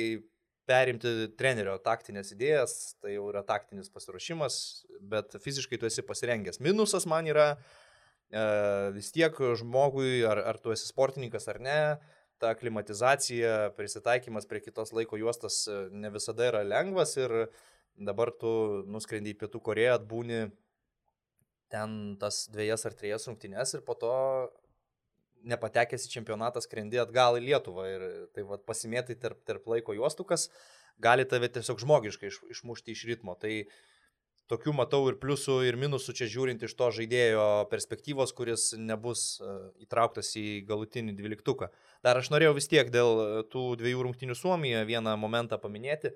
perimti 0.68 1.30
trenerio 1.38 1.78
taktinės 1.80 2.34
idėjas, 2.34 2.76
tai 3.00 3.16
jau 3.16 3.30
yra 3.30 3.44
taktinis 3.46 3.88
pasiruošimas, 3.94 4.60
bet 5.00 5.38
fiziškai 5.40 5.80
tu 5.80 5.88
esi 5.88 6.04
pasirengęs. 6.04 6.60
Minusas 6.60 7.06
man 7.08 7.28
yra 7.30 7.52
uh, 7.54 7.64
E, 7.64 7.85
vis 8.30 9.12
tiek 9.14 9.34
žmogui, 9.60 10.24
ar, 10.26 10.38
ar 10.38 10.58
tu 10.58 10.72
esi 10.74 10.88
sportininkas 10.88 11.46
ar 11.48 11.60
ne, 11.62 11.80
ta 12.38 12.54
klimatizacija, 12.54 13.72
prisitaikymas 13.76 14.46
prie 14.46 14.60
kitos 14.60 14.92
laiko 14.92 15.16
juostos 15.16 15.66
e, 15.68 15.86
ne 15.90 16.10
visada 16.12 16.50
yra 16.50 16.62
lengvas 16.66 17.16
ir 17.16 17.32
dabar 17.96 18.32
tu 18.40 18.84
nuskrendi 18.92 19.32
į 19.32 19.38
Pietų 19.40 19.62
Koreją, 19.64 19.96
atbūni 19.96 20.50
ten 21.72 22.16
tas 22.20 22.44
dviejas 22.52 22.84
ar 22.86 22.94
trijas 22.98 23.24
rungtynes 23.26 23.72
ir 23.74 23.84
po 23.86 23.96
to 23.96 24.12
nepatekęs 25.46 26.04
į 26.06 26.12
čempionatą 26.18 26.60
skrendi 26.60 27.00
atgal 27.00 27.38
į 27.38 27.46
Lietuvą 27.46 27.88
ir 27.88 28.06
tai 28.34 28.44
vad 28.44 28.66
pasimėtai 28.68 29.16
tarp, 29.22 29.40
tarp 29.48 29.66
laiko 29.70 29.94
juostų, 29.96 30.26
kas 30.28 30.50
gali 31.00 31.24
tave 31.28 31.48
tiesiog 31.52 31.80
žmogiškai 31.80 32.28
iš, 32.28 32.40
išmušti 32.52 32.92
iš 32.92 33.04
ritmo. 33.08 33.36
Tai 33.40 33.52
uh, 33.62 33.74
tokių 34.50 34.74
matau 34.78 35.02
ir 35.10 35.18
pliusų, 35.20 35.58
ir 35.66 35.78
minusų 35.80 36.14
čia 36.16 36.28
žiūrint 36.30 36.62
iš 36.66 36.74
to 36.78 36.90
žaidėjo 36.94 37.46
perspektyvos, 37.70 38.32
kuris 38.36 38.68
nebus 38.78 39.40
e, 39.40 39.56
įtrauktas 39.86 40.32
į 40.38 40.62
galutinį 40.68 41.16
dvyliktuką. 41.18 41.70
Dar 42.06 42.20
aš 42.20 42.30
norėjau 42.34 42.54
vis 42.58 42.70
tiek 42.70 42.92
dėl 42.94 43.10
e, 43.22 43.26
tų 43.50 43.64
dviejų 43.80 44.06
rungtinių 44.06 44.38
Suomijoje 44.38 44.86
vieną 44.88 45.16
momentą 45.20 45.58
paminėti, 45.62 46.14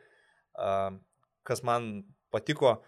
kas 1.47 1.63
man 1.67 1.91
patiko. 2.35 2.79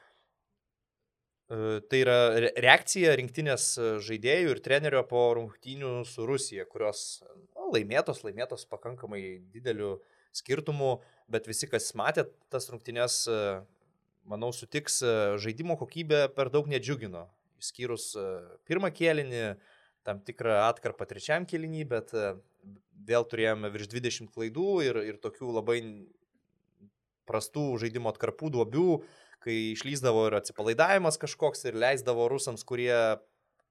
E, 1.51 1.83
tai 1.91 2.05
yra 2.05 2.19
reakcija 2.55 3.17
rinktinės 3.19 3.75
žaidėjų 4.07 4.55
ir 4.55 4.63
trenerio 4.63 5.03
po 5.11 5.27
rungtynių 5.41 6.01
su 6.07 6.27
Rusija, 6.29 6.69
kurios 6.71 7.23
nu, 7.27 7.73
laimėtos, 7.75 8.23
laimėtos 8.23 8.69
pakankamai 8.71 9.25
dideliu 9.51 9.97
skirtumu, 10.33 11.01
bet 11.29 11.51
visi, 11.51 11.67
kas 11.69 11.91
matė 11.99 12.29
tas 12.53 12.71
rungtynės, 12.73 13.25
manau, 14.29 14.53
sutiks, 14.55 15.01
e, 15.03 15.13
žaidimo 15.43 15.77
kokybė 15.81 16.27
per 16.37 16.51
daug 16.53 16.69
nedžiugino. 16.71 17.27
Išskyrus 17.63 18.13
e, 18.19 18.27
pirmą 18.69 18.93
kėlinį, 18.95 19.45
tam 20.07 20.23
tikrą 20.27 20.63
atkarpą 20.69 21.07
trečiam 21.11 21.47
kėlinį, 21.49 21.85
bet 21.91 22.15
e, 22.15 22.35
vėl 23.09 23.27
turėjome 23.29 23.71
virš 23.75 23.91
20 23.95 24.33
klaidų 24.35 24.69
ir, 24.87 25.01
ir 25.13 25.21
tokių 25.23 25.53
labai 25.59 25.81
prastų 27.29 27.67
žaidimo 27.83 28.11
atkarpų 28.13 28.51
duobių, 28.57 28.89
kai 29.43 29.55
išlyzdavo 29.73 30.29
ir 30.29 30.39
atsipalaidavimas 30.39 31.19
kažkoks 31.23 31.67
ir 31.67 31.79
leisdavo 31.79 32.29
rusams, 32.31 32.65
kurie 32.67 32.95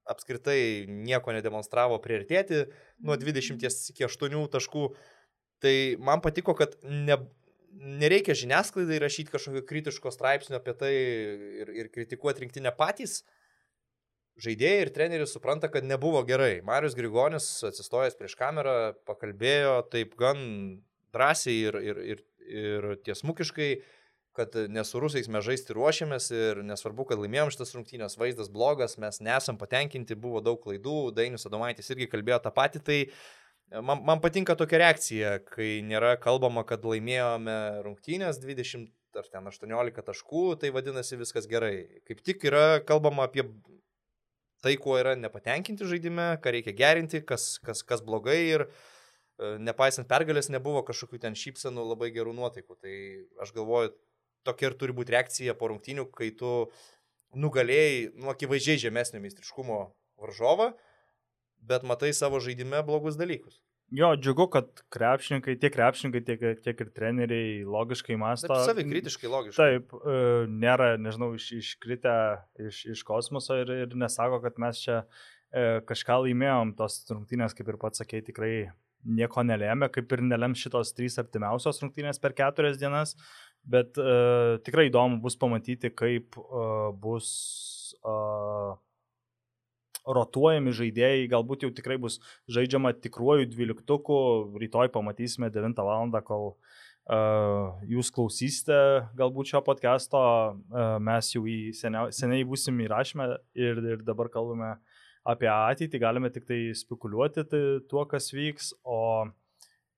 apskritai 0.08 0.84
nieko 0.88 1.32
nedemonstravo 1.32 2.00
priartėti 2.02 2.66
nuo 3.04 3.16
20 3.16 3.62
iki 3.92 4.08
8 4.08 4.48
taškų. 4.52 4.88
Tai 5.62 5.74
man 6.02 6.22
patiko, 6.24 6.56
kad 6.58 6.74
ne, 6.82 7.20
nereikia 7.72 8.34
žiniasklaidai 8.36 8.98
rašyti 9.02 9.32
kažkokio 9.32 9.64
kritiško 9.68 10.10
straipsnio 10.12 10.58
apie 10.60 10.74
tai 10.78 10.92
ir, 11.62 11.72
ir 11.82 11.88
kritikuoti 11.92 12.44
rinktinę 12.44 12.74
patys. 12.76 13.22
Žaidėjai 14.42 14.84
ir 14.86 14.90
treneris 14.94 15.34
supranta, 15.36 15.68
kad 15.68 15.84
nebuvo 15.84 16.22
gerai. 16.24 16.62
Marius 16.64 16.96
Grigonis 16.96 17.48
atsistojęs 17.68 18.16
prieš 18.16 18.36
kamerą 18.40 18.94
pakalbėjo 19.08 19.82
taip 19.92 20.14
gan 20.20 20.38
drąsiai 21.12 21.58
ir, 21.68 21.76
ir, 21.76 22.00
ir, 22.14 22.22
ir 22.48 22.86
tiesmukiškai, 23.04 23.74
kad 24.32 24.56
ne 24.72 24.80
su 24.88 25.02
rusais 25.02 25.28
mes 25.28 25.44
žaisti 25.44 25.76
ruošiamės 25.76 26.30
ir 26.32 26.62
nesvarbu, 26.64 27.04
kad 27.10 27.20
laimėjom 27.20 27.52
šitas 27.52 27.74
rungtynės, 27.76 28.16
vaizdas 28.16 28.48
blogas, 28.48 28.96
mes 28.96 29.20
nesam 29.20 29.60
patenkinti, 29.60 30.16
buvo 30.16 30.40
daug 30.40 30.56
klaidų, 30.64 31.12
Dainis 31.12 31.44
Adomaitis 31.44 31.92
irgi 31.92 32.08
kalbėjo 32.08 32.40
tą 32.46 32.54
patį, 32.56 32.80
tai 32.86 32.98
uh, 33.04 33.20
Man, 33.80 34.02
man 34.04 34.20
patinka 34.20 34.52
tokia 34.58 34.82
reakcija, 34.82 35.36
kai 35.48 35.78
nėra 35.86 36.16
kalbama, 36.20 36.60
kad 36.68 36.82
laimėjome 36.84 37.54
rungtynės 37.86 38.40
20 38.42 38.90
ar 39.16 39.28
ten 39.32 39.48
18 39.48 40.04
taškų, 40.04 40.42
tai 40.60 40.72
vadinasi 40.74 41.16
viskas 41.20 41.48
gerai. 41.48 42.02
Kaip 42.08 42.20
tik 42.24 42.44
yra 42.48 42.82
kalbama 42.84 43.24
apie 43.28 43.46
tai, 44.64 44.76
kuo 44.80 44.98
yra 45.00 45.14
nepatenkinti 45.16 45.88
žaidime, 45.88 46.34
ką 46.44 46.52
reikia 46.56 46.76
gerinti, 46.76 47.22
kas, 47.24 47.56
kas, 47.64 47.82
kas 47.86 48.04
blogai 48.04 48.38
ir 48.44 48.66
e, 48.66 49.56
nepaisant 49.64 50.08
pergalės 50.10 50.52
nebuvo 50.52 50.84
kažkokių 50.86 51.22
ten 51.24 51.38
šypsenų 51.38 51.88
labai 51.94 52.12
gerų 52.14 52.36
nuotaikų. 52.36 52.78
Tai 52.84 52.94
aš 53.44 53.56
galvoju, 53.56 53.96
tokia 54.48 54.68
ir 54.70 54.78
turi 54.80 54.96
būti 54.96 55.16
reakcija 55.16 55.56
po 55.58 55.72
rungtynių, 55.72 56.10
kai 56.12 56.30
tu 56.36 56.54
nugalėjai, 57.32 58.12
nu, 58.20 58.28
akivaizdžiai 58.32 58.84
žemesnio 58.88 59.22
meistriškumo 59.24 59.84
varžovą 60.20 60.74
bet 61.62 61.86
matai 61.86 62.12
savo 62.16 62.40
žaidime 62.42 62.82
blogus 62.86 63.18
dalykus. 63.20 63.60
Jo, 63.92 64.14
džiugu, 64.16 64.46
kad 64.48 64.68
krepšininkai, 64.94 65.58
tiek 65.60 65.72
krepšininkai, 65.74 66.20
tiek, 66.24 66.44
tiek 66.64 66.78
ir 66.80 66.90
treneriai 66.96 67.48
logiškai 67.68 68.16
mąsto. 68.16 68.56
Savi 68.64 68.86
kritiškai 68.88 69.28
logiškai. 69.28 69.58
Taip, 69.58 69.92
e, 69.92 70.14
nėra, 70.48 70.94
nežinau, 70.96 71.34
iš, 71.36 71.50
iškritę 71.58 72.14
iš, 72.70 72.86
iš 72.94 73.02
kosmoso 73.04 73.58
ir, 73.60 73.74
ir 73.84 73.96
nesako, 74.00 74.40
kad 74.46 74.56
mes 74.64 74.80
čia 74.80 75.02
e, 75.52 75.82
kažką 75.88 76.22
laimėjom, 76.24 76.72
tos 76.78 77.02
rungtynės, 77.12 77.52
kaip 77.58 77.68
ir 77.68 77.78
pats 77.82 78.00
sakėjai, 78.00 78.26
tikrai 78.30 78.54
nieko 79.04 79.44
nelėmė, 79.44 79.90
kaip 79.92 80.16
ir 80.16 80.24
nelėm 80.24 80.56
šitos 80.56 80.94
trys 80.96 81.18
artimiausios 81.20 81.82
rungtynės 81.82 82.22
per 82.22 82.32
keturias 82.38 82.80
dienas. 82.80 83.12
Bet 83.62 83.98
uh, 84.00 84.56
tikrai 84.66 84.88
įdomu 84.88 85.20
bus 85.22 85.36
pamatyti, 85.38 85.92
kaip 85.94 86.34
uh, 86.40 86.90
bus 86.98 87.28
uh, 88.02 88.74
rotuojami 90.06 90.74
žaidėjai, 90.76 91.26
galbūt 91.32 91.66
jau 91.66 91.72
tikrai 91.74 91.98
bus 92.00 92.18
žaidžiama 92.50 92.94
tikruoju 93.02 93.50
dvyliktuku, 93.52 94.16
rytoj 94.62 94.92
pamatysime 94.94 95.50
9 95.52 95.82
val. 95.86 96.10
kol 96.26 96.48
uh, 96.52 97.78
jūs 97.88 98.10
klausysite 98.14 99.08
galbūt 99.18 99.52
šio 99.52 99.62
podcast'o, 99.66 100.22
uh, 100.22 100.96
mes 100.98 101.34
jau 101.34 101.44
į 101.46 101.72
seniau, 101.76 102.10
seniai 102.14 102.46
būsim 102.48 102.80
įrašymę 102.86 103.28
ir, 103.54 103.84
ir 103.94 104.02
dabar 104.06 104.30
kalbame 104.32 104.76
apie 105.22 105.50
ateitį, 105.50 106.00
galime 106.02 106.30
tik 106.34 106.48
tai 106.48 106.72
spekuliuoti 106.74 107.46
tai, 107.46 107.62
tuo, 107.90 108.04
kas 108.10 108.32
vyks, 108.34 108.72
o 108.82 109.30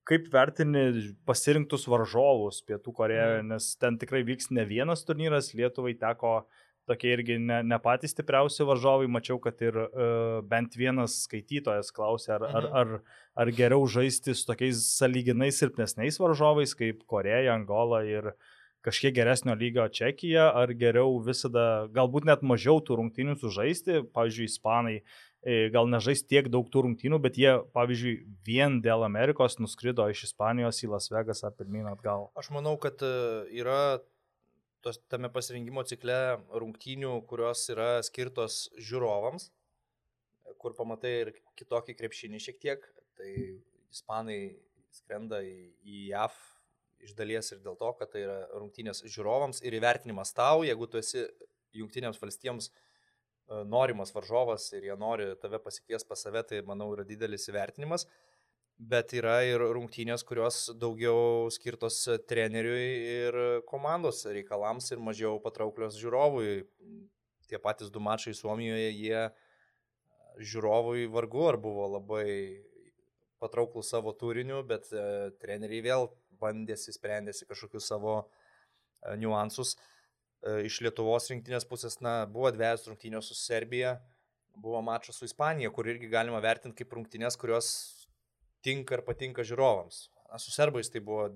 kaip 0.09 0.29
vertini 0.33 1.15
pasirinktus 1.29 1.87
varžovus 1.89 2.61
Pietų 2.69 2.93
Korejoje, 2.97 3.41
mm. 3.41 3.55
nes 3.55 3.71
ten 3.81 3.97
tikrai 4.01 4.21
vyks 4.27 4.51
ne 4.53 4.67
vienas 4.69 5.05
turnyras, 5.09 5.55
Lietuvai 5.57 5.95
teko 6.01 6.43
tokie 6.89 7.13
irgi 7.17 7.39
ne, 7.41 7.61
ne 7.67 7.79
patys 7.83 8.15
stipriausi 8.15 8.67
varžovai, 8.69 9.09
mačiau, 9.11 9.39
kad 9.43 9.61
ir 9.65 9.79
uh, 9.85 10.41
bent 10.49 10.77
vienas 10.79 11.21
skaitytojas 11.27 11.93
klausė, 11.95 12.35
ar, 12.39 12.49
ar, 12.49 12.69
mhm. 12.69 12.81
ar, 12.81 13.21
ar 13.45 13.53
geriau 13.57 13.87
žaisti 13.91 14.37
su 14.37 14.49
tokiais 14.49 14.83
saliginai 14.99 15.53
silpnesniais 15.55 16.21
varžovais 16.21 16.77
kaip 16.79 17.05
Koreja, 17.11 17.55
Angola 17.55 18.05
ir 18.09 18.35
kažkiek 18.85 19.15
geresnio 19.17 19.55
lygio 19.57 19.87
Čekija, 19.89 20.51
ar 20.61 20.75
geriau 20.77 21.17
visada, 21.25 21.87
galbūt 21.95 22.27
net 22.29 22.43
mažiau 22.45 22.83
tų 22.85 22.99
rungtynių 23.01 23.39
sužaisti, 23.41 24.03
pavyzdžiui, 24.13 24.51
Ispanai 24.51 24.99
E, 25.45 25.69
gal 25.69 25.85
nežais 25.93 26.23
tiek 26.25 26.47
daug 26.49 26.71
tų 26.73 26.87
rungtynių, 26.87 27.19
bet 27.21 27.37
jie, 27.37 27.51
pavyzdžiui, 27.77 28.15
vien 28.49 28.79
dėl 28.85 29.05
Amerikos 29.05 29.59
nuskrido 29.61 30.07
iš 30.09 30.31
Ispanijos 30.31 30.81
į 30.87 30.89
Las 30.95 31.11
Vegasą 31.13 31.51
pirmyn 31.53 31.91
atgal. 31.91 32.31
Aš 32.41 32.49
manau, 32.55 32.79
kad 32.81 33.05
e, 33.05 33.11
yra 33.61 34.01
tos, 34.85 35.01
tame 35.11 35.31
pasirinkimo 35.33 35.85
cikle 35.89 36.19
rungtynių, 36.53 37.17
kurios 37.31 37.65
yra 37.73 37.99
skirtos 38.07 38.69
žiūrovams, 38.77 39.51
kur 40.61 40.77
pamatai 40.77 41.15
ir 41.23 41.33
kitokį 41.59 41.97
krepšinį 41.99 42.43
šiek 42.47 42.61
tiek. 42.63 42.89
Tai 43.19 43.31
ispanai 43.95 44.39
skrenda 44.95 45.41
į, 45.45 45.57
į 45.83 46.07
JAV 46.13 46.39
iš 47.05 47.13
dalies 47.19 47.51
ir 47.53 47.61
dėl 47.65 47.77
to, 47.81 47.91
kad 47.99 48.11
tai 48.13 48.25
yra 48.25 48.39
rungtynės 48.55 49.05
žiūrovams 49.05 49.61
ir 49.67 49.77
įvertinimas 49.77 50.33
tau, 50.37 50.65
jeigu 50.67 50.89
tu 50.89 51.01
esi 51.01 51.27
jungtinėms 51.75 52.21
valstijoms 52.23 52.71
uh, 52.71 52.83
E, 53.45 53.65
norimas 53.69 54.13
varžovas 54.15 54.71
ir 54.73 54.87
jie 54.89 54.95
nori 55.01 55.27
tave 55.41 55.61
pasikvies 55.61 56.07
pas 56.09 56.23
save, 56.27 56.43
tai 56.49 56.63
manau 56.69 56.89
yra 56.95 57.05
didelis 57.09 57.45
įvertinimas. 57.51 58.07
Bet 58.75 59.15
yra 59.15 59.39
ir 59.47 59.63
rungtynės, 59.63 60.25
kurios 60.27 60.67
daugiau 60.81 61.47
skirtos 61.55 62.01
treneriui 62.29 62.89
ir 63.13 63.39
komandos 63.71 64.25
reikalams 64.27 64.91
ir 64.91 65.03
mažiau 65.03 65.39
patrauklios 65.43 65.95
žiūrovui. 66.01 66.65
Tie 67.47 67.61
patys 67.63 67.93
du 67.95 68.03
mačai 68.03 68.35
Suomijoje, 68.35 68.91
jie 68.99 69.23
žiūrovui 70.43 71.07
vargu 71.13 71.47
ar 71.53 71.61
buvo 71.63 71.87
labai 71.95 72.27
patrauklų 73.39 73.85
savo 73.87 74.11
turiniu, 74.19 74.65
bet 74.67 74.89
e, 74.91 75.31
treneriai 75.39 75.85
vėl 75.85 76.09
bandėsi, 76.41 76.95
sprendėsi 76.97 77.47
kažkokius 77.47 77.87
savo 77.93 78.17
e, 78.25 79.15
niuansus. 79.21 79.77
E, 79.77 79.95
E, 80.45 80.65
iš 80.69 80.83
Lietuvos 80.85 81.31
rinktinės 81.33 81.65
pusės, 81.69 81.99
na, 82.05 82.25
buvo 82.31 82.51
dviejas 82.53 82.85
rungtynės 82.89 83.31
su 83.31 83.37
Serbija, 83.39 83.97
buvo 84.61 84.83
mačas 84.85 85.17
su 85.19 85.29
Ispanija, 85.29 85.71
kur 85.73 85.89
irgi 85.89 86.11
galima 86.13 86.41
vertinti 86.45 86.83
kaip 86.83 86.93
rungtynės, 86.99 87.39
kurios 87.41 87.69
tinka 88.65 88.99
ir 88.99 89.05
patinka 89.07 89.45
žiūrovams. 89.47 90.09
Na, 90.31 90.41
su 90.43 90.53
serbais 90.55 90.91
tai 90.91 91.03
buvo 91.05 91.29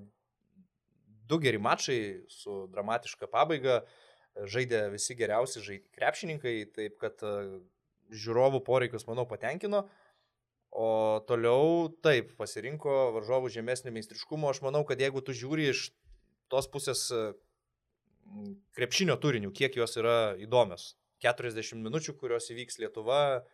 du 1.28 1.38
geri 1.42 1.60
mačai 1.60 2.24
su 2.32 2.64
dramatiška 2.72 3.28
pabaiga, 3.30 3.82
žaidė 4.48 4.86
visi 4.94 5.16
geriausi 5.18 5.62
žaidė 5.64 5.92
krepšininkai, 5.98 6.54
taip 6.74 6.98
kad 7.02 7.24
e, 7.26 7.32
žiūrovų 8.14 8.62
poreikius, 8.66 9.06
manau, 9.08 9.26
patenkino. 9.28 9.84
O 10.68 10.88
toliau 11.28 11.88
taip 12.04 12.34
pasirinko 12.36 13.10
varžovų 13.16 13.50
žemesnio 13.52 13.92
meistriškumo. 13.94 14.50
Aš 14.50 14.60
manau, 14.66 14.84
kad 14.88 15.00
jeigu 15.00 15.22
tu 15.24 15.32
žiūri 15.36 15.70
iš 15.72 15.88
tos 16.52 16.68
pusės, 16.70 17.06
krepšinio 18.76 19.16
turinių, 19.20 19.52
kiek 19.56 19.76
jos 19.80 19.96
yra 20.00 20.36
įdomios. 20.40 20.92
40 21.24 21.80
minučių, 21.82 22.14
kurios 22.20 22.50
įvyks 22.52 22.78
Lietuva, 22.82 23.44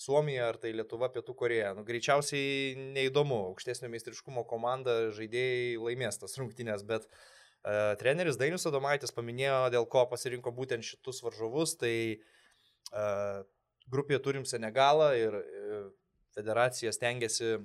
Suomija 0.00 0.48
ar 0.48 0.58
tai 0.60 0.72
Lietuva, 0.72 1.10
Pietų 1.12 1.34
Koreja. 1.36 1.72
Nu, 1.76 1.84
greičiausiai 1.84 2.74
neįdomu, 2.96 3.36
aukštesnio 3.50 3.90
meistriškumo 3.92 4.46
komanda 4.48 5.10
žaidėjai 5.16 5.76
laimės 5.80 6.20
tas 6.22 6.38
rungtynės, 6.40 6.84
bet 6.88 7.08
uh, 7.08 7.96
treneris 8.00 8.38
Dainius 8.40 8.68
Adomaitis 8.70 9.12
paminėjo, 9.16 9.66
dėl 9.74 9.88
ko 9.92 10.06
pasirinko 10.10 10.54
būtent 10.56 10.86
šitus 10.86 11.20
varžovus, 11.26 11.76
tai 11.82 11.94
uh, 12.16 13.42
grupėje 13.92 14.22
turim 14.24 14.48
Senegalą 14.48 15.12
ir 15.18 15.36
uh, 15.40 15.84
federacija 16.36 16.94
stengiasi 16.96 17.58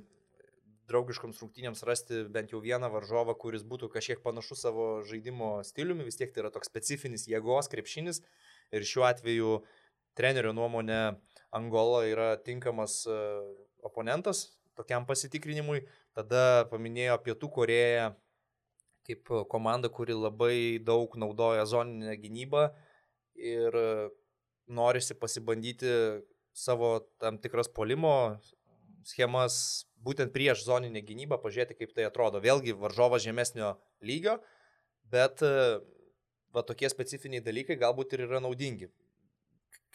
draugiškoms 0.90 1.40
rungtynėms 1.42 1.84
rasti 1.88 2.24
bent 2.32 2.54
jau 2.54 2.62
vieną 2.62 2.90
varžovą, 2.94 3.36
kuris 3.42 3.66
būtų 3.66 3.90
kažkiek 3.94 4.22
panašus 4.26 4.66
savo 4.66 4.88
žaidimo 5.10 5.58
stiliumi, 5.66 6.06
vis 6.06 6.20
tiek 6.20 6.34
tai 6.34 6.44
yra 6.44 6.52
toks 6.54 6.70
specifinis 6.70 7.26
jėgos 7.30 7.70
krepšinis 7.72 8.22
ir 8.76 8.86
šiuo 8.86 9.06
atveju 9.08 9.56
trenerio 10.18 10.54
nuomonė 10.56 11.00
Angola 11.56 12.04
yra 12.10 12.34
tinkamas 12.44 13.04
e, 13.08 13.18
oponentas 13.86 14.48
tokiam 14.76 15.08
pasitikrinimui. 15.08 15.86
Tada 16.16 16.66
paminėjo 16.72 17.18
Pietų 17.24 17.52
Koreją 17.56 18.12
kaip 19.06 19.30
komanda, 19.52 19.90
kuri 19.94 20.16
labai 20.18 20.58
daug 20.82 21.14
naudoja 21.22 21.66
zoninę 21.70 22.16
gynybą 22.18 22.70
ir 23.38 23.76
norisi 24.66 25.14
pasibandyti 25.14 25.92
savo 26.56 26.98
tam 27.22 27.38
tikras 27.38 27.70
polimo 27.70 28.40
schemas 29.06 29.86
būtent 30.06 30.34
prieš 30.34 30.64
zoninę 30.66 31.04
gynybą, 31.06 31.38
pažiūrėti, 31.42 31.78
kaip 31.78 31.94
tai 31.94 32.08
atrodo. 32.08 32.42
Vėlgi 32.42 32.74
varžovas 32.78 33.24
žemesnio 33.26 33.76
lygio, 34.02 34.40
bet 35.12 35.44
e, 35.46 35.52
va 36.54 36.64
tokie 36.66 36.90
specifiniai 36.90 37.44
dalykai 37.46 37.78
galbūt 37.82 38.16
ir 38.16 38.26
yra 38.26 38.42
naudingi. 38.42 38.90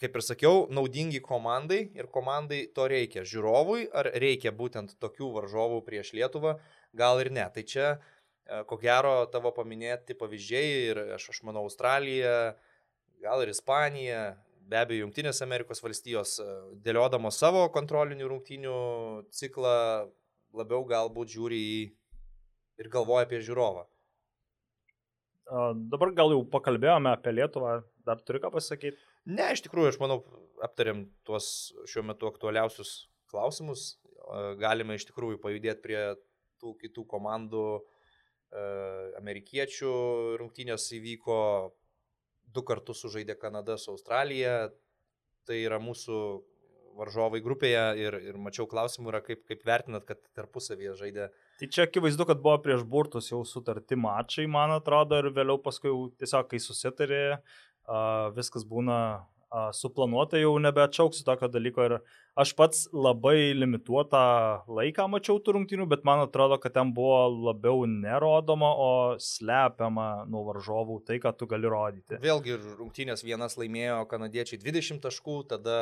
Kaip 0.01 0.15
ir 0.17 0.23
sakiau, 0.25 0.63
naudingi 0.73 1.19
komandai 1.21 1.83
ir 1.93 2.07
komandai 2.09 2.63
to 2.73 2.87
reikia. 2.89 3.21
Žiūrovui 3.21 3.83
ar 3.93 4.07
reikia 4.23 4.49
būtent 4.49 4.95
tokių 4.97 5.27
varžovų 5.35 5.83
prieš 5.85 6.15
Lietuvą, 6.17 6.55
gal 6.97 7.21
ir 7.21 7.29
ne. 7.29 7.43
Tai 7.53 7.63
čia, 7.73 7.91
e, 7.93 8.63
ko 8.65 8.79
gero, 8.81 9.13
tavo 9.29 9.51
paminėti 9.53 10.17
pavyzdžiai 10.17 10.71
ir 10.87 11.01
aš, 11.19 11.27
aš 11.35 11.41
manau, 11.45 11.67
Australija, 11.69 12.55
gal 13.21 13.45
ir 13.45 13.53
Ispanija, 13.53 14.23
be 14.65 14.79
abejo, 14.81 15.05
Junktinės 15.05 15.43
Amerikos 15.45 15.85
valstijos, 15.85 16.33
e, 16.41 16.57
dėliodamos 16.81 17.37
savo 17.37 17.67
kontrolinių 17.69 18.31
rungtynių 18.33 18.75
ciklą, 19.37 19.77
labiau 20.57 20.81
galbūt 20.89 21.37
žiūri 21.37 21.61
į 21.75 21.79
ir 22.81 22.89
galvoja 22.89 23.29
apie 23.29 23.45
žiūrovą. 23.45 23.85
Dabar 25.91 26.13
gal 26.15 26.31
jau 26.31 26.41
pakalbėjome 26.47 27.11
apie 27.11 27.37
Lietuvą, 27.37 27.81
dar 28.07 28.21
turi 28.25 28.39
ką 28.41 28.49
pasakyti? 28.53 29.10
Ne, 29.29 29.51
iš 29.53 29.61
tikrųjų, 29.65 29.93
aš 29.93 29.99
manau, 30.01 30.21
aptarėm 30.65 31.05
tuos 31.27 31.71
šiuo 31.89 32.03
metu 32.07 32.29
aktualiausius 32.29 33.07
klausimus. 33.31 33.95
Galime 34.61 34.97
iš 34.97 35.07
tikrųjų 35.09 35.41
pajudėti 35.43 35.83
prie 35.83 36.01
tų 36.61 36.75
kitų 36.81 37.05
komandų. 37.09 37.65
Amerikiečių 39.17 39.91
rungtynės 40.41 40.89
įvyko, 40.97 41.37
du 42.51 42.63
kartus 42.67 43.03
sužaidė 43.05 43.37
Kanada 43.39 43.77
su 43.79 43.93
Australija, 43.93 44.71
tai 45.47 45.61
yra 45.63 45.79
mūsų 45.79 46.17
varžovai 46.97 47.39
grupėje 47.43 47.83
ir, 48.01 48.17
ir 48.31 48.37
mačiau 48.41 48.67
klausimų 48.69 49.13
yra, 49.13 49.21
kaip, 49.23 49.45
kaip 49.47 49.63
vertinat, 49.67 50.03
kad 50.07 50.19
tarpusavyje 50.35 50.95
žaidė. 50.99 51.27
Tai 51.61 51.69
čia 51.71 51.85
akivaizdu, 51.87 52.27
kad 52.27 52.41
buvo 52.43 52.57
prieš 52.63 52.83
burtus 52.83 53.31
jau 53.31 53.41
sutarti 53.47 53.95
mačai, 53.99 54.47
man 54.51 54.75
atrodo, 54.75 55.21
ir 55.21 55.31
vėliau 55.35 55.61
paskui 55.63 55.93
tiesiog, 56.19 56.49
kai 56.51 56.59
susitarė, 56.59 57.23
viskas 58.35 58.65
būna 58.67 59.01
suplanuota, 59.75 60.39
jau 60.39 60.53
nebeatšauksiu 60.63 61.25
tokio 61.27 61.49
dalyko 61.51 61.83
ir 61.83 61.95
aš 62.39 62.53
pats 62.55 62.85
labai 62.95 63.51
limituotą 63.57 64.21
laiką 64.71 65.07
mačiau 65.11 65.41
tų 65.43 65.57
rungtynių, 65.57 65.87
bet 65.91 66.05
man 66.07 66.23
atrodo, 66.23 66.55
kad 66.61 66.75
ten 66.77 66.93
buvo 66.95 67.25
labiau 67.49 67.83
nerodoma, 67.89 68.71
o 68.71 68.91
slepiama 69.19 70.23
nuo 70.31 70.45
varžovų 70.47 71.01
tai, 71.07 71.19
ką 71.23 71.33
tu 71.35 71.49
gali 71.51 71.67
rodyti. 71.71 72.19
Vėlgi 72.23 72.55
rungtynės 72.79 73.25
vienas 73.27 73.57
laimėjo 73.59 74.05
kanadiečiai 74.11 74.61
20 74.61 75.03
taškų, 75.03 75.37
tada 75.51 75.81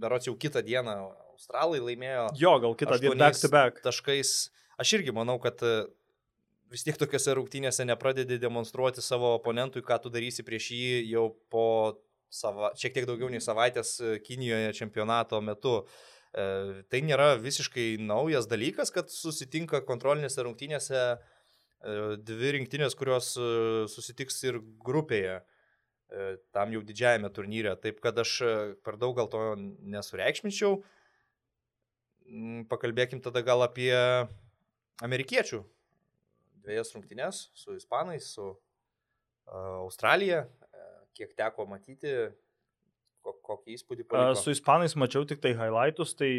berots 0.00 0.30
jau 0.30 0.36
kitą 0.40 0.64
dieną 0.64 0.96
australai 1.34 1.82
laimėjo. 1.84 2.30
Jo, 2.40 2.56
gal 2.62 2.78
kitą 2.78 2.98
dieną 3.02 3.20
back 3.20 3.40
to 3.40 3.52
back. 3.52 3.84
Taškais. 3.84 4.32
Aš 4.80 4.96
irgi 4.96 5.12
manau, 5.14 5.36
kad 5.42 5.60
vis 6.72 6.84
tiek 6.86 6.96
tokiuose 7.00 7.34
rungtynėse 7.38 7.84
nepradedi 7.86 8.38
demonstruoti 8.40 9.04
savo 9.04 9.34
oponentui, 9.36 9.84
ką 9.84 10.00
tu 10.02 10.12
darysi 10.12 10.44
prieš 10.46 10.70
jį 10.74 10.90
jau 11.12 11.28
po 11.52 11.66
sava, 12.34 12.72
šiek 12.78 12.96
tiek 12.96 13.06
daugiau 13.08 13.30
nei 13.32 13.42
savaitės 13.42 13.94
e, 14.00 14.16
Kinijoje 14.24 14.74
čempionato 14.78 15.40
metu. 15.44 15.76
E, 16.34 16.82
tai 16.90 17.02
nėra 17.06 17.34
visiškai 17.40 17.94
naujas 18.02 18.48
dalykas, 18.50 18.92
kad 18.94 19.12
susitinka 19.12 19.84
kontrolinėse 19.86 20.46
rungtynėse 20.46 21.00
e, 21.00 21.18
dvi 22.30 22.56
rinktinės, 22.58 22.96
kurios 22.98 23.34
susitiks 23.94 24.40
ir 24.48 24.62
grupėje 24.84 25.42
tam 26.54 26.70
jau 26.70 26.78
didžiajame 26.84 27.26
turnyre. 27.34 27.72
Taip 27.80 27.96
kad 28.04 28.18
aš 28.20 28.36
per 28.86 28.98
daug 29.00 29.16
gal 29.16 29.26
to 29.32 29.40
nesureikšminčiau. 29.56 30.76
Mm, 32.28 32.60
pakalbėkim 32.70 33.18
tada 33.24 33.42
gal 33.42 33.64
apie 33.64 33.90
amerikiečių 35.02 35.64
dviejas 36.64 36.94
rungtynės 36.96 37.48
su 37.54 37.76
ispanais, 37.78 38.32
su 38.36 38.50
uh, 38.50 38.58
Australija. 39.84 40.46
Kiek 41.14 41.30
teko 41.38 41.62
matyti, 41.70 42.10
kokį 43.22 43.76
įspūdį 43.76 44.06
paliko? 44.08 44.40
Su 44.40 44.50
ispanais 44.50 44.96
mačiau 44.98 45.22
tik 45.28 45.38
tai 45.44 45.52
highlightus, 45.54 46.16
tai 46.18 46.30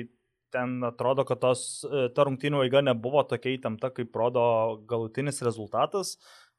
ten 0.55 0.77
atrodo, 0.87 1.25
kad 1.27 1.41
tos, 1.43 1.83
e, 1.87 2.07
ta 2.15 2.25
rungtynių 2.27 2.63
eiga 2.65 2.81
nebuvo 2.85 3.23
tokia 3.27 3.55
įtempta, 3.57 3.91
kaip 3.95 4.15
rodo 4.15 4.45
galutinis 4.89 5.41
rezultatas. 5.45 6.15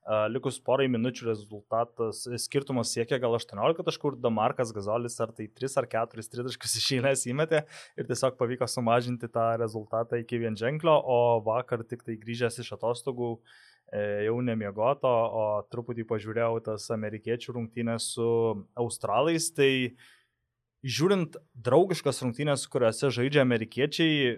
Likus 0.07 0.61
porai 0.63 0.87
minučių 0.87 1.25
rezultatas, 1.27 2.21
e, 2.31 2.39
skirtumas 2.39 2.93
siekia 2.95 3.19
gal 3.19 3.35
18 3.35 3.83
taškų 3.83 4.13
ir 4.13 4.19
Damarkas 4.23 4.71
Gazolis 4.75 5.19
ar 5.19 5.33
tai 5.35 5.49
3 5.51 5.81
ar 5.83 5.89
4 5.91 6.31
tritaškus 6.31 6.77
iš 6.79 6.87
eilės 6.95 7.25
įmetė 7.27 7.65
ir 7.99 8.07
tiesiog 8.07 8.37
pavyko 8.39 8.69
sumažinti 8.71 9.27
tą 9.27 9.49
rezultatą 9.59 10.21
iki 10.23 10.39
vienženklio, 10.45 10.95
o 10.95 11.43
vakar 11.43 11.83
tik 11.83 12.07
tai 12.07 12.15
grįžęs 12.23 12.61
iš 12.63 12.71
atostogų 12.79 13.33
e, 13.91 14.29
jau 14.29 14.39
nemiegoto, 14.47 15.11
o 15.11 15.45
truputį 15.75 16.07
pažiūrėjau 16.07 16.63
tas 16.71 16.87
amerikiečių 16.95 17.59
rungtynės 17.59 18.13
su 18.15 18.31
australais, 18.79 19.51
tai 19.59 19.97
žiūrint 20.87 21.35
draugiškas 21.67 22.23
rungtynės, 22.23 22.69
kuriuose 22.71 23.11
žaidžia 23.11 23.43
amerikiečiai, 23.43 24.37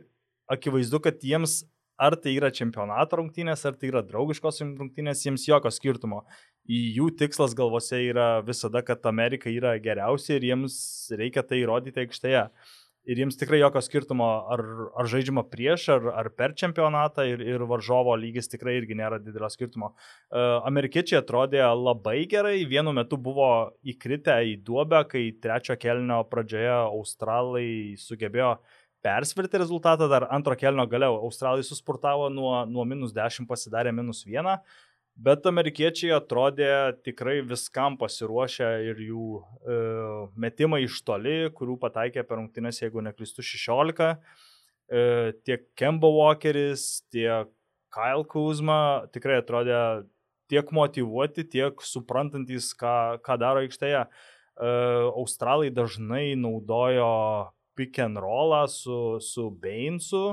akivaizdu, 0.49 1.05
kad 1.05 1.21
jiems 1.21 1.67
ar 1.99 2.17
tai 2.23 2.37
yra 2.39 2.51
čempionato 2.55 3.19
rungtynės, 3.19 3.65
ar 3.69 3.77
tai 3.79 3.91
yra 3.91 4.05
draugiškos 4.07 4.63
rungtynės, 4.65 5.25
jiems 5.27 5.47
jokio 5.51 5.73
skirtumo. 5.75 6.23
Jų 6.69 7.11
tikslas 7.19 7.57
galvose 7.59 8.01
yra 8.11 8.29
visada, 8.47 8.85
kad 8.87 9.07
Amerika 9.09 9.51
yra 9.51 9.75
geriausia 9.83 10.37
ir 10.37 10.51
jiems 10.53 10.77
reikia 11.19 11.43
tai 11.47 11.63
įrodyti 11.65 12.05
aikštėje 12.05 12.45
ir 13.09 13.23
jiems 13.23 13.39
tikrai 13.41 13.61
jokio 13.63 13.81
skirtumo, 13.85 14.27
ar, 14.53 14.63
ar 14.99 15.09
žaidžiama 15.09 15.45
prieš, 15.49 15.87
ar, 15.95 16.09
ar 16.21 16.29
per 16.37 16.55
čempionatą 16.59 17.25
ir, 17.29 17.43
ir 17.55 17.65
varžovo 17.69 18.15
lygis 18.21 18.51
tikrai 18.53 18.77
irgi 18.79 18.99
nėra 18.99 19.21
didelio 19.23 19.49
skirtumo. 19.53 19.93
Uh, 20.29 20.59
amerikiečiai 20.69 21.23
atrodė 21.23 21.63
labai 21.73 22.21
gerai, 22.31 22.59
vienu 22.69 22.93
metu 22.97 23.17
buvo 23.21 23.49
įkritę 23.89 24.37
į 24.53 24.59
duobę, 24.67 25.05
kai 25.13 25.25
trečio 25.43 25.79
kelnio 25.81 26.21
pradžioje 26.29 26.75
australai 26.83 27.71
sugebėjo 28.01 28.59
persverti 29.05 29.61
rezultatą, 29.61 30.09
dar 30.11 30.27
antro 30.35 30.57
kelnio 30.59 30.87
galiau 30.91 31.19
australai 31.23 31.65
susportavo 31.67 32.29
nuo, 32.33 32.53
nuo 32.67 32.85
minus 32.89 33.15
10 33.17 33.49
pasidarė 33.49 33.93
minus 33.95 34.25
1. 34.27 34.59
Bet 35.19 35.47
amerikiečiai 35.51 36.13
atrodė 36.15 36.71
tikrai 37.03 37.41
viskam 37.43 37.97
pasiruošę 37.99 38.69
ir 38.87 39.01
jų 39.03 39.25
e, 39.39 39.79
metimai 40.39 40.85
iš 40.85 41.01
toli, 41.03 41.49
kurių 41.59 41.75
pataikė 41.83 42.23
per 42.23 42.39
rungtynės, 42.39 42.79
jeigu 42.85 43.03
neklystu, 43.03 43.43
16. 43.43 44.13
E, 44.89 45.03
tiek 45.43 45.67
Kemba 45.79 46.11
Walkeris, 46.15 47.03
tiek 47.11 47.51
Kyle 47.91 48.23
Kuzma 48.31 49.09
tikrai 49.11 49.41
atrodė 49.43 50.07
tiek 50.49 50.71
motivuoti, 50.73 51.45
tiek 51.51 51.83
suprantantis, 51.83 52.71
ką, 52.79 53.19
ką 53.25 53.39
daro 53.43 53.67
aikštėje. 53.67 54.07
E, 54.07 54.73
Australai 55.19 55.73
dažnai 55.75 56.37
naudojo 56.39 57.11
pick 57.79 58.03
and 58.03 58.19
rollą 58.19 58.65
su, 58.73 58.99
su 59.23 59.49
Bainsu 59.63 60.27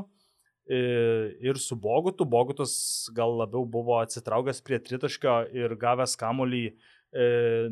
ir 0.65 1.61
su 1.61 1.77
Bogutu. 1.77 2.25
Bogutas 2.25 2.73
gal 3.13 3.37
labiau 3.37 3.67
buvo 3.69 3.99
atsitraukęs 4.01 4.63
prie 4.65 4.81
tritaškio 4.81 5.37
ir 5.53 5.77
gavęs 5.77 6.17
kamolį 6.17 6.65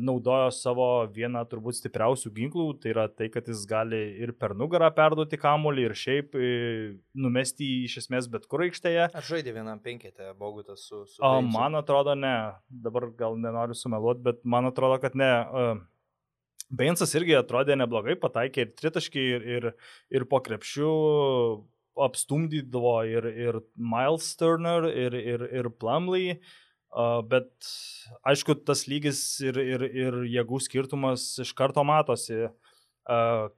naudojo 0.00 0.48
savo 0.54 0.86
vieną 1.12 1.42
turbūt 1.50 1.76
stipriausių 1.76 2.30
ginklų, 2.32 2.66
tai 2.80 2.94
yra 2.94 3.04
tai, 3.12 3.26
kad 3.28 3.44
jis 3.50 3.66
gali 3.68 3.98
ir 4.24 4.32
per 4.40 4.54
nugarą 4.56 4.88
perduoti 4.96 5.36
kamolį 5.36 5.84
ir 5.84 5.94
šiaip 6.00 6.38
numesti 7.26 7.68
jį 7.68 7.82
iš 7.90 7.98
esmės 8.04 8.30
bet 8.32 8.46
kur 8.48 8.64
aikštėje. 8.64 9.10
Ar 9.12 9.26
žaidė 9.26 9.52
vienam 9.58 9.82
penketę 9.84 10.32
Bogutas 10.38 10.86
su... 10.88 11.02
su 11.10 11.20
o, 11.20 11.34
man 11.44 11.76
atrodo 11.76 12.14
ne, 12.16 12.54
dabar 12.70 13.10
gal 13.18 13.36
nenoriu 13.36 13.76
sumeluoti, 13.76 14.24
bet 14.30 14.40
man 14.48 14.70
atrodo, 14.70 14.96
kad 15.02 15.18
ne. 15.18 15.32
Uh, 15.44 15.82
Bainsas 16.72 17.12
irgi 17.18 17.36
atrodė 17.38 17.76
neblogai, 17.76 18.16
pataikė 18.18 18.64
ir 18.64 18.74
tritaškį, 18.78 19.24
ir, 19.36 19.46
ir, 19.56 19.70
ir 20.14 20.26
po 20.30 20.40
krepšių 20.44 20.90
apstumdydavo 22.04 22.96
ir, 23.06 23.28
ir 23.28 23.60
Miles 23.76 24.32
Turner, 24.38 24.88
ir, 24.90 25.14
ir, 25.14 25.44
ir 25.60 25.70
Plumley, 25.78 26.38
bet 27.30 27.70
aišku, 28.26 28.56
tas 28.66 28.86
lygis 28.90 29.20
ir, 29.44 29.58
ir, 29.58 29.84
ir 29.90 30.20
jėgų 30.30 30.60
skirtumas 30.62 31.34
iš 31.42 31.52
karto 31.58 31.84
matosi. 31.86 32.48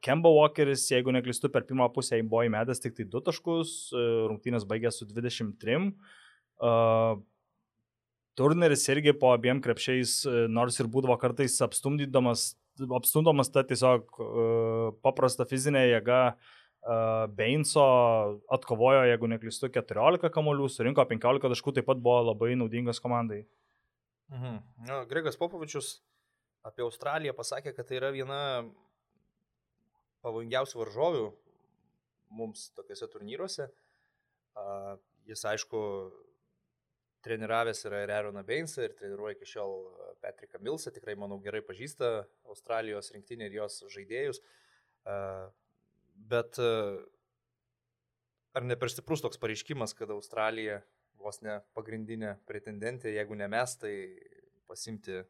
Kemba 0.02 0.32
Walkeris, 0.34 0.88
jeigu 0.90 1.12
neklystu, 1.14 1.48
per 1.52 1.62
pirmą 1.68 1.86
pusę 1.94 2.18
buvo 2.26 2.42
įmetęs 2.48 2.82
tik 2.82 2.96
tai 2.96 3.06
2 3.06 3.22
taškus, 3.28 3.74
uh, 3.94 4.26
rungtynės 4.32 4.66
baigė 4.66 4.90
su 4.90 5.06
23. 5.06 5.92
Uh, 6.58 7.20
Turneris 8.36 8.82
irgi 8.92 9.14
po 9.16 9.30
abiem 9.32 9.62
krepšiais, 9.64 10.26
nors 10.52 10.76
ir 10.82 10.90
būdavo 10.92 11.14
kartais 11.20 11.54
apstumdydamas, 11.64 12.50
apstumdomas 12.98 13.50
ta 13.52 13.64
tiesiog 13.66 14.20
uh, 14.20 14.94
paprasta 15.04 15.46
fizinė 15.48 15.86
jėga, 15.88 16.20
uh, 16.34 17.26
Beinso 17.34 17.84
atkovojo, 18.52 19.04
jeigu 19.10 19.30
neklystu, 19.32 19.70
14 19.74 20.30
kamolių, 20.34 20.68
surinko 20.70 21.02
15 21.10 21.50
taškų, 21.50 21.74
taip 21.74 21.88
pat 21.88 22.02
buvo 22.02 22.20
labai 22.28 22.52
naudingas 22.58 23.02
komandai. 23.02 23.44
Mhm. 24.30 24.60
Ja, 24.86 25.00
Gregas 25.10 25.38
Popovičius 25.38 25.96
apie 26.66 26.84
Australiją 26.86 27.34
pasakė, 27.34 27.72
kad 27.74 27.88
tai 27.88 27.98
yra 28.00 28.12
viena 28.14 28.38
pavojingiausių 30.26 30.80
varžovių 30.82 31.26
mums 32.34 32.70
tokiuose 32.78 33.08
turnyruose. 33.10 33.68
Jis, 35.26 35.42
aišku, 35.46 35.80
treniravęs 37.26 37.82
yra 37.88 38.04
ir 38.04 38.12
Aaroną 38.14 38.44
Beinsą 38.46 38.86
ir 38.86 38.94
treniruoja 38.98 39.34
iki 39.36 39.48
šiol 39.50 39.76
Patricką 40.22 40.62
Milsą, 40.62 40.92
tikrai, 40.94 41.16
manau, 41.18 41.38
gerai 41.42 41.62
pažįsta 41.66 42.10
Australijos 42.46 43.10
rinktinį 43.14 43.48
ir 43.48 43.58
jos 43.60 43.82
žaidėjus. 43.92 44.42
Bet 46.30 46.60
e, 46.62 46.72
ar 48.56 48.66
ne 48.66 48.76
per 48.80 48.92
stiprus 48.92 49.24
toks 49.24 49.40
pareiškimas, 49.42 49.94
kad 49.98 50.12
Australija 50.14 50.80
vos 51.20 51.42
ne 51.44 51.58
pagrindinė 51.76 52.36
pretendentė, 52.48 53.12
jeigu 53.14 53.38
ne 53.38 53.48
mes, 53.50 53.74
tai 53.80 53.94
pasimti 54.70 55.22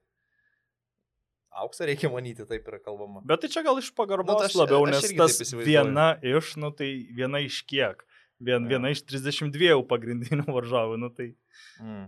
auksą 1.56 1.88
reikia 1.88 2.10
manyti, 2.12 2.44
taip 2.48 2.68
yra 2.68 2.80
kalbama. 2.82 3.22
Bet 3.26 3.44
tai 3.44 3.50
čia 3.52 3.64
gal 3.66 3.80
iš 3.80 3.90
pagarbos 3.96 4.36
nu, 4.36 4.48
aš, 4.48 4.56
labiau, 4.60 4.84
aš 4.88 5.08
nes 5.08 5.38
tas 5.40 5.54
viena 5.56 6.10
iš, 6.24 6.54
nu 6.60 6.72
tai 6.76 6.90
viena 7.16 7.40
iš 7.44 7.62
kiek. 7.68 8.04
Vien, 8.42 8.66
ja. 8.66 8.76
Viena 8.76 8.92
iš 8.92 9.02
32 9.08 9.80
pagrindinių 9.88 10.46
varžovų, 10.58 11.00
nu 11.00 11.10
tai. 11.14 11.32
Mm. 11.80 12.06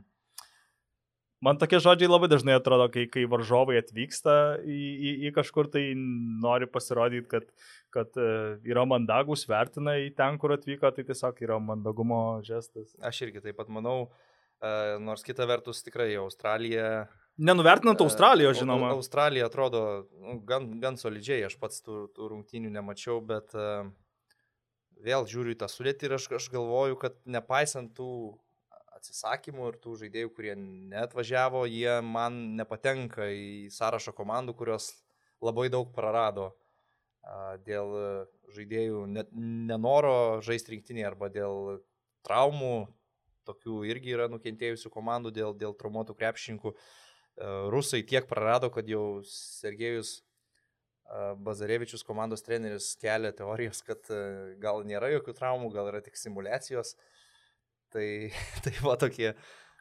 Man 1.38 1.54
tokie 1.54 1.78
žodžiai 1.78 2.10
labai 2.10 2.26
dažnai 2.26 2.56
atrodo, 2.58 2.88
kai, 2.90 3.04
kai 3.06 3.22
varžovai 3.30 3.76
atvyksta 3.78 4.32
į, 4.66 4.78
į, 4.78 5.10
į 5.28 5.30
kažkur, 5.36 5.68
tai 5.70 5.84
nori 5.94 6.66
pasirodyti, 6.66 7.28
kad, 7.30 7.46
kad 7.94 8.18
e, 8.18 8.56
yra 8.66 8.82
mandagus, 8.90 9.44
vertina 9.46 9.94
į 10.02 10.08
ten, 10.18 10.40
kur 10.42 10.56
atvyko, 10.56 10.90
tai 10.96 11.04
tiesiog 11.06 11.38
yra 11.46 11.60
mandagumo 11.62 12.40
žestas. 12.46 12.90
Aš 12.98 13.22
irgi 13.28 13.44
taip 13.44 13.60
pat 13.60 13.70
manau, 13.70 14.10
e, 14.58 14.72
nors 14.98 15.22
kita 15.22 15.46
vertus 15.46 15.84
tikrai 15.86 16.10
Australija. 16.18 17.06
Nenuvertinant 17.38 18.02
e, 18.02 18.08
Australijos, 18.08 18.58
žinoma. 18.58 18.90
Australija 18.96 19.46
atrodo 19.46 19.84
nu, 20.18 20.40
gan, 20.48 20.66
gan 20.82 20.98
solidžiai, 20.98 21.44
aš 21.46 21.54
pats 21.62 21.86
tų, 21.86 22.08
tų 22.18 22.32
rungtynių 22.34 22.74
nemačiau, 22.74 23.22
bet 23.22 23.54
vėl 25.04 25.26
žiūriu 25.28 25.54
į 25.54 25.58
tą 25.62 25.68
sudėtį 25.70 26.08
ir 26.08 26.16
aš, 26.18 26.28
aš 26.40 26.48
galvoju, 26.52 26.98
kad 27.00 27.18
nepaisant 27.26 27.94
tų 27.96 28.10
atsisakymų 28.98 29.70
ir 29.70 29.78
tų 29.82 29.96
žaidėjų, 30.02 30.30
kurie 30.34 30.54
neatvažiavo, 30.58 31.64
jie 31.70 32.00
man 32.02 32.56
nepatenka 32.58 33.28
į 33.30 33.68
sąrašą 33.74 34.14
komandų, 34.16 34.56
kurios 34.58 34.90
labai 35.44 35.68
daug 35.70 35.92
prarado 35.94 36.50
dėl 37.66 37.92
žaidėjų 38.56 39.04
nenoro 39.08 40.40
žaisti 40.44 40.74
rinktinį 40.74 41.04
arba 41.06 41.28
dėl 41.32 41.82
traumų, 42.26 42.88
tokių 43.48 43.82
irgi 43.88 44.14
yra 44.16 44.28
nukentėjusių 44.32 44.90
komandų 44.92 45.32
dėl, 45.36 45.54
dėl 45.56 45.76
traumuotų 45.76 46.16
krepšininkų. 46.18 46.74
Rusai 47.72 48.02
tiek 48.02 48.26
prarado, 48.28 48.70
kad 48.74 48.88
jau 48.90 49.20
Sergejus 49.28 50.18
Bazarevičius 51.44 52.02
komandos 52.04 52.42
treneris 52.44 52.90
kelia 53.00 53.30
teorijas, 53.32 53.80
kad 53.86 54.10
gal 54.60 54.82
nėra 54.84 55.08
jokių 55.14 55.34
traumų, 55.38 55.70
gal 55.72 55.88
yra 55.88 56.02
tik 56.04 56.20
simulacijos. 56.20 56.92
Uh, 56.92 57.18
Tai, 57.92 58.30
tai 58.64 58.74
va 58.84 58.96
tokie. 59.00 59.32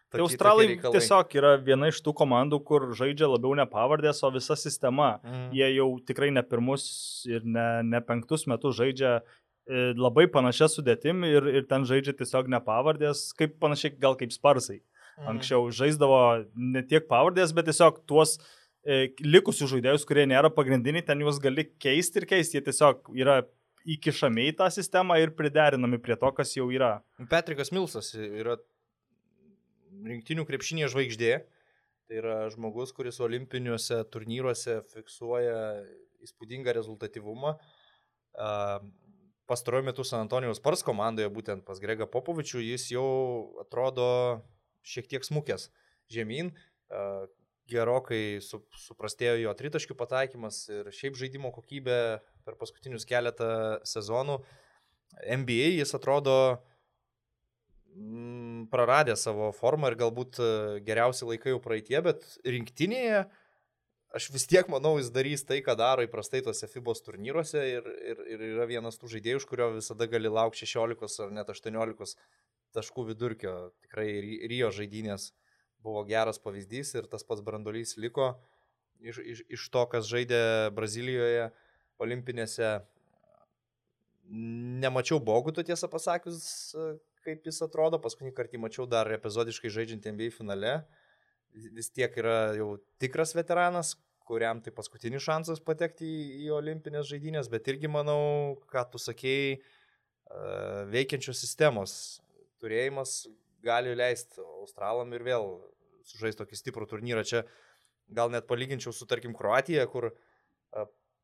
Tai 0.07 0.23
Australai 0.23 0.69
tiesiog 0.79 1.33
yra 1.35 1.57
viena 1.59 1.89
iš 1.91 1.99
tų 2.03 2.13
komandų, 2.15 2.61
kur 2.67 2.85
žaidžia 2.95 3.27
labiau 3.27 3.51
ne 3.59 3.65
pavardės, 3.67 4.21
o 4.23 4.29
visa 4.31 4.55
sistema. 4.55 5.17
Mm. 5.19 5.49
Jie 5.57 5.67
jau 5.75 5.87
tikrai 6.07 6.29
ne 6.31 6.43
pirmus 6.47 6.85
ir 7.27 7.43
ne, 7.43 7.65
ne 7.83 7.99
penktus 8.07 8.47
metus 8.47 8.77
žaidžia 8.77 9.17
e, 9.17 9.89
labai 9.99 10.29
panašia 10.31 10.69
sudėtim 10.71 11.27
ir, 11.27 11.49
ir 11.59 11.67
ten 11.67 11.83
žaidžia 11.89 12.15
tiesiog 12.21 12.47
ne 12.53 12.61
pavardės, 12.63 13.33
kaip 13.35 13.59
panašiai 13.59 13.97
gal 13.99 14.15
kaip 14.19 14.31
sparsai. 14.31 14.79
Mm. 15.17 15.27
Anksčiau 15.33 15.67
žaisdavo 15.75 16.21
ne 16.55 16.85
tiek 16.87 17.09
pavardės, 17.11 17.51
bet 17.57 17.67
tiesiog 17.67 17.99
tuos 18.07 18.37
e, 18.39 18.47
likusius 18.87 19.71
žaidėjus, 19.73 20.05
kurie 20.07 20.23
nėra 20.29 20.51
pagrindiniai, 20.53 21.03
ten 21.05 21.19
juos 21.23 21.41
gali 21.43 21.65
keisti 21.81 22.21
ir 22.21 22.27
keisti. 22.29 22.57
Jie 22.57 22.63
tiesiog 22.69 23.11
yra 23.19 23.41
įkišami 23.87 24.49
į 24.51 24.55
tą 24.59 24.69
sistemą 24.71 25.19
ir 25.21 25.33
priderinami 25.35 25.99
prie 26.03 26.15
to, 26.19 26.31
kas 26.35 26.53
jau 26.55 26.69
yra. 26.73 26.97
Patrikas 27.31 27.73
Milsas 27.75 28.13
yra 28.15 28.57
rinktinių 30.07 30.47
krepšinėje 30.47 30.91
žvaigždė. 30.95 31.33
Tai 32.07 32.19
yra 32.21 32.35
žmogus, 32.53 32.93
kuris 32.95 33.19
olimpiniuose 33.23 33.99
turnyruose 34.13 34.79
fiksuoja 34.93 35.57
įspūdingą 36.23 36.71
rezultatyvumą. 36.77 37.57
Pastaruoju 39.47 39.87
metu 39.87 40.05
San 40.07 40.23
Antonijaus 40.23 40.61
Pars 40.63 40.83
komandoje, 40.87 41.27
būtent 41.31 41.65
pas 41.67 41.79
Gregą 41.83 42.07
Popovičių, 42.11 42.63
jis 42.63 42.89
jau 42.93 43.07
atrodo 43.63 44.07
šiek 44.87 45.07
tiek 45.11 45.27
smukęs 45.27 45.67
žemyn. 46.11 46.53
Gerokai 47.67 48.39
su, 48.43 48.61
suprastėjo 48.79 49.35
jo 49.41 49.53
tritaškių 49.59 49.97
pataikymas 49.99 50.61
ir 50.71 50.89
šiaip 50.95 51.17
žaidimo 51.19 51.51
kokybė 51.55 51.99
per 52.47 52.57
paskutinius 52.59 53.07
keletą 53.07 53.79
sezonų. 53.87 54.39
NBA 55.23 55.73
jis 55.79 55.95
atrodo 55.97 56.37
mm, 57.95 58.67
praradė 58.71 59.17
savo 59.19 59.51
formą 59.55 59.91
ir 59.91 59.99
galbūt 59.99 60.39
geriausi 60.87 61.27
laikai 61.27 61.55
jau 61.55 61.61
praeitie, 61.63 61.99
bet 62.05 62.25
rinktinėje 62.45 63.25
aš 64.17 64.29
vis 64.33 64.47
tiek 64.49 64.67
manau, 64.71 64.95
jis 65.01 65.11
darys 65.13 65.43
tai, 65.47 65.59
ką 65.65 65.75
daro 65.79 66.05
įprastai 66.05 66.41
tose 66.45 66.69
FIBOS 66.71 67.03
turnyruose 67.05 67.63
ir, 67.73 67.87
ir, 68.11 68.21
ir 68.33 68.45
yra 68.53 68.67
vienas 68.69 68.99
tų 68.99 69.11
žaidėjų, 69.17 69.41
iš 69.41 69.47
kurio 69.49 69.71
visada 69.75 70.07
gali 70.09 70.31
laukti 70.31 70.65
16 70.65 71.25
ar 71.25 71.33
net 71.35 71.51
18 71.51 72.15
taškų 72.75 73.07
vidurkio. 73.11 73.55
Tikrai 73.85 74.07
Rio 74.49 74.71
žaidynės 74.75 75.31
buvo 75.85 76.03
geras 76.07 76.39
pavyzdys 76.41 76.93
ir 76.97 77.07
tas 77.11 77.25
pats 77.27 77.43
brandolys 77.45 77.95
liko 77.97 78.33
iš, 78.99 79.19
iš, 79.23 79.41
iš 79.49 79.65
to, 79.73 79.83
kas 79.91 80.07
žaidė 80.09 80.41
Brazilijoje 80.75 81.49
olimpinėse. 82.01 82.77
Nemačiau 84.83 85.21
Boguto 85.23 85.63
tiesą 85.63 85.87
pasakius, 85.87 86.75
kaip 87.23 87.45
jis 87.47 87.61
atrodo, 87.63 87.99
paskutinį 88.03 88.33
kartą 88.35 88.59
mačiau 88.59 88.87
dar 88.89 89.07
epizodiškai 89.15 89.71
žaidžiant 89.71 90.09
NBA 90.11 90.33
finale. 90.35 90.81
Vis 91.53 91.89
tiek 91.95 92.11
yra 92.19 92.57
jau 92.57 92.73
tikras 93.01 93.31
veteranas, 93.37 93.95
kuriam 94.27 94.59
tai 94.59 94.73
paskutinis 94.75 95.23
šansas 95.23 95.63
patekti 95.63 96.05
į, 96.05 96.23
į 96.43 96.51
olimpinės 96.57 97.07
žaidynės, 97.07 97.47
bet 97.49 97.69
irgi 97.71 97.87
manau, 97.91 98.57
ką 98.71 98.83
tu 98.91 98.99
sakėjai, 98.99 99.55
veikiančios 100.91 101.39
sistemos 101.39 101.91
turėjimas 102.59 103.21
gali 103.67 103.95
leisti 103.97 104.41
Australam 104.61 105.11
ir 105.13 105.25
vėl 105.27 105.49
sužaisti 106.07 106.41
tokį 106.41 106.61
stiprų 106.61 106.87
turnyrą. 106.89 107.25
Čia 107.27 107.43
gal 108.07 108.31
net 108.31 108.47
palyginčiau 108.47 108.95
su, 108.95 109.05
tarkim, 109.09 109.35
Kroatija, 109.35 109.83
kur 109.91 110.13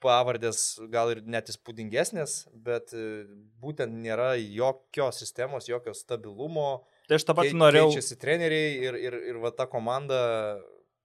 pavardės 0.03 0.63
gal 0.91 1.13
ir 1.13 1.23
net 1.29 1.49
įspūdingesnės, 1.53 2.35
bet 2.65 2.93
e, 2.95 3.23
būtent 3.63 3.95
nėra 4.03 4.33
jokios 4.39 5.21
sistemos, 5.23 5.69
jokio 5.71 5.95
stabilumo. 5.97 6.83
Tai 7.07 7.19
aš 7.19 7.27
tą 7.27 7.35
patį 7.37 7.57
norėjau. 7.59 7.91
Keičiasi 7.91 8.19
treneriai 8.19 8.73
ir, 8.87 8.99
ir, 8.99 9.19
ir 9.31 9.39
va 9.43 9.53
ta 9.55 9.67
komanda 9.71 10.19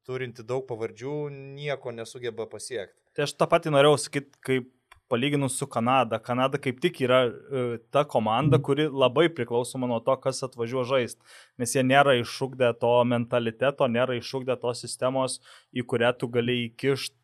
turinti 0.08 0.44
daug 0.46 0.64
pavardžių 0.68 1.16
nieko 1.34 1.92
nesugeba 1.94 2.48
pasiekti. 2.50 2.96
Tai 3.16 3.26
aš 3.26 3.34
tą 3.38 3.48
patį 3.50 3.74
norėjau 3.74 4.00
sakyti, 4.06 4.42
kaip 4.46 4.70
palyginus 5.08 5.58
su 5.58 5.66
Kanada. 5.70 6.18
Kanada 6.22 6.60
kaip 6.60 6.80
tik 6.84 7.00
yra 7.06 7.20
uh, 7.28 7.76
ta 7.94 8.04
komanda, 8.04 8.60
kuri 8.62 8.88
labai 8.88 9.28
priklausoma 9.34 9.88
nuo 9.90 10.00
to, 10.04 10.16
kas 10.22 10.42
atvažiuoja 10.46 10.88
žaisti. 10.92 11.36
Nes 11.60 11.74
jie 11.76 11.84
nėra 11.86 12.18
iššūkdę 12.22 12.72
to 12.82 12.94
mentaliteto, 13.08 13.88
nėra 13.90 14.18
iššūkdę 14.20 14.58
tos 14.62 14.84
sistemos, 14.84 15.38
į 15.72 15.86
kurią 15.88 16.14
tu 16.18 16.30
gali 16.32 16.64
įkišti 16.68 17.16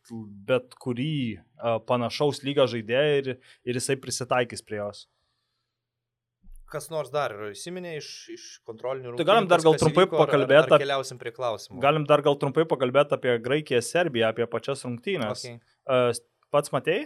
bet 0.48 0.76
kurį 0.80 1.40
uh, 1.40 1.80
panašaus 1.88 2.42
lygio 2.44 2.66
žaidėją 2.68 3.18
ir, 3.22 3.34
ir 3.64 3.80
jisai 3.80 3.96
prisitaikys 4.00 4.64
prie 4.64 4.80
jos. 4.82 5.06
Kas 6.74 6.88
nors 6.90 7.10
dar 7.12 7.30
yra 7.36 7.52
įsiminę 7.52 7.92
iš, 8.00 8.08
iš 8.34 8.44
kontrolinių 8.66 9.12
rungtynių? 9.12 9.20
Tai 9.20 9.28
galim 9.28 9.48
dar 9.50 9.62
gal 9.62 9.76
trumpai 9.78 10.06
pakalbėti. 10.10 10.72
Ar, 10.72 10.74
ar 10.74 10.82
keliausim 10.82 11.20
prie 11.20 11.30
klausimų. 11.36 11.78
Galim 11.84 12.06
dar 12.08 12.24
gal 12.24 12.38
trumpai 12.40 12.64
pakalbėti 12.66 13.14
apie 13.14 13.36
Graikiją, 13.44 13.82
Serbiją, 13.84 14.32
apie 14.32 14.48
pačias 14.50 14.82
rungtynės. 14.86 15.44
Okay. 15.44 15.60
Uh, 15.86 16.10
pats 16.54 16.74
matėjai? 16.74 17.04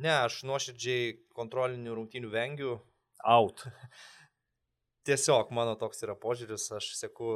Ne, 0.00 0.12
aš 0.24 0.40
nuoširdžiai 0.48 1.12
kontrolinių 1.36 1.94
rungtynių 1.98 2.30
vengiu. 2.32 2.76
Out. 3.28 3.66
Tiesiog 5.08 5.50
mano 5.56 5.74
toks 5.80 6.00
yra 6.06 6.14
požiūris, 6.16 6.68
aš 6.76 6.92
seku, 6.96 7.34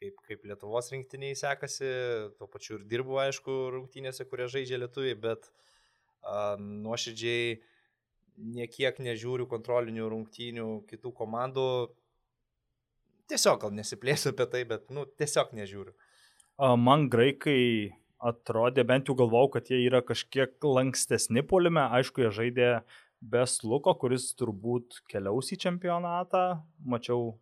kaip, 0.00 0.18
kaip 0.28 0.44
Lietuvos 0.48 0.90
rinktiniai 0.92 1.36
sekasi, 1.38 1.88
tuo 2.36 2.48
pačiu 2.52 2.76
ir 2.78 2.84
dirbu, 2.90 3.16
aišku, 3.24 3.56
rungtynėse, 3.74 4.26
kurie 4.28 4.48
žaidžia 4.52 4.80
lietuviai, 4.82 5.16
bet 5.20 5.48
uh, 5.48 6.56
nuoširdžiai 6.60 7.56
niekiek 8.36 8.98
nežiūriu 9.00 9.48
kontrolinių 9.48 10.10
rungtynių 10.12 10.66
kitų 10.90 11.12
komandų. 11.16 11.68
Tiesiog 13.30 13.62
gal 13.64 13.72
nesiplėsiu 13.76 14.34
apie 14.34 14.48
tai, 14.52 14.66
bet, 14.68 14.90
nu, 14.92 15.06
tiesiog 15.18 15.56
nežiūriu. 15.56 15.96
Man 16.80 17.08
graikai 17.12 17.92
atrodė, 18.18 18.84
bent 18.86 19.08
jau 19.10 19.16
galvau, 19.18 19.46
kad 19.52 19.68
jie 19.70 19.82
yra 19.86 20.02
kažkiek 20.04 20.54
lankstesni 20.64 21.44
polime. 21.46 21.84
Aišku, 21.98 22.24
jie 22.24 22.32
žaidė 22.34 22.70
be 23.20 23.42
Sluko, 23.48 23.94
kuris 23.98 24.30
turbūt 24.38 25.02
keliaus 25.10 25.52
į 25.52 25.60
čempionatą. 25.66 26.44
Mačiau 26.84 27.34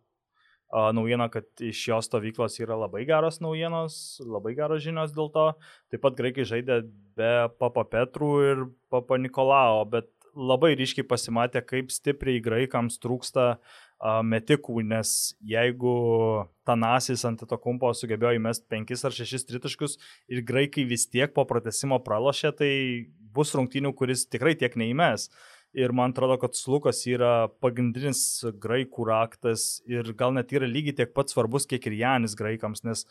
a, 0.69 0.89
naujieną, 0.95 1.29
kad 1.33 1.47
iš 1.63 1.83
jo 1.89 1.99
stovyklos 2.03 2.59
yra 2.63 2.77
labai 2.79 3.05
geros 3.07 3.41
naujienos, 3.43 4.21
labai 4.23 4.55
geros 4.57 4.83
žinios 4.85 5.15
dėl 5.15 5.31
to. 5.35 5.47
Taip 5.93 6.03
pat 6.05 6.17
graikai 6.19 6.47
žaidė 6.47 6.81
be 7.17 7.33
Papa 7.59 7.85
Petrų 7.87 8.31
ir 8.49 8.65
Papa 8.91 9.19
Nikolao, 9.21 9.83
bet 9.89 10.09
labai 10.35 10.75
ryškiai 10.75 11.07
pasimatė, 11.07 11.63
kaip 11.65 11.91
stipriai 11.93 12.43
graikams 12.43 12.99
trūksta 13.01 13.55
metikų, 14.27 14.83
nes 14.83 15.35
jeigu 15.39 15.95
Tanasis 16.67 17.23
ant 17.25 17.43
to 17.47 17.57
kumpo 17.61 17.91
sugebėjo 17.95 18.35
įmesti 18.39 18.67
5 18.75 19.05
ar 19.07 19.15
6 19.15 19.49
tritaškus 19.49 19.97
ir 20.27 20.43
graikai 20.45 20.85
vis 20.89 21.07
tiek 21.07 21.31
po 21.33 21.45
pratesimo 21.47 22.01
pralošė, 22.03 22.51
tai 22.59 22.71
bus 23.35 23.55
rungtynių, 23.55 23.93
kuris 23.95 24.27
tikrai 24.27 24.55
tiek 24.59 24.75
neįmes. 24.79 25.29
Ir 25.75 25.91
man 25.91 26.13
atrodo, 26.13 26.37
kad 26.39 26.55
Slukas 26.55 27.01
yra 27.03 27.49
pagrindinis 27.59 28.45
graikų 28.63 29.09
raktas 29.09 29.81
ir 29.91 30.13
gal 30.15 30.31
net 30.31 30.53
yra 30.55 30.69
lygiai 30.71 30.95
tiek 31.01 31.11
pat 31.11 31.33
svarbus, 31.33 31.67
kiek 31.67 31.83
ir 31.89 31.97
Janis 31.99 32.37
graikams, 32.39 32.85
nes 32.87 33.03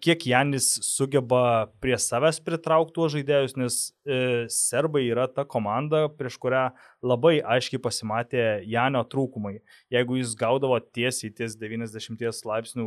kiek 0.00 0.26
Janis 0.26 0.78
sugeba 0.82 1.66
prie 1.82 1.96
savęs 1.98 2.38
pritraukti 2.44 2.94
tuos 2.94 3.12
žaidėjus, 3.12 3.56
nes 3.58 3.76
e, 4.06 4.46
serbai 4.52 5.02
yra 5.10 5.26
ta 5.28 5.44
komanda, 5.44 6.06
prieš 6.08 6.38
kurią 6.40 6.68
labai 7.04 7.38
aiškiai 7.42 7.80
pasimatė 7.82 8.44
Janio 8.66 9.02
trūkumai. 9.10 9.58
Jeigu 9.92 10.18
jis 10.18 10.34
gaudavo 10.38 10.78
tiesiai 10.80 11.32
ties 11.34 11.56
90 11.58 12.46
laipsnių 12.48 12.86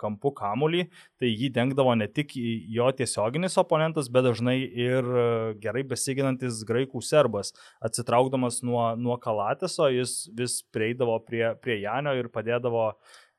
kampu 0.00 0.32
kamulį, 0.36 0.86
tai 1.18 1.32
jį 1.32 1.50
dengdavo 1.56 1.96
ne 1.98 2.08
tik 2.08 2.36
jo 2.36 2.90
tiesioginis 2.96 3.58
oponentas, 3.60 4.12
bet 4.12 4.28
dažnai 4.28 4.58
ir 4.60 5.04
e, 5.04 5.26
gerai 5.62 5.82
besiginantis 5.88 6.62
graikų 6.68 7.02
serbas. 7.02 7.54
Atsitraukdamas 7.80 8.62
nuo, 8.62 8.84
nuo 8.96 9.18
Kalateso, 9.20 9.88
jis 9.90 10.28
vis 10.36 10.60
prieidavo 10.70 11.18
prie, 11.24 11.48
prie 11.60 11.80
Janio 11.82 12.14
ir 12.18 12.30
padėdavo 12.30 12.92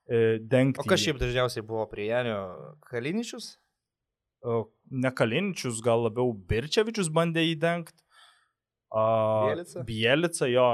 dengti. 0.10 0.82
O 0.82 0.88
kas 0.88 1.04
šiaip 1.04 1.20
dažniausiai 1.22 1.66
buvo 1.66 1.86
prie 1.92 2.10
Janio 2.10 2.40
Kaliničius? 2.90 3.56
Ne 4.92 5.12
Kaliničius, 5.16 5.82
gal 5.86 6.08
labiau 6.08 6.34
Birčevičius 6.34 7.12
bandė 7.14 7.44
įdengti. 7.52 7.98
Bielica? 8.92 9.84
Bielica, 9.88 10.48
jo. 10.52 10.68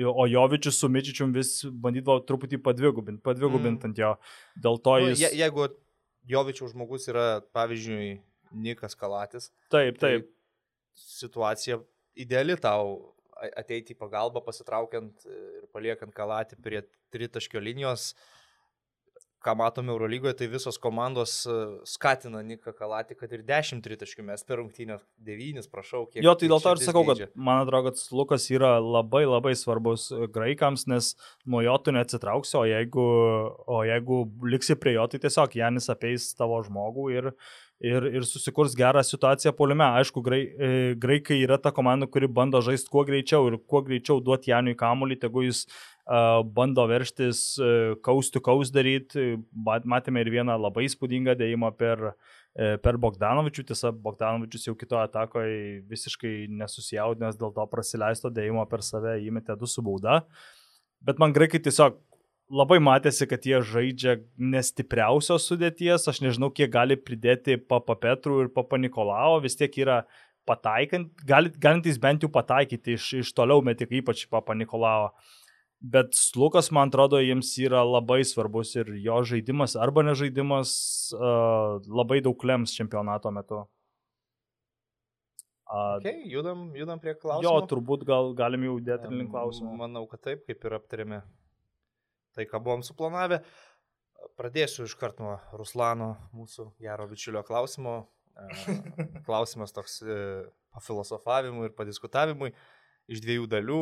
O 0.00 0.24
Jovičius 0.30 0.78
su 0.78 0.88
Mičičium 0.88 1.32
vis 1.34 1.64
bandydavo 1.66 2.22
truputį 2.24 2.60
padvigubinti, 2.62 3.20
padvigubinti 3.26 3.82
mm. 3.82 3.88
ant 3.88 3.98
jo. 3.98 4.10
Dėl 4.66 4.78
to 4.84 4.96
nu, 5.00 5.08
jis... 5.10 5.24
Je, 5.24 5.30
jeigu 5.40 5.66
Jovičiaus 6.30 6.76
žmogus 6.76 7.08
yra, 7.10 7.24
pavyzdžiui, 7.56 8.12
Nikas 8.62 8.94
Kalatis. 8.98 9.50
Taip, 9.72 9.98
tai 9.98 10.20
taip. 10.20 10.28
Tai 10.30 10.36
situacija 11.00 11.80
ideali 12.20 12.54
tau 12.60 13.16
ateiti 13.56 13.96
į 13.96 13.98
pagalbą, 13.98 14.44
pasitraukiant 14.44 15.26
ir 15.26 15.66
paliekant 15.74 16.14
Kalatį 16.14 16.60
prie 16.62 16.84
tritaškio 17.10 17.62
linijos. 17.64 18.12
Uh, 18.12 18.39
ką 19.44 19.54
matome 19.56 19.92
Eurolygoje, 19.92 20.34
tai 20.38 20.48
visos 20.52 20.78
komandos 20.80 21.34
e, 21.48 21.56
skatina 21.88 22.42
Niką 22.44 22.74
Kalatį, 22.76 23.16
kad 23.20 23.32
ir 23.36 23.44
10 23.46 23.82
tritaškių 23.84 24.24
mes 24.26 24.44
per 24.46 24.60
rungtynę 24.60 24.98
9, 25.26 25.68
prašau, 25.72 26.04
kiek. 26.10 26.22
Jo, 26.24 26.34
tai 26.38 26.50
dėl 26.52 26.62
to 26.64 26.74
ir 26.76 26.82
sakau, 26.84 27.04
kad 27.08 27.22
man 27.34 27.62
atrodo, 27.64 27.90
kad 27.90 28.04
Lukas 28.16 28.48
yra 28.52 28.74
labai 28.82 29.24
labai 29.26 29.54
svarbus 29.58 30.10
e, 30.12 30.28
graikams, 30.32 30.86
nes 30.90 31.14
nuo 31.46 31.64
jo 31.64 31.78
tu 31.80 31.94
neatsitrauksi, 31.96 32.56
o 32.60 32.66
jeigu, 32.68 33.08
o 33.64 33.82
jeigu 33.88 34.22
liksi 34.52 34.76
prie 34.80 34.96
jo, 34.98 35.08
tai 35.10 35.22
tiesiog 35.24 35.56
Janis 35.60 35.90
apeis 35.92 36.30
tavo 36.38 36.60
žmogų 36.66 37.08
ir, 37.16 37.32
ir, 37.80 38.06
ir 38.12 38.26
susikurs 38.28 38.74
gerą 38.76 39.02
situaciją 39.04 39.52
poliume. 39.56 39.86
Aišku, 40.00 40.22
grai, 40.24 40.40
e, 40.44 40.70
graikai 41.00 41.40
yra 41.40 41.58
ta 41.58 41.72
komanda, 41.74 42.08
kuri 42.10 42.28
bando 42.28 42.60
žaisti 42.64 42.92
kuo 42.92 43.04
greičiau 43.08 43.48
ir 43.48 43.56
kuo 43.66 43.82
greičiau 43.86 44.20
duoti 44.24 44.52
Janui 44.52 44.76
kamuolį, 44.78 45.16
tegu 45.22 45.44
jis 45.46 45.64
uh, 45.66 46.42
bando 46.44 46.84
verštis 46.90 47.40
uh, 47.60 47.94
kaus 48.04 48.30
to 48.32 48.42
kaus 48.44 48.72
daryti. 48.74 49.32
Matėme 49.64 50.24
ir 50.24 50.32
vieną 50.36 50.58
labai 50.60 50.86
įspūdingą 50.88 51.36
dėjimą 51.40 51.72
per, 51.80 52.12
uh, 52.12 52.76
per 52.84 53.00
Bogdanovičių. 53.00 53.66
Tiesa, 53.72 53.94
Bogdanovičius 53.96 54.68
jau 54.68 54.76
kito 54.78 55.00
atakoje 55.00 55.80
visiškai 55.90 56.34
nesusijaudinęs 56.60 57.40
dėl 57.40 57.56
to 57.56 57.66
prasileisto 57.72 58.32
dėjimo 58.32 58.66
per 58.68 58.84
save 58.86 59.18
įmetė 59.24 59.56
du 59.58 59.70
su 59.70 59.84
bauda. 59.86 60.20
Bet 61.00 61.20
man 61.22 61.32
graikai 61.32 61.62
tiesiog 61.64 61.96
labai 62.50 62.80
matėsi, 62.82 63.26
kad 63.30 63.46
jie 63.46 63.60
žaidžia 63.64 64.16
nestipriausios 64.38 65.46
sudėties, 65.48 66.08
aš 66.10 66.20
nežinau, 66.24 66.50
kiek 66.54 66.70
gali 66.72 66.98
pridėti 66.98 67.56
Papa 67.56 67.96
Petrų 67.98 68.44
ir 68.44 68.52
Papa 68.54 68.80
Nikolao, 68.80 69.38
vis 69.44 69.56
tiek 69.58 69.74
yra 69.80 70.02
pataikant, 70.48 71.12
galit, 71.26 71.56
galintys 71.62 72.00
bent 72.02 72.24
jau 72.24 72.30
pataikyti 72.32 72.96
iš, 72.98 73.10
iš 73.22 73.34
toliau 73.36 73.62
metik, 73.64 73.92
ypač 74.00 74.26
Papa 74.30 74.56
Nikolao. 74.58 75.12
Bet 75.80 76.12
Lukas, 76.36 76.68
man 76.76 76.90
atrodo, 76.90 77.22
jiems 77.24 77.54
yra 77.62 77.80
labai 77.86 78.20
svarbus 78.28 78.74
ir 78.76 78.90
jo 79.00 79.22
žaidimas 79.24 79.78
arba 79.80 80.04
nežaidimas 80.04 80.72
uh, 81.16 81.78
labai 81.88 82.20
daug 82.24 82.44
lems 82.44 82.74
čempionato 82.76 83.32
metu. 83.32 83.62
Okay, 85.70 86.26
judam, 86.26 86.72
judam 86.74 86.98
prie 87.00 87.14
klausimų. 87.14 87.46
Jo, 87.46 87.54
turbūt 87.70 88.02
gal 88.04 88.32
galim 88.36 88.66
jau 88.66 88.74
dėti 88.90 89.08
link 89.14 89.30
klausimų. 89.30 89.76
Manau, 89.78 90.02
kad 90.10 90.20
taip, 90.26 90.42
kaip 90.48 90.66
ir 90.66 90.74
aptarėme 90.80 91.20
tai, 92.36 92.46
ką 92.48 92.60
buvom 92.62 92.84
suplanavę. 92.86 93.40
Pradėsiu 94.36 94.84
iš 94.88 94.94
karto 95.00 95.24
nuo 95.24 95.36
Ruslano, 95.56 96.14
mūsų 96.36 96.70
gero 96.80 97.06
bičiulio 97.10 97.42
klausimo. 97.46 98.02
Klausimas 99.26 99.74
toks 99.76 100.00
e, 100.00 100.20
pafilosofavimui 100.72 101.68
ir 101.68 101.74
padiskutavimui 101.76 102.52
iš 103.10 103.20
dviejų 103.24 103.48
dalių. 103.50 103.80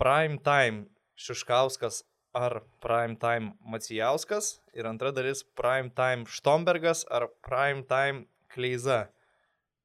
Prime 0.00 0.38
time 0.44 0.86
Šiškauskas 1.20 2.04
ar 2.32 2.60
prime 2.80 3.18
time 3.20 3.52
Macijauskas 3.60 4.60
ir 4.72 4.86
antra 4.88 5.10
dalis 5.12 5.42
prime 5.58 5.90
time 5.92 6.24
Štombergas 6.30 7.04
ar 7.10 7.28
prime 7.44 7.84
time 7.88 8.24
Kleiza. 8.50 9.10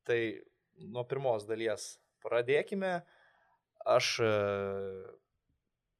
Tai 0.06 0.20
nuo 0.80 1.04
pirmos 1.10 1.46
dalies 1.50 1.96
pradėkime. 2.24 3.00
Aš 3.86 4.16
e, 4.24 4.32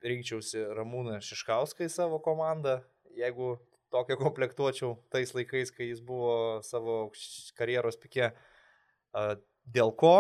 rinkčiausi 0.06 0.64
Ramūną 0.78 1.20
Šiškauską 1.26 1.88
į 1.88 1.92
savo 1.94 2.20
komandą, 2.24 2.80
jeigu 3.18 3.56
tokią 3.94 4.18
komplektuočiau 4.20 4.96
tais 5.14 5.32
laikais, 5.36 5.72
kai 5.74 5.90
jis 5.92 6.02
buvo 6.04 6.62
savo 6.66 7.10
karjeros 7.58 8.00
pikė. 8.02 8.32
Dėl 9.66 9.94
ko? 9.98 10.16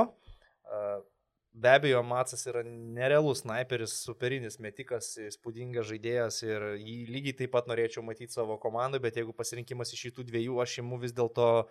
Be 1.56 1.72
abejo, 1.72 2.02
Matsas 2.04 2.44
yra 2.52 2.66
nerealus 2.68 3.46
sniperis, 3.46 3.94
superinis 4.04 4.58
metikas, 4.60 5.14
įspūdingas 5.24 5.88
žaidėjas 5.88 6.42
ir 6.44 6.66
jį 6.76 6.96
lygiai 7.16 7.38
taip 7.42 7.54
pat 7.54 7.70
norėčiau 7.72 8.04
matyti 8.04 8.36
savo 8.36 8.58
komandoje, 8.60 9.04
bet 9.06 9.20
jeigu 9.22 9.36
pasirinkimas 9.36 9.94
iš 9.96 10.10
šitų 10.10 10.26
dviejų, 10.32 10.58
aš 10.60 10.82
imu 10.84 11.00
vis 11.00 11.16
dėlto 11.16 11.48
uh, 11.64 11.70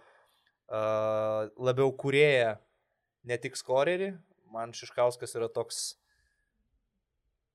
labiau 1.69 1.93
kurėję, 2.01 2.55
ne 3.29 3.39
tik 3.45 3.61
skorerį. 3.61 4.15
Man 4.55 4.73
Šiškauskas 4.73 5.37
yra 5.37 5.51
toks 5.53 5.99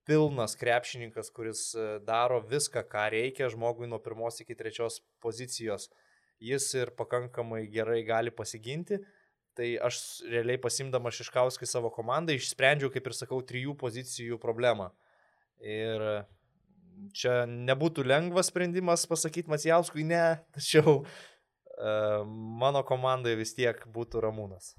pilnas 0.09 0.57
krepšininkas, 0.57 1.29
kuris 1.35 1.61
e, 1.77 1.87
daro 2.05 2.39
viską, 2.49 2.81
ką 2.89 3.05
reikia 3.13 3.49
žmogui 3.53 3.89
nuo 3.89 4.01
pirmos 4.01 4.41
iki 4.41 4.57
trečios 4.57 4.99
pozicijos. 5.21 5.87
Jis 6.41 6.65
ir 6.79 6.93
pakankamai 6.97 7.67
gerai 7.69 8.01
gali 8.07 8.33
pasiginti. 8.33 8.97
Tai 9.59 9.67
aš 9.89 9.99
realiai 10.31 10.57
pasimdama 10.61 11.11
Šiškauskai 11.11 11.67
savo 11.67 11.91
komandą 11.91 12.33
išsprendžiau, 12.33 12.89
kaip 12.93 13.09
ir 13.09 13.15
sakau, 13.17 13.41
trijų 13.43 13.75
pozicijų 13.77 14.39
problemą. 14.41 14.87
Ir 15.59 16.05
čia 17.15 17.43
nebūtų 17.49 18.05
lengvas 18.07 18.49
sprendimas 18.53 19.03
pasakyti 19.09 19.51
Macijauskui 19.51 20.05
ne, 20.07 20.23
tačiau 20.55 21.01
uh, 21.01 22.23
mano 22.61 22.85
komandai 22.87 23.35
vis 23.39 23.51
tiek 23.57 23.83
būtų 23.91 24.23
Ramūnas. 24.23 24.73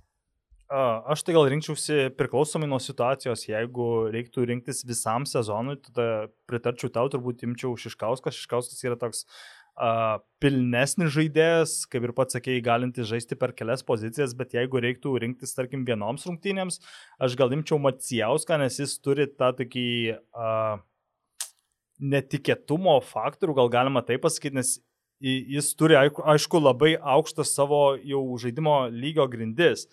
Aš 0.71 1.25
tai 1.27 1.35
gal 1.35 1.49
rinkčiausi 1.51 2.13
priklausomai 2.15 2.69
nuo 2.71 2.79
situacijos, 2.79 3.43
jeigu 3.49 3.87
reiktų 4.15 4.45
rinktis 4.47 4.85
visam 4.87 5.25
sezonui, 5.27 5.81
tada 5.83 6.29
pritarčiau 6.47 6.93
tau, 6.95 7.09
turbūt 7.11 7.43
imčiau 7.43 7.73
Šiškauskas. 7.75 8.37
Šiškauskas 8.39 8.85
yra 8.87 8.95
toks 9.01 9.25
uh, 9.27 10.21
pilnesnis 10.39 11.11
žaidėjas, 11.17 11.73
kaip 11.91 12.07
ir 12.07 12.13
pats 12.15 12.39
sakėjai, 12.39 12.63
galintis 12.63 13.09
žaisti 13.11 13.35
per 13.41 13.51
kelias 13.59 13.83
pozicijas, 13.83 14.37
bet 14.39 14.55
jeigu 14.55 14.79
reiktų 14.85 15.17
rinktis, 15.25 15.57
tarkim, 15.57 15.83
vienoms 15.89 16.29
rungtynėms, 16.29 16.79
aš 17.19 17.35
gal 17.41 17.51
imčiau 17.57 17.81
Macijauską, 17.83 18.61
nes 18.63 18.79
jis 18.79 18.95
turi 19.03 19.27
tą 19.27 19.51
tokį 19.59 19.89
uh, 20.15 20.79
netikėtumo 21.99 22.95
faktorių, 23.11 23.59
gal 23.59 23.73
galima 23.75 24.05
taip 24.07 24.23
pasakyti, 24.23 24.61
nes 24.61 24.77
jis 25.21 25.75
turi, 25.77 25.99
aišku, 25.99 26.63
labai 26.63 26.95
aukštą 26.95 27.45
savo 27.45 27.83
jau 27.99 28.23
žaidimo 28.41 28.85
lygio 28.95 29.27
grindis 29.29 29.89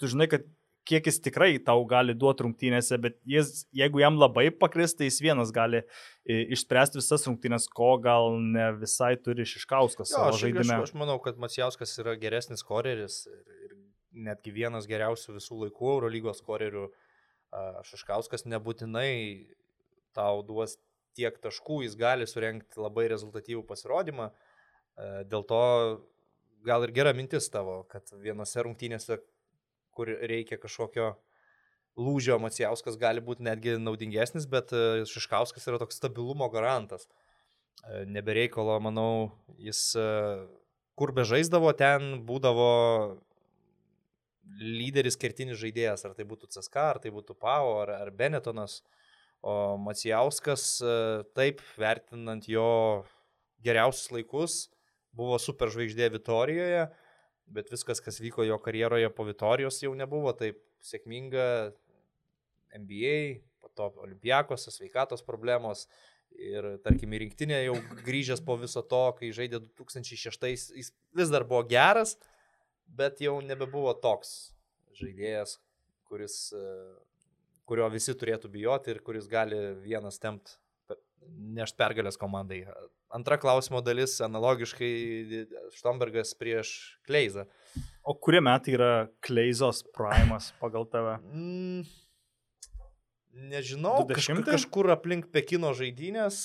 tu 0.00 0.08
žinai, 0.10 0.26
kad 0.32 0.48
kiek 0.88 1.06
jis 1.06 1.20
tikrai 1.22 1.52
tau 1.62 1.82
gali 1.88 2.14
duoti 2.16 2.44
rungtynėse, 2.46 2.96
bet 3.02 3.18
jis, 3.28 3.64
jeigu 3.76 4.00
jam 4.02 4.16
labai 4.18 4.48
pakris, 4.50 4.94
tai 4.96 5.10
jis 5.10 5.20
vienas 5.22 5.52
gali 5.54 5.82
išspręsti 6.24 6.98
visas 6.98 7.26
rungtynės, 7.28 7.68
ko 7.76 7.92
gal 8.02 8.38
ne 8.40 8.70
visai 8.80 9.12
turi 9.20 9.46
Šiškauskas 9.48 10.10
jo, 10.10 10.16
savo 10.16 10.32
aš, 10.32 10.42
žaidime. 10.42 10.80
Aš, 10.80 10.90
aš 10.90 10.98
manau, 10.98 11.18
kad 11.22 11.38
Macijauskas 11.42 11.94
yra 12.02 12.16
geresnis 12.20 12.64
koreris 12.66 13.22
ir, 13.30 13.40
ir 13.68 13.78
netgi 14.30 14.54
vienas 14.56 14.88
geriausių 14.90 15.36
visų 15.36 15.64
laikų 15.66 15.94
Eurolygos 15.94 16.42
korerių. 16.46 16.88
Šiškauskas 17.86 18.46
nebūtinai 18.46 19.10
tau 20.14 20.42
duos 20.46 20.76
tiek 21.18 21.34
taškų, 21.42 21.82
jis 21.84 21.96
gali 21.98 22.26
surenkti 22.30 22.78
labai 22.80 23.08
rezultatyvų 23.10 23.64
pasirodymą. 23.66 24.30
Dėl 25.30 25.44
to 25.50 25.64
gal 26.66 26.86
ir 26.86 26.94
gera 26.94 27.12
mintis 27.16 27.50
tavo, 27.50 27.82
kad 27.90 28.10
vienose 28.22 28.62
rungtynėse 28.66 29.18
kur 30.00 30.08
reikia 30.08 30.56
kažkokio 30.56 31.12
lūžio, 32.00 32.38
Macijauskas 32.40 32.96
gali 32.96 33.20
būti 33.20 33.44
netgi 33.44 33.76
naudingesnis, 33.80 34.46
bet 34.48 34.72
e, 34.72 35.02
Šiškauskas 35.08 35.66
yra 35.68 35.80
toks 35.82 36.00
stabilumo 36.00 36.48
garantas. 36.52 37.04
E, 37.84 38.06
nebereikalo, 38.08 38.78
manau, 38.80 39.10
jis 39.60 39.82
e, 40.00 40.06
kur 40.96 41.12
be 41.16 41.26
žaisdavo, 41.28 41.74
ten 41.76 42.22
būdavo 42.24 42.70
lyderis 44.60 45.20
kertinis 45.20 45.60
žaidėjas, 45.60 46.06
ar 46.08 46.16
tai 46.16 46.24
būtų 46.26 46.48
CSK, 46.48 46.86
ar 46.94 47.02
tai 47.04 47.12
būtų 47.12 47.36
Pau, 47.36 47.76
ar, 47.82 47.92
ar 48.00 48.10
Benetonas. 48.14 48.80
O 49.40 49.78
Macijauskas, 49.80 50.82
taip, 51.32 51.62
vertinant 51.80 52.44
jo 52.44 52.64
geriausius 53.64 54.10
laikus, 54.12 54.56
buvo 55.16 55.38
superžvaigždė 55.40 56.10
Vitorijoje, 56.12 56.82
bet 57.50 57.70
viskas, 57.72 58.00
kas 58.02 58.20
vyko 58.22 58.46
jo 58.46 58.58
karjeroje 58.62 59.10
po 59.14 59.26
Vitorijos 59.28 59.80
jau 59.82 59.92
nebuvo 59.98 60.32
taip 60.36 60.60
sėkminga 60.86 61.46
NBA, 62.78 63.42
po 63.60 63.70
to 63.74 63.90
Olimpijakos, 64.04 64.68
sveikatos 64.72 65.24
problemos 65.26 65.86
ir 66.38 66.76
tarkim 66.84 67.12
į 67.12 67.24
rinktinę 67.24 67.58
jau 67.64 67.74
grįžęs 68.06 68.42
po 68.46 68.56
viso 68.60 68.82
to, 68.86 69.02
kai 69.18 69.32
žaidė 69.34 69.60
2006, 69.66 70.46
jis 70.78 70.92
vis 71.16 71.32
dar 71.32 71.44
buvo 71.48 71.64
geras, 71.68 72.16
bet 72.86 73.20
jau 73.22 73.36
nebebuvo 73.44 73.92
toks 74.02 74.52
žaidėjas, 75.00 75.58
kuris, 76.08 76.38
kurio 77.68 77.90
visi 77.92 78.14
turėtų 78.18 78.50
bijoti 78.52 78.94
ir 78.94 79.02
kuris 79.06 79.28
gali 79.30 79.58
vienas 79.82 80.18
tempt 80.22 80.58
nešt 81.28 81.76
pergalės 81.78 82.18
komandai. 82.20 82.64
Antra 83.10 83.40
klausimo 83.42 83.80
dalis 83.82 84.20
analogiškai 84.22 84.90
Štombergas 85.74 86.30
prieš 86.38 86.74
Kleizą. 87.06 87.46
O 88.06 88.14
kurie 88.14 88.38
metai 88.44 88.76
yra 88.76 88.90
Kleizos 89.26 89.82
primas 89.96 90.52
pagal 90.62 90.86
tave? 90.92 91.16
Mm, 91.26 91.82
nežinau, 93.50 93.96
kažkur, 94.06 94.44
kažkur 94.46 94.92
aplink 94.94 95.26
Pekino 95.34 95.72
žaidynės 95.74 96.38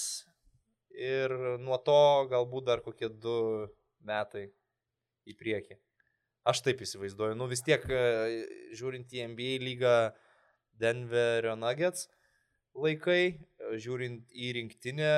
ir 0.95 1.33
nuo 1.61 1.77
to 1.85 1.99
galbūt 2.31 2.65
dar 2.71 2.81
kokie 2.85 3.11
du 3.13 3.37
metai 4.05 4.47
į 5.29 5.37
priekį. 5.37 5.77
Aš 6.45 6.61
taip 6.65 6.81
įsivaizduoju. 6.85 7.37
Nu 7.37 7.49
vis 7.49 7.61
tiek, 7.65 7.85
žiūrint 8.77 9.13
į 9.13 9.29
NBA 9.31 9.61
lygą 9.65 9.95
Denverio 10.81 11.55
Nuggets, 11.57 12.05
laikai, 12.77 13.37
žiūrint 13.81 14.33
į 14.33 14.51
rinktinę, 14.59 15.13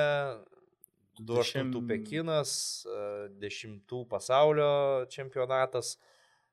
28 1.20 1.86
Pekinas, 1.88 2.52
10 3.40 4.04
pasaulio 4.10 5.06
čempionatas, 5.10 5.96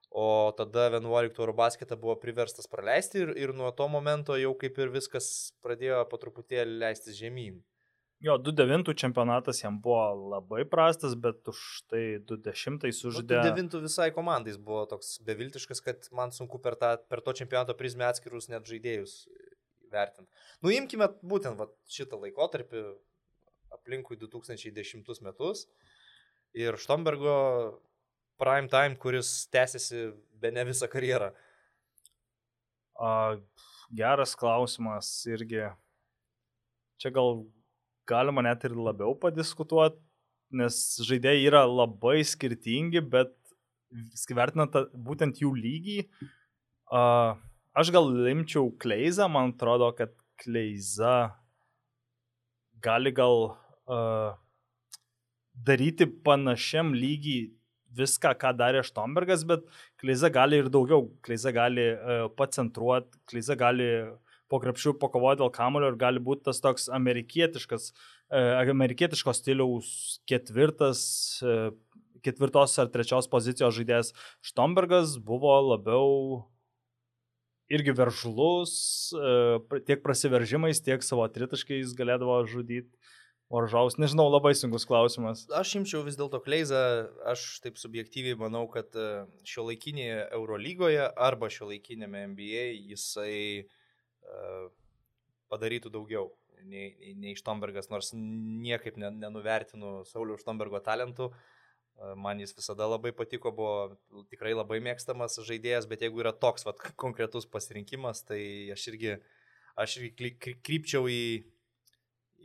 o 0.10 0.52
tada 0.58 0.90
11 0.90 1.40
Eurobasketą 1.40 1.98
buvo 2.00 2.16
priverstas 2.20 2.68
praleisti 2.72 3.24
ir, 3.26 3.34
ir 3.38 3.54
nuo 3.54 3.72
to 3.76 3.88
momento 3.92 4.38
jau 4.40 4.54
kaip 4.58 4.78
ir 4.80 4.94
viskas 4.94 5.30
pradėjo 5.66 6.04
po 6.12 6.20
truputėlį 6.22 6.78
leistis 6.86 7.18
žemyn. 7.20 7.60
Jo, 8.24 8.38
2-9 8.40 8.94
čempionatas 8.96 9.60
jam 9.60 9.76
buvo 9.82 10.30
labai 10.32 10.64
prastas, 10.66 11.18
bet 11.20 11.44
už 11.52 11.60
tai 11.92 12.04
2-10 12.24 12.88
sužaidė. 12.96 13.42
9 13.44 13.76
visai 13.84 14.08
komandais 14.16 14.56
buvo 14.58 14.86
toks 14.90 15.18
beviltiškas, 15.28 15.84
kad 15.84 16.08
man 16.16 16.32
sunku 16.32 16.62
per, 16.64 16.80
tą, 16.80 16.96
per 17.12 17.22
to 17.22 17.36
čempionato 17.36 17.76
prizmę 17.78 18.08
atskirus 18.08 18.48
net 18.50 18.66
žaidėjus 18.72 19.26
vertinti. 19.92 20.32
Nuimkime 20.66 21.10
būtent 21.28 21.60
va, 21.60 21.68
šitą 21.92 22.22
laikotarpį 22.24 22.86
aplinkui 23.76 24.18
2010 24.22 25.22
metus 25.26 25.66
ir 26.56 26.78
Štombergo 26.80 27.36
prime 28.40 28.72
time, 28.72 28.96
kuris 29.00 29.48
tęsiasi 29.52 30.10
be 30.40 30.52
ne 30.52 30.66
visą 30.68 30.88
karjerą. 30.92 31.32
A, 32.96 33.10
geras 33.92 34.36
klausimas 34.40 35.10
irgi. 35.30 35.68
Čia 37.00 37.12
gal 37.16 37.44
galima 38.08 38.44
net 38.46 38.64
ir 38.68 38.76
labiau 38.78 39.16
padiskutuoti, 39.20 40.00
nes 40.56 40.78
žaidėjai 41.04 41.48
yra 41.50 41.66
labai 41.68 42.22
skirtingi, 42.24 43.02
bet 43.02 43.34
vertinant 44.36 44.76
būtent 45.08 45.42
jų 45.42 45.52
lygį, 45.58 45.98
uh, 46.94 47.36
aš 47.76 47.92
gal 47.96 48.08
limčiau 48.08 48.70
Kleizą, 48.80 49.28
man 49.32 49.54
atrodo, 49.56 49.90
kad 49.98 50.14
Kleiza 50.40 51.36
gali 52.84 53.12
gal 53.16 53.56
uh, 53.90 54.36
daryti 55.56 56.08
panašiam 56.26 56.94
lygį 56.96 57.40
viską, 57.96 58.34
ką 58.40 58.52
darė 58.60 58.84
Štombergas, 58.86 59.46
bet 59.48 59.64
Kleiza 60.02 60.30
gali 60.34 60.60
ir 60.60 60.70
daugiau, 60.72 61.08
Kleiza 61.26 61.54
gali 61.56 61.88
uh, 61.94 62.28
pacentruoti, 62.38 63.22
Kleiza 63.30 63.56
gali 63.60 63.88
po 64.52 64.60
krepšių 64.62 64.96
pakovoti 65.02 65.42
dėl 65.42 65.54
kamulio 65.54 65.90
ir 65.94 66.00
gali 66.00 66.22
būti 66.22 66.46
tas 66.50 66.60
toks 66.64 66.90
amerikietiškas, 66.94 67.92
uh, 67.92 68.66
amerikietiško 68.76 69.34
stiliaus 69.38 70.20
ketvirtas, 70.30 71.06
uh, 71.46 71.72
ketvirtos 72.26 72.76
ar 72.82 72.92
trečios 72.92 73.30
pozicijos 73.32 73.78
žaidėjas. 73.78 74.12
Štombergas 74.44 75.16
buvo 75.22 75.56
labiau 75.70 76.44
irgi 77.72 77.96
veržlus, 77.98 78.74
tiek 79.88 80.02
prasiveržimais, 80.04 80.82
tiek 80.86 81.02
savo 81.02 81.26
tritaškais 81.34 81.96
galėdavo 81.98 82.38
žudyti 82.50 82.94
varžovus? 83.54 83.98
Nežinau, 84.02 84.28
labai 84.32 84.54
sunkus 84.58 84.88
klausimas. 84.90 85.46
Aš 85.56 85.76
imčiau 85.82 86.04
vis 86.06 86.18
dėlto 86.20 86.42
Kleizą, 86.46 86.82
aš 87.28 87.46
taip 87.64 87.80
subjektyviai 87.82 88.38
manau, 88.40 88.66
kad 88.72 88.96
e, 88.98 89.26
šio 89.48 89.68
laikinėje 89.70 90.24
Eurolygoje 90.38 91.10
arba 91.28 91.52
šio 91.54 91.70
laikinėme 91.72 92.26
NBA 92.34 92.66
jisai 92.94 93.36
uh, 93.66 94.66
padarytų 95.54 95.92
daugiau 95.94 96.32
nei, 96.66 96.96
nei, 97.00 97.14
nei 97.22 97.36
Štombergas, 97.38 97.92
nors 97.94 98.12
niekaip 98.16 98.98
nenuvertinu 98.98 100.02
Saulių 100.10 100.40
Štombergo 100.42 100.82
talentų. 100.84 101.30
Uh, 101.30 102.14
man 102.20 102.40
jis 102.40 102.56
visada 102.58 102.88
labai 102.90 103.14
patiko, 103.16 103.52
buvo 103.56 104.24
tikrai 104.32 104.54
labai 104.56 104.82
mėgstamas 104.84 105.40
žaidėjas, 105.48 105.88
bet 105.88 106.04
jeigu 106.04 106.24
yra 106.24 106.34
toks 106.36 106.68
vat, 106.68 106.82
konkretus 107.00 107.48
pasirinkimas, 107.48 108.24
tai 108.28 108.42
aš 108.76 108.88
irgi, 108.92 109.16
aš 109.80 109.98
irgi 110.02 110.32
krypčiau 110.66 111.08
į 111.12 111.22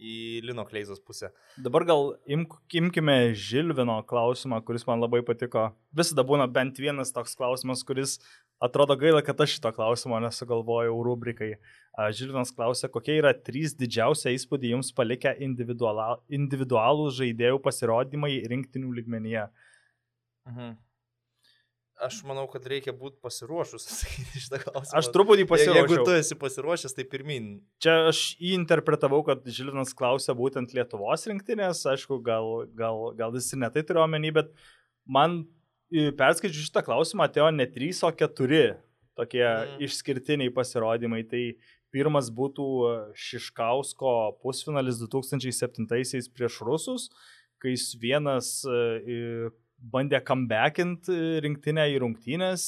į 0.01 0.41
Lino 0.49 0.65
Kleizos 0.69 1.01
pusę. 1.05 1.31
Dabar 1.61 1.85
gal 1.89 2.15
imk, 2.31 2.57
imkime 2.81 3.35
Žilvino 3.37 4.01
klausimą, 4.09 4.63
kuris 4.65 4.87
man 4.89 5.03
labai 5.03 5.21
patiko. 5.27 5.69
Visada 5.97 6.25
būna 6.27 6.49
bent 6.51 6.81
vienas 6.81 7.13
toks 7.13 7.37
klausimas, 7.39 7.85
kuris 7.87 8.17
atrodo 8.65 8.97
gaila, 9.01 9.23
kad 9.25 9.41
aš 9.41 9.59
šito 9.59 9.73
klausimo 9.77 10.19
nesugalvojau 10.25 10.99
rubrikai. 11.05 11.55
Žilvinas 12.17 12.53
klausė, 12.57 12.91
kokie 12.93 13.19
yra 13.21 13.33
trys 13.37 13.77
didžiausia 13.79 14.33
įspūdį 14.37 14.75
jums 14.75 14.93
palikę 14.97 15.35
individualų 15.47 17.11
žaidėjų 17.17 17.61
pasirodymai 17.65 18.39
rinktinių 18.53 18.95
ligmenyje. 19.01 19.49
Mhm. 20.49 20.79
Aš 22.01 22.23
manau, 22.25 22.47
kad 22.49 22.65
reikia 22.71 22.95
būti 22.97 23.19
pasiruošus 23.21 23.85
atsakyti 23.91 24.43
šitą 24.47 24.61
klausimą. 24.63 24.99
Aš 25.01 25.11
truputį 25.15 25.47
pasiruošiau. 25.51 25.85
Jeigu 25.85 26.07
tu 26.09 26.17
esi 26.17 26.37
pasiruošęs, 26.41 26.97
tai 26.97 27.05
pirmin. 27.13 27.51
Čia 27.83 27.97
aš 28.09 28.23
interpretavau, 28.53 29.21
kad 29.27 29.45
Žilinas 29.45 29.93
klausė 29.97 30.35
būtent 30.39 30.73
Lietuvos 30.77 31.27
rinktinės, 31.29 31.85
aišku, 31.93 32.23
gal, 32.25 32.65
gal, 32.79 33.11
gal 33.19 33.37
jis 33.37 33.53
ir 33.53 33.65
netai 33.67 33.85
turiu 33.87 34.05
omeny, 34.07 34.33
bet 34.37 34.55
man 35.05 35.43
perskaičiu 35.91 36.65
šitą 36.65 36.85
klausimą 36.87 37.27
atėjo 37.27 37.51
ne 37.53 37.67
3, 37.69 37.93
o 38.07 38.13
4 38.23 38.63
tokie 39.19 39.45
mm. 39.45 39.77
išskirtiniai 39.85 40.53
pasirodymai. 40.55 41.25
Tai 41.29 41.43
pirmas 41.95 42.31
būtų 42.33 42.67
Šiškausko 43.19 44.15
pusfinalis 44.45 45.03
2007 45.03 45.89
prieš 46.37 46.61
Rusus, 46.67 47.09
kai 47.61 47.75
jis 47.75 47.91
vienas 48.01 48.53
bandė 49.81 50.21
comebackint 50.27 51.09
e, 51.09 51.41
rinktinę 51.45 51.87
į 51.95 51.99
rungtynės, 52.03 52.65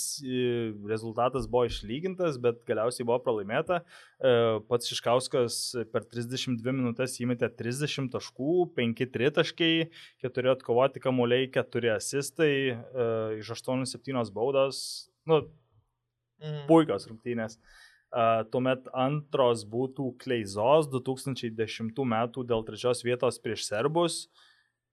rezultatas 0.88 1.46
buvo 1.50 1.66
išlygintas, 1.68 2.38
bet 2.42 2.62
galiausiai 2.68 3.06
buvo 3.08 3.18
pralaimėta. 3.24 3.82
E, 3.82 4.34
pats 4.68 4.90
Šiškauskas 4.90 5.58
per 5.92 6.06
32 6.08 6.74
minutės 6.76 7.18
įmetė 7.22 7.50
30 7.58 8.10
taškų, 8.14 8.56
5 8.78 9.04
tritaškai, 9.16 9.72
4 10.24 10.54
atkovoti 10.56 11.02
kamuoliai, 11.04 11.50
4 11.52 11.94
asistai, 11.98 12.52
e, 12.72 13.08
iš 13.42 13.52
8-7 13.58 14.32
baudos. 14.34 14.82
Nu, 15.28 15.44
mm. 16.42 16.64
Puikios 16.70 17.08
rungtynės. 17.10 17.60
Tuomet 18.52 18.90
antros 18.92 19.62
būtų 19.64 20.10
Kleizos 20.20 20.90
2010 20.92 21.94
m. 22.04 22.16
dėl 22.44 22.64
trečios 22.66 23.00
vietos 23.06 23.38
prieš 23.40 23.62
serbus. 23.70 24.26
Uh, 24.26 24.50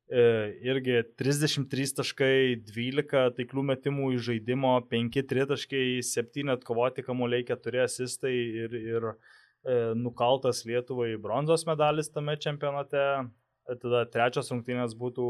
irgi 0.09 1.03
33 1.21 1.93
taškai, 1.99 2.55
12 2.65 3.35
taiklių 3.37 3.63
metimų 3.69 4.13
į 4.15 4.21
žaidimo, 4.29 4.71
5 4.89 5.19
tritaškai, 5.29 5.83
7 6.05 6.53
atkovoti 6.55 7.05
kamuoliai, 7.05 7.45
4 7.45 7.83
asistai 7.83 8.33
ir, 8.33 8.73
ir 8.73 9.05
e, 9.11 9.13
nukaltas 9.99 10.63
Lietuvai 10.65 11.11
bronzos 11.21 11.67
medalis 11.69 12.09
tame 12.09 12.37
čempionate. 12.41 13.05
E, 13.69 13.77
tada 13.77 14.05
trečias 14.09 14.49
rungtynės 14.49 14.97
būtų 14.97 15.27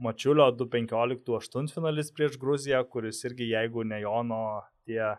Mačiulio 0.00 0.46
2.15 0.56 1.36
aštuntfinalis 1.36 2.12
prieš 2.16 2.38
Gruziją, 2.40 2.84
kuris 2.88 3.24
irgi 3.28 3.50
jeigu 3.50 3.84
ne 3.88 4.02
Jono 4.04 4.60
tie 4.88 5.02
e, 5.04 5.16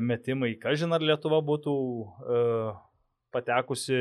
metimai, 0.00 0.54
kažin 0.60 0.92
ar 0.96 1.04
Lietuva 1.04 1.40
būtų 1.44 1.74
e, 2.04 2.40
patekusi 3.32 3.98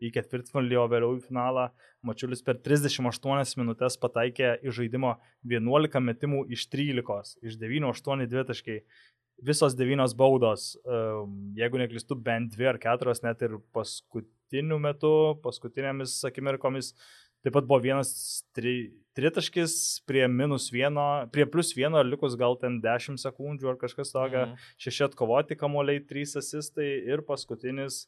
į 0.00 0.12
ketvirtfinalį, 0.14 0.76
o 0.80 0.86
vėliau 0.92 1.16
į 1.18 1.24
finalą. 1.24 1.70
Mačiulis 2.06 2.42
per 2.44 2.56
38 2.56 3.58
minutės 3.60 3.98
pataikė 4.00 4.54
į 4.64 4.72
žaidimo 4.72 5.14
11 5.48 6.00
metimų 6.04 6.46
iš 6.56 6.66
13, 6.72 7.40
iš 7.44 7.58
9-8 7.60 8.26
dvitaškai. 8.30 8.78
Visos 9.44 9.76
9 9.76 10.14
baudos, 10.20 10.74
jeigu 11.56 11.80
neklistu, 11.80 12.16
bent 12.16 12.52
2 12.56 12.70
ar 12.74 12.78
4, 12.80 13.14
net 13.24 13.44
ir 13.46 13.56
paskutiniu 13.72 14.80
metu, 14.80 15.12
paskutinėmis 15.44 16.18
akimirkomis. 16.28 16.94
Taip 17.40 17.54
pat 17.56 17.64
buvo 17.64 17.80
vienas 17.80 18.10
tri, 18.52 18.92
tritaškis 19.16 20.02
prie 20.04 20.26
minus 20.28 20.68
vieno, 20.72 21.06
prie 21.32 21.46
plus 21.48 21.72
vieno, 21.72 22.02
likus 22.04 22.36
gal 22.36 22.58
ten 22.60 22.82
10 22.84 23.16
sekundžių 23.20 23.72
ar 23.72 23.78
kažkas 23.80 24.12
tokio. 24.12 24.42
Mhm. 24.50 24.66
Šeši 24.84 25.06
atkovoti 25.08 25.56
kamuoliai, 25.56 26.04
3 26.04 26.36
asistai 26.42 26.90
ir 27.08 27.24
paskutinis 27.24 28.04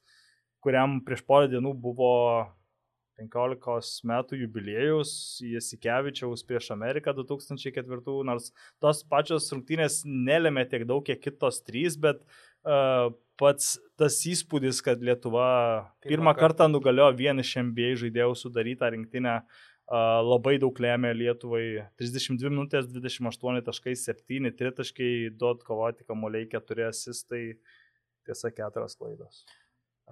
kuriam 0.62 1.00
prieš 1.04 1.24
porą 1.26 1.50
dienų 1.50 1.74
buvo 1.82 2.12
15 3.20 4.06
metų 4.08 4.38
jubiliejus 4.42 5.12
Jasikevičiaus 5.44 6.44
prieš 6.48 6.70
Ameriką 6.74 7.14
2004, 7.18 8.16
nors 8.28 8.52
tos 8.82 9.02
pačios 9.08 9.50
rungtynės 9.52 10.02
nelėmė 10.06 10.64
tiek 10.70 10.86
daug, 10.88 11.04
kiek 11.06 11.20
kitos 11.22 11.60
trys, 11.66 11.98
bet 12.00 12.22
uh, 12.22 13.10
pats 13.40 13.76
tas 14.00 14.16
įspūdis, 14.28 14.80
kad 14.84 15.02
Lietuva 15.02 15.92
pirmą, 16.04 16.34
kartą 16.38 16.68
nugalėjo 16.70 17.10
vien 17.18 17.42
iš 17.42 17.56
NBA 17.68 17.94
žaidėjų 18.00 18.38
sudarytą 18.38 18.90
rinktinę, 18.94 19.40
uh, 19.42 20.22
labai 20.24 20.58
daug 20.62 20.78
lėmė 20.80 21.12
Lietuvai. 21.16 21.88
32 22.00 22.52
minutės, 22.52 22.88
28 22.90 23.64
taškai, 23.66 23.96
7 23.98 24.52
tritaškai, 24.58 25.12
2 25.38 25.56
atkovoti 25.58 26.08
kamuoliai, 26.08 26.48
4 26.52 26.88
asistai, 26.88 27.44
tiesa 28.26 28.52
4 28.54 28.88
klaidos. 28.98 29.44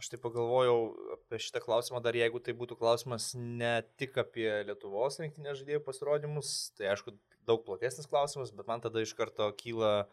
Aš 0.00 0.08
tai 0.08 0.16
pagalvojau 0.22 0.76
apie 1.12 1.38
šitą 1.44 1.60
klausimą 1.60 2.00
dar, 2.00 2.16
jeigu 2.16 2.40
tai 2.40 2.54
būtų 2.56 2.78
klausimas 2.80 3.34
ne 3.36 3.82
tik 4.00 4.14
apie 4.22 4.48
Lietuvos 4.64 5.18
rinktinės 5.20 5.58
žaidėjų 5.60 5.82
pasirodymus, 5.84 6.52
tai 6.78 6.88
aišku, 6.94 7.12
daug 7.44 7.60
platesnis 7.66 8.08
klausimas, 8.08 8.52
bet 8.56 8.70
man 8.70 8.80
tada 8.80 9.02
iš 9.04 9.12
karto 9.18 9.50
kyla 9.60 10.06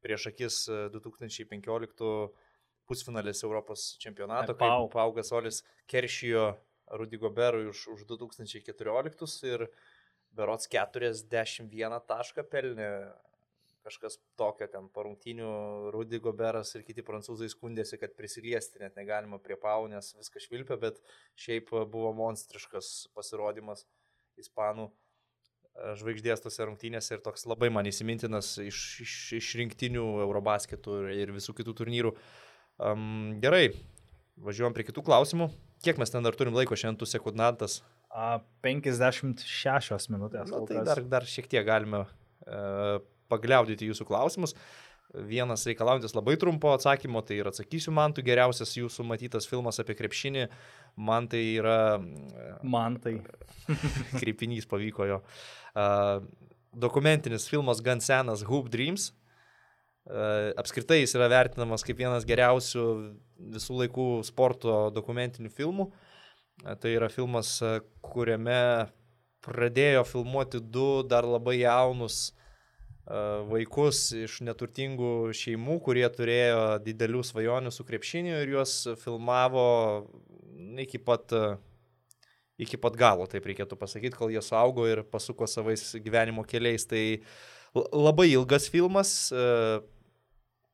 prieš 0.00 0.30
akis 0.30 0.62
2015 0.94 2.08
pusfinalis 2.88 3.44
Europos 3.44 3.90
čempionato, 4.00 4.56
kai 4.56 4.70
Paugas 4.94 5.34
Olis 5.36 5.60
keršijo 5.92 6.54
Rudigo 6.96 7.28
Berui 7.28 7.68
už, 7.68 7.84
už 7.92 8.08
2014 8.08 9.44
ir 9.52 9.68
berots 10.32 10.72
41 10.72 12.00
tašką 12.08 12.48
pelnė 12.48 12.88
kažkas 13.88 14.18
tokio 14.38 14.68
ten 14.70 14.86
po 14.92 15.06
rungtynių, 15.06 15.50
Rudy 15.94 16.20
Goberas 16.22 16.74
ir 16.76 16.84
kiti 16.86 17.04
prancūzai 17.06 17.48
skundėsi, 17.52 17.98
kad 18.00 18.14
prisiliesti 18.18 18.82
net 18.82 18.98
negalima 18.98 19.40
prie 19.42 19.56
pau, 19.60 19.88
nes 19.90 20.12
viskas 20.18 20.46
švilpia, 20.46 20.78
bet 20.80 21.00
šiaip 21.40 21.72
buvo 21.90 22.12
monstriškas 22.16 23.08
pasirodymas 23.16 23.86
ispanų 24.38 24.88
e, 24.88 25.94
žvaigždės 26.00 26.44
tose 26.44 26.68
rungtynėse 26.68 27.16
ir 27.16 27.24
toks 27.24 27.48
labai 27.48 27.72
man 27.74 27.88
įsimintinas 27.90 28.54
iš, 28.62 28.82
iš, 29.04 29.16
iš 29.40 29.52
rinktinių 29.62 30.06
Eurobasketų 30.28 31.00
ir, 31.02 31.12
ir 31.24 31.36
visų 31.38 31.56
kitų 31.58 31.76
turnyrų. 31.82 32.14
Um, 32.78 33.38
gerai, 33.42 33.72
važiuojam 34.38 34.76
prie 34.76 34.86
kitų 34.86 35.02
klausimų. 35.08 35.50
Kiek 35.82 35.98
mes 35.98 36.10
ten 36.10 36.26
dar 36.26 36.36
turim 36.38 36.54
laiko 36.54 36.76
šiandien, 36.78 36.98
tu 37.00 37.08
sekundanttas? 37.08 37.80
56 38.64 40.08
minutės. 40.12 40.50
Na, 40.50 40.62
tai 40.66 40.82
dar, 40.86 41.02
dar 41.18 41.26
šiek 41.28 41.50
tiek 41.50 41.66
galime 41.66 42.04
uh, 42.04 42.98
pagliaudyti 43.30 43.88
jūsų 43.88 44.06
klausimus. 44.08 44.54
Vienas 45.28 45.64
reikalaujantis 45.64 46.12
labai 46.12 46.34
trumpo 46.40 46.74
atsakymo, 46.74 47.22
tai 47.24 47.38
ir 47.40 47.48
atsakysiu 47.48 47.94
man, 47.96 48.12
tu 48.12 48.20
geriausias 48.24 48.74
jūsų 48.76 49.06
matytas 49.08 49.48
filmas 49.48 49.80
apie 49.80 49.96
krepšinį, 49.96 50.48
man 51.00 51.28
tai 51.32 51.40
yra... 51.56 51.78
Man 52.60 52.98
tai. 53.00 53.14
Kreipinys 54.20 54.68
pavyko 54.68 55.08
jo. 55.08 55.22
Uh, 55.72 56.20
dokumentinis 56.76 57.48
filmas 57.48 57.80
gan 57.84 58.04
senas 58.04 58.44
Hoop 58.48 58.68
Dreams. 58.72 59.14
Uh, 60.08 60.52
apskritai 60.60 61.00
jis 61.00 61.16
yra 61.16 61.30
vertinamas 61.32 61.84
kaip 61.84 62.00
vienas 62.00 62.28
geriausių 62.28 62.84
visų 63.56 63.80
laikų 63.84 64.10
sporto 64.28 64.76
dokumentinių 64.92 65.52
filmų. 65.56 65.88
Uh, 65.88 66.04
tai 66.80 66.94
yra 66.96 67.08
filmas, 67.12 67.58
kuriame 68.02 68.88
pradėjo 69.44 70.04
filmuoti 70.08 70.60
du 70.60 71.02
dar 71.06 71.26
labai 71.28 71.60
jaunus 71.60 72.32
vaikus 73.48 74.10
iš 74.12 74.40
neturtingų 74.44 75.32
šeimų, 75.36 75.78
kurie 75.84 76.04
turėjo 76.12 76.78
didelių 76.84 77.22
svajonių 77.24 77.72
su 77.72 77.86
krepšiniu 77.88 78.36
ir 78.42 78.54
juos 78.58 78.74
filmavo 79.00 79.68
iki 80.84 81.00
pat, 81.00 81.32
iki 82.60 82.80
pat 82.80 82.98
galo, 83.00 83.28
taip 83.30 83.46
reikėtų 83.48 83.78
pasakyti, 83.80 84.16
kol 84.18 84.34
jie 84.34 84.42
saugo 84.44 84.84
ir 84.88 85.06
pasuko 85.08 85.48
savais 85.48 85.94
gyvenimo 86.04 86.44
keliais. 86.44 86.84
Tai 86.90 87.04
labai 87.94 88.28
ilgas 88.34 88.68
filmas, 88.68 89.30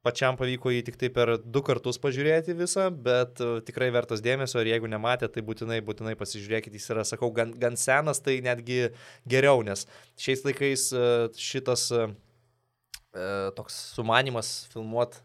pačiam 0.05 0.37
pavyko 0.37 0.74
jį 0.74 0.82
tik 0.91 0.99
tai 1.01 1.09
per 1.14 1.37
du 1.39 1.62
kartus 1.64 2.01
pažiūrėti 2.03 2.59
visą, 2.59 2.91
bet 2.91 3.39
tikrai 3.64 3.93
vertas 3.95 4.20
dėmesio 4.24 4.59
ir 4.61 4.74
jeigu 4.74 4.91
nematėte, 4.91 5.39
tai 5.39 5.47
būtinai, 5.47 5.78
būtinai 5.87 6.18
pasižiūrėkite, 6.18 6.76
jis 6.76 6.91
yra, 6.93 7.07
sakau, 7.09 7.30
gan, 7.32 7.55
gan 7.57 7.78
senas, 7.80 8.20
tai 8.20 8.41
netgi 8.45 8.91
geriau, 9.22 9.62
nes 9.64 9.87
šiais 10.20 10.45
laikais 10.45 10.91
šitas 11.39 11.89
E, 11.95 12.24
toks 13.57 13.77
sumanimas 13.95 14.53
filmuoti, 14.73 15.23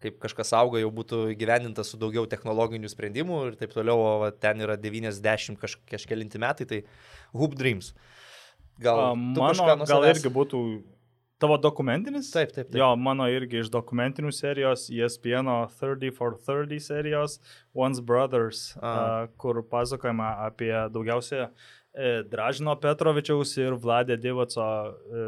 kaip 0.00 0.20
kažkas 0.22 0.54
auga, 0.56 0.80
jau 0.80 0.90
būtų 0.94 1.24
gyvenintas 1.38 1.92
su 1.92 2.00
daugiau 2.00 2.24
technologinių 2.30 2.88
sprendimų 2.90 3.40
ir 3.50 3.58
taip 3.60 3.74
toliau, 3.74 4.00
o 4.00 4.30
ten 4.32 4.62
yra 4.64 4.78
90 4.80 5.60
kaž, 5.60 5.76
kažkelinti 5.90 6.40
metai, 6.40 6.66
tai 6.68 6.80
Hoop 7.36 7.58
Dreams. 7.58 7.92
Gal, 8.80 9.12
mano, 9.14 9.84
gal 9.84 10.06
irgi 10.08 10.32
būtų 10.32 10.60
tavo 11.40 11.56
dokumentinis? 11.60 12.30
Taip, 12.32 12.52
taip, 12.54 12.70
taip. 12.70 12.78
Jo, 12.80 12.94
mano 13.00 13.26
irgi 13.28 13.60
iš 13.60 13.68
dokumentinių 13.72 14.32
serijos, 14.32 14.86
ESPN 14.92 15.50
30 15.80 16.16
for 16.16 16.36
30 16.36 16.80
serijos, 16.84 17.36
Once 17.76 18.00
Brothers, 18.04 18.70
A. 18.80 18.94
uh, 18.94 19.34
kur 19.40 19.60
pasakojama 19.68 20.32
apie 20.48 20.72
daugiausiai 20.92 21.48
E, 21.48 21.79
Dražino 22.30 22.76
Petrovičiaus 22.78 23.56
ir 23.58 23.74
Vladė 23.82 24.14
Divaco 24.20 24.62
e, 24.62 25.24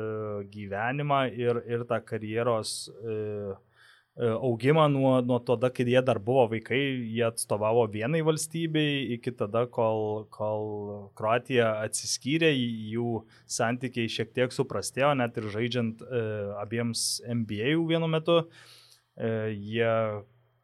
gyvenimą 0.52 1.24
ir, 1.34 1.58
ir 1.66 1.82
tą 1.90 1.98
karjeros 2.06 2.86
e, 3.02 3.54
augimą 4.16 4.88
nuo, 4.92 5.20
nuo 5.24 5.38
tada, 5.40 5.70
kai 5.72 5.86
jie 5.88 6.02
dar 6.04 6.20
buvo 6.20 6.44
vaikai, 6.52 6.80
jie 7.08 7.24
atstovavo 7.26 7.86
vienai 7.90 8.20
valstybei, 8.22 9.16
iki 9.16 9.32
tada, 9.32 9.64
kol, 9.66 10.26
kol 10.30 11.10
Kroatija 11.16 11.70
atsiskyrė, 11.86 12.52
jų 12.92 13.22
santykiai 13.48 14.12
šiek 14.12 14.34
tiek 14.36 14.52
suprastėjo, 14.52 15.14
net 15.16 15.40
ir 15.40 15.48
žaidžiant 15.54 16.04
e, 16.04 16.24
abiems 16.60 17.22
NBA 17.24 17.78
vienu 17.88 18.10
metu. 18.12 18.42
E, 19.16 19.52
jie 19.56 19.94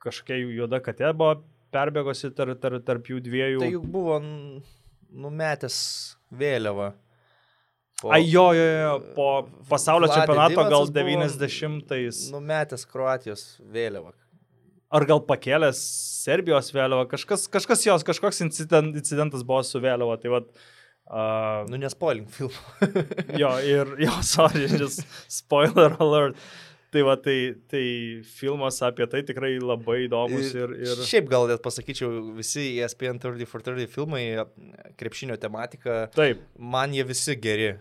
kažkokia 0.05 0.43
juoda 0.45 0.83
katė 0.85 1.15
buvo 1.17 1.41
perbėgosi 1.73 2.31
tarp, 2.37 2.61
tarp, 2.61 2.85
tarp 2.85 3.09
jų 3.09 3.23
dviejų. 3.25 3.65
Tai 3.65 3.73
juk 3.73 3.89
buvo 3.93 4.21
numetęs 5.13 5.77
vėliavą. 6.35 6.93
Po, 7.99 8.13
Ai 8.15 8.23
jo, 8.31 8.53
jo, 8.55 8.63
jo, 8.63 8.93
po 9.17 9.29
pasaulio 9.67 10.07
Vladė 10.07 10.21
čempionato 10.21 10.65
gal 10.71 10.91
90-ais. 10.95 12.29
Numetęs 12.31 12.87
Kroatijos 12.87 13.45
vėliavą. 13.75 14.13
Ar 14.95 15.05
gal 15.09 15.21
pakėlęs 15.27 15.81
Serbijos 16.23 16.71
vėliavą, 16.73 17.09
kažkas, 17.11 17.49
kažkas 17.51 17.83
jos, 17.89 18.07
kažkoks 18.07 18.41
incident, 18.47 18.95
incidentas 18.97 19.43
buvo 19.45 19.65
su 19.67 19.83
vėliava, 19.83 20.19
tai 20.23 20.35
vad. 20.37 20.51
Uh, 21.09 21.65
nu, 21.73 21.79
nespoilink 21.81 22.29
filmą. 22.29 22.89
jo, 23.41 23.51
ir, 23.65 23.95
jo, 24.05 24.13
sorry, 24.29 24.67
just 24.83 25.07
spoiler 25.33 25.97
alert. 26.05 26.37
Tai 26.89 27.03
va, 27.05 27.19
tai, 27.21 27.53
tai 27.69 27.85
filmas 28.25 28.79
apie 28.87 29.05
tai 29.13 29.21
tikrai 29.29 29.59
labai 29.61 30.07
įdomus 30.07 30.55
ir, 30.57 30.73
ir... 30.81 31.03
Šiaip 31.05 31.27
gal 31.29 31.45
net 31.51 31.61
pasakyčiau, 31.65 32.31
visi 32.39 32.65
ESPN 32.81 33.21
30 33.21 33.51
for 33.51 33.65
30 33.65 33.93
filmai, 33.93 34.23
krepšinio 35.01 35.37
tematika, 35.41 36.07
Taip. 36.17 36.41
man 36.57 36.97
jie 36.97 37.05
visi 37.09 37.37
geri. 37.37 37.75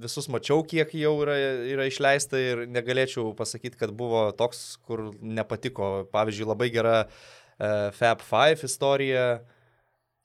Visus 0.00 0.28
mačiau, 0.32 0.60
kiek 0.68 0.92
jau 0.96 1.14
yra, 1.24 1.36
yra 1.72 1.86
išleista 1.88 2.40
ir 2.40 2.66
negalėčiau 2.68 3.32
pasakyti, 3.36 3.80
kad 3.80 3.92
buvo 3.96 4.26
toks, 4.36 4.76
kur 4.84 5.10
nepatiko. 5.20 5.90
Pavyzdžiui, 6.12 6.48
labai 6.52 6.68
gera 6.72 6.98
uh, 7.04 7.88
Fab 7.96 8.24
5 8.24 8.68
istorija. 8.68 9.26
Uh, 9.40 9.56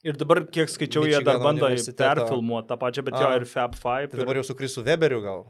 Ir 0.06 0.18
dabar, 0.22 0.44
kiek 0.54 0.70
skaičiau, 0.70 1.02
Michigan 1.02 1.24
jie 1.24 1.26
dar 1.26 1.40
bando 1.42 1.66
perfilmuoti 1.98 2.70
tą 2.70 2.76
pačią, 2.78 3.04
bet 3.08 3.16
A, 3.18 3.22
jo 3.24 3.40
ir 3.40 3.46
Fab 3.50 3.74
5. 3.74 4.12
Tai 4.12 4.20
dabar 4.20 4.38
jau 4.38 4.44
su 4.46 4.56
Krisu 4.58 4.84
Weberiu 4.86 5.18
gal. 5.24 5.42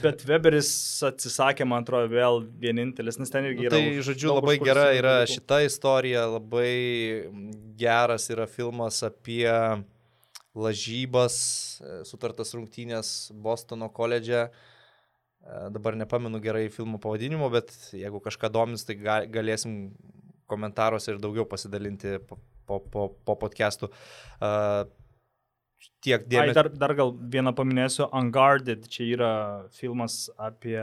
Bet 0.00 0.24
Weberis 0.24 0.70
atsisakė, 1.04 1.66
man 1.68 1.84
atrodo, 1.84 2.08
vėl 2.14 2.40
vienintelis, 2.62 3.18
nes 3.20 3.34
ten 3.34 3.50
irgi 3.50 3.66
nu, 3.66 3.68
yra. 3.68 3.76
Tai, 3.76 4.00
žodžiu, 4.08 4.32
labai 4.38 4.56
gera 4.62 4.86
yra 4.96 5.14
šita 5.28 5.60
istorija, 5.66 6.24
labai 6.38 6.72
geras 7.76 8.30
yra 8.32 8.48
filmas 8.48 9.02
apie 9.04 9.44
lažybas, 10.56 11.38
e, 11.84 12.00
sutartas 12.08 12.56
rungtynės 12.56 13.14
Bostono 13.36 13.92
koledže. 13.92 14.46
E, 14.48 15.64
dabar 15.76 16.00
nepamenu 16.00 16.40
gerai 16.40 16.70
filmų 16.72 16.96
pavadinimo, 17.04 17.52
bet 17.52 17.76
jeigu 17.92 18.24
kažką 18.24 18.48
domis, 18.56 18.88
tai 18.88 18.96
galėsim 19.28 19.82
komentaruose 20.48 21.12
ir 21.12 21.20
daugiau 21.20 21.44
pasidalinti 21.44 22.16
po, 22.68 22.80
po, 22.92 23.08
po 23.24 23.36
podcastų. 23.40 23.90
Uh, 24.38 24.84
tiek 26.04 26.24
dėmesio. 26.30 26.54
Dar, 26.56 26.70
dar 26.74 26.94
gal 26.98 27.12
vieną 27.32 27.52
paminėsiu, 27.56 28.06
Unguarded, 28.14 28.86
čia 28.92 29.06
yra 29.14 29.32
filmas 29.74 30.26
apie 30.38 30.78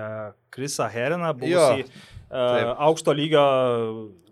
Krisą 0.55 0.88
Heriną, 0.91 1.31
buvusį 1.39 1.86
uh, 1.86 2.75
aukšto 2.88 3.15
lygio. 3.15 3.45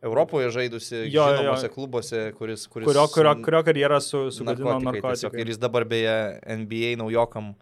Europoje 0.03 0.49
žaidusi, 0.51 1.05
jo, 1.13 1.23
žinomose 1.31 1.69
jo. 1.69 1.71
klubuose, 1.71 2.23
kuris, 2.35 2.65
kuris 2.67 2.89
kurio, 2.89 3.05
kurio, 3.13 3.37
kurio 3.45 3.61
karjerą 3.63 4.01
su, 4.03 4.25
sugadino 4.35 4.75
narkotikai. 4.83 5.39
Ir 5.39 5.53
jis 5.53 5.61
dabar 5.61 5.85
beje 5.87 6.15
NBA 6.43 6.97
naujokam 6.99 7.53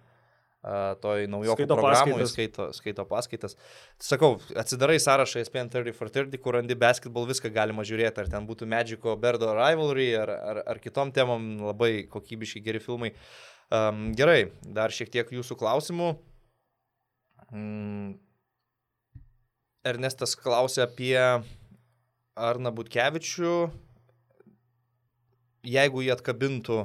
toj 1.02 1.26
naujokų 1.32 1.66
paskaitas. 1.74 2.34
Skaito, 2.36 2.68
skaito 2.78 3.06
paskaitas. 3.10 3.56
Sakau, 4.02 4.36
atsidarai 4.62 5.00
sąrašą 5.02 5.42
ESPN 5.42 5.72
30 5.74 5.98
for 5.98 6.12
30, 6.14 6.38
kur 6.44 6.60
randi 6.60 6.78
basketball, 6.78 7.26
viską 7.30 7.50
galima 7.54 7.86
žiūrėti, 7.88 8.22
ar 8.22 8.30
ten 8.30 8.46
būtų 8.50 8.70
Magico, 8.70 9.16
Berdo 9.18 9.50
Rivalry, 9.58 10.12
ar, 10.20 10.30
ar, 10.30 10.62
ar 10.76 10.82
kitom 10.84 11.14
temom, 11.16 11.56
labai 11.72 12.06
kokybiški 12.12 12.62
geri 12.62 12.84
filmai. 12.84 13.16
Um, 13.72 14.12
gerai, 14.14 14.52
dar 14.62 14.94
šiek 14.94 15.10
tiek 15.10 15.34
jūsų 15.34 15.58
klausimų. 15.58 16.14
Mm. 17.52 18.20
Ernestas 19.88 20.36
klausė 20.38 20.84
apie 20.86 21.18
Arną 22.38 22.70
Butkevičių. 22.78 23.56
Jeigu 25.66 26.04
jį 26.06 26.12
atkabintų 26.14 26.84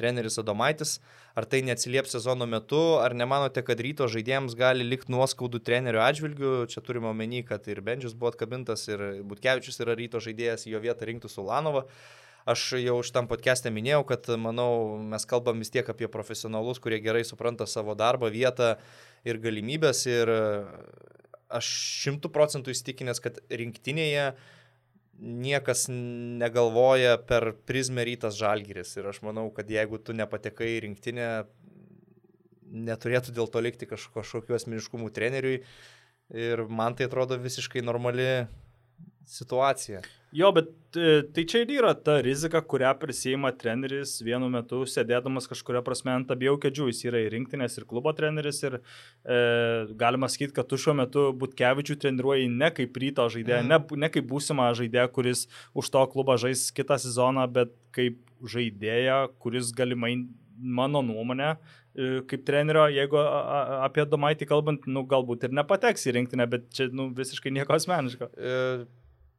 treneris 0.00 0.40
Adomaitis, 0.40 0.98
ar 1.40 1.46
tai 1.48 1.62
neatsilieps 1.64 2.12
sezono 2.12 2.44
metu, 2.46 2.80
ar 3.00 3.14
nemanote, 3.16 3.62
kad 3.64 3.80
ryto 3.80 4.08
žaidėjams 4.12 4.56
gali 4.58 4.84
likti 4.84 5.12
nuoskaudų 5.14 5.62
trenerių 5.64 6.02
atžvilgių, 6.04 6.50
čia 6.68 6.82
turime 6.84 7.08
omeny, 7.10 7.40
kad 7.48 7.64
ir 7.72 7.80
Bendžius 7.86 8.16
buvo 8.18 8.34
atkabintas, 8.34 8.84
ir 8.90 9.22
Butkevičius 9.30 9.80
yra 9.80 9.96
ryto 9.96 10.20
žaidėjas, 10.20 10.66
jo 10.68 10.82
vietą 10.84 11.08
rinktų 11.08 11.32
Sulanovą. 11.32 11.86
Aš 12.50 12.66
jau 12.80 12.98
šitam 13.04 13.28
podcast'e 13.30 13.72
minėjau, 13.72 14.04
kad 14.08 14.28
manau, 14.40 15.00
mes 15.00 15.24
kalbam 15.28 15.60
vis 15.64 15.72
tiek 15.72 15.88
apie 15.88 16.08
profesionalus, 16.12 16.80
kurie 16.82 17.00
gerai 17.00 17.24
supranta 17.28 17.68
savo 17.68 17.96
darbą, 17.96 18.30
vietą 18.32 18.74
ir 19.24 19.40
galimybės. 19.40 20.06
Ir 20.08 20.32
aš 21.50 21.74
šimtų 22.04 22.30
procentų 22.32 22.72
įstikinęs, 22.72 23.20
kad 23.24 23.40
rinktinėje 23.48 24.32
uh, 24.32 24.48
niekas 25.20 25.86
negalvoja 25.90 27.18
per 27.28 27.52
prizmę 27.68 28.04
rytas 28.08 28.38
žalgyris. 28.40 28.96
Ir 28.98 29.10
aš 29.12 29.20
manau, 29.26 29.48
kad 29.54 29.70
jeigu 29.70 30.00
tu 30.02 30.16
nepatekai 30.16 30.72
į 30.76 30.82
rinktinę, 30.86 31.28
neturėtų 32.70 33.34
dėl 33.36 33.50
to 33.50 33.62
likti 33.62 33.88
kaž, 33.90 34.08
kažkokiu 34.14 34.56
asmeniškumu 34.56 35.10
treneriui. 35.14 35.60
Ir 36.30 36.64
man 36.70 36.94
tai 36.96 37.08
atrodo 37.10 37.38
visiškai 37.40 37.82
normali 37.82 38.46
situacija. 39.26 40.02
Jo, 40.30 40.52
bet 40.54 40.68
e, 40.94 41.22
tai 41.34 41.42
čia 41.50 41.64
ir 41.64 41.72
yra 41.74 41.90
ta 41.98 42.20
rizika, 42.22 42.60
kurią 42.62 42.92
prisima 43.00 43.50
treneris 43.58 44.12
vienu 44.22 44.46
metu 44.52 44.84
sėdėdamas 44.86 45.48
kažkuria 45.50 45.82
prasme 45.82 46.12
ant 46.14 46.30
abiejų 46.30 46.60
kėdžių. 46.62 46.86
Jis 46.92 47.00
yra 47.08 47.22
ir 47.24 47.34
rinktinės, 47.34 47.74
ir 47.80 47.86
klubo 47.90 48.12
treneris. 48.14 48.60
Ir 48.68 48.78
e, 48.78 49.40
galima 49.98 50.30
sakyti, 50.30 50.54
kad 50.54 50.70
tu 50.70 50.78
šiuo 50.78 50.94
metu 51.02 51.24
Butkevičių 51.40 51.98
treniruoji 52.04 52.46
ne 52.52 52.70
kaip 52.76 53.00
ryto 53.02 53.26
žaidėją, 53.34 53.64
mm. 53.64 53.72
ne, 53.74 54.04
ne 54.06 54.12
kaip 54.14 54.28
būsimą 54.30 54.68
žaidėją, 54.78 55.08
kuris 55.16 55.48
už 55.74 55.90
to 55.96 56.04
klubą 56.14 56.38
žais 56.38 56.68
kitą 56.76 57.00
sezoną, 57.02 57.48
bet 57.50 57.74
kaip 57.96 58.22
žaidėją, 58.54 59.24
kuris 59.42 59.74
galimai, 59.74 60.14
mano 60.54 61.02
nuomonė, 61.02 61.56
e, 61.90 62.22
kaip 62.30 62.46
trenerio, 62.46 62.86
jeigu 62.94 63.18
apie 63.80 64.06
Domaitį 64.06 64.46
kalbant, 64.46 64.86
nu, 64.86 65.02
galbūt 65.10 65.48
ir 65.48 65.58
nepateks 65.58 66.06
į 66.06 66.16
rinktinę, 66.20 66.46
bet 66.54 66.70
čia 66.76 66.86
nu, 66.94 67.10
visiškai 67.18 67.50
nieko 67.58 67.74
asmeniško. 67.74 68.30
E 68.38 68.56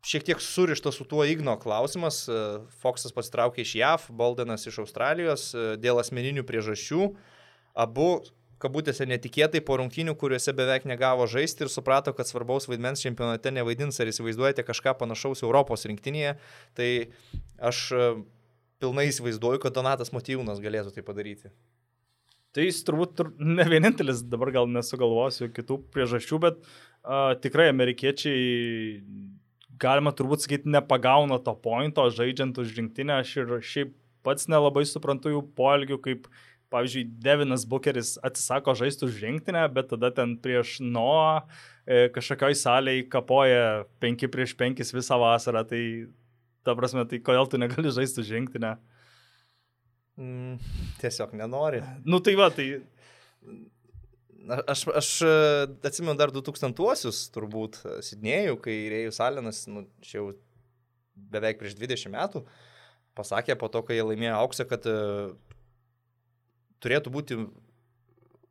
šiek 0.05 0.25
tiek 0.25 0.41
surištas 0.41 0.95
su 0.97 1.05
tuo 1.05 1.25
Igno 1.25 1.55
klausimas. 1.59 2.25
E, 2.27 2.35
Foksas 2.81 3.13
pasitraukė 3.15 3.63
iš 3.65 3.75
JAV, 3.79 4.09
Baldenas 4.17 4.65
iš 4.67 4.81
Australijos 4.83 5.51
e, 5.53 5.73
dėl 5.81 6.01
asmeninių 6.01 6.43
priežasčių. 6.47 7.09
Abu, 7.77 8.09
kabutėse, 8.61 9.05
netikėtai 9.09 9.61
po 9.65 9.77
rungtynių, 9.81 10.15
kuriuose 10.19 10.53
beveik 10.57 10.85
negavo 10.89 11.27
žaisti 11.29 11.65
ir 11.65 11.73
suprato, 11.73 12.13
kad 12.17 12.29
svarbaus 12.29 12.67
vaidmens 12.69 13.03
čempionate 13.03 13.53
nevaidins. 13.53 14.01
Ar 14.01 14.09
įsivaizduojate 14.11 14.65
kažką 14.67 14.97
panašaus 14.99 15.45
Europos 15.45 15.85
rinktinėje? 15.89 16.37
Tai 16.77 16.89
aš 17.71 17.83
e, 17.93 18.07
pilnai 18.81 19.09
įsivaizduoju, 19.11 19.61
kad 19.61 19.77
Donatas 19.77 20.13
Motyvūnas 20.15 20.63
galėtų 20.63 20.97
tai 20.97 21.05
padaryti. 21.05 21.53
Tai 22.51 22.65
jis 22.65 22.81
turbūt 22.83 23.21
ne 23.39 23.63
vienintelis, 23.69 24.25
dabar 24.27 24.49
gal 24.51 24.65
nesugalvosiu 24.67 25.47
kitų 25.55 25.77
priežasčių, 25.93 26.39
bet 26.43 26.57
uh, 26.59 27.31
tikrai 27.39 27.69
amerikiečiai 27.71 28.97
galima 29.81 30.13
turbūt 30.15 30.45
sakyti, 30.45 30.69
nepagauna 30.71 31.39
to 31.43 31.53
pointo, 31.57 32.05
žaidžiant 32.13 32.57
už 32.61 32.75
rinktinę. 32.77 33.19
Aš 33.21 33.33
ir 33.41 33.57
šiaip 33.65 33.95
pats 34.25 34.47
nelabai 34.51 34.85
suprantu 34.87 35.33
jų 35.33 35.41
poelgių, 35.57 35.97
kaip, 36.05 36.29
pavyzdžiui, 36.71 37.07
Devinas 37.23 37.65
Bucheris 37.67 38.15
atsisako 38.23 38.75
žaisti 38.77 39.07
už 39.07 39.19
rinktinę, 39.25 39.65
bet 39.73 39.89
tada 39.91 40.11
ten 40.15 40.37
prieš 40.39 40.77
Noą 40.85 41.41
e, 41.41 42.07
kažkokioj 42.13 42.57
salėje 42.61 43.09
kapoja 43.11 43.83
5 44.03 44.29
prieš 44.31 44.55
5 44.59 44.85
visą 44.95 45.19
vasarą. 45.21 45.65
Tai, 45.67 45.81
ta 46.67 46.77
prasme, 46.77 47.05
tai 47.09 47.19
kodėl 47.23 47.49
tu 47.49 47.59
negali 47.61 47.91
žaisti 47.91 48.23
už 48.23 48.33
rinktinę? 48.37 48.77
Mm, 50.21 50.57
tiesiog 51.01 51.33
nenori. 51.39 51.81
Nu 52.05 52.21
tai 52.23 52.37
va, 52.37 52.51
tai 52.53 52.67
Aš, 54.49 54.87
aš 54.87 55.09
e, 55.21 55.33
atsimenu 55.85 56.15
dar 56.17 56.31
2000-uosius, 56.33 57.27
turbūt, 57.35 57.81
e, 57.85 57.97
Sidnėjų, 58.05 58.57
kai 58.63 58.75
Rėjus 58.91 59.21
Alenas, 59.21 59.63
nu, 59.69 59.85
čia 60.01 60.17
jau 60.19 60.27
beveik 61.31 61.59
prieš 61.59 61.75
20 61.77 62.13
metų, 62.15 62.43
pasakė 63.17 63.57
po 63.59 63.69
to, 63.69 63.83
kai 63.85 63.99
jie 63.99 64.05
laimėjo 64.07 64.37
auksą, 64.39 64.65
kad 64.65 64.87
uh, 64.89 65.33
turėtų 66.81 67.13
būti 67.13 67.37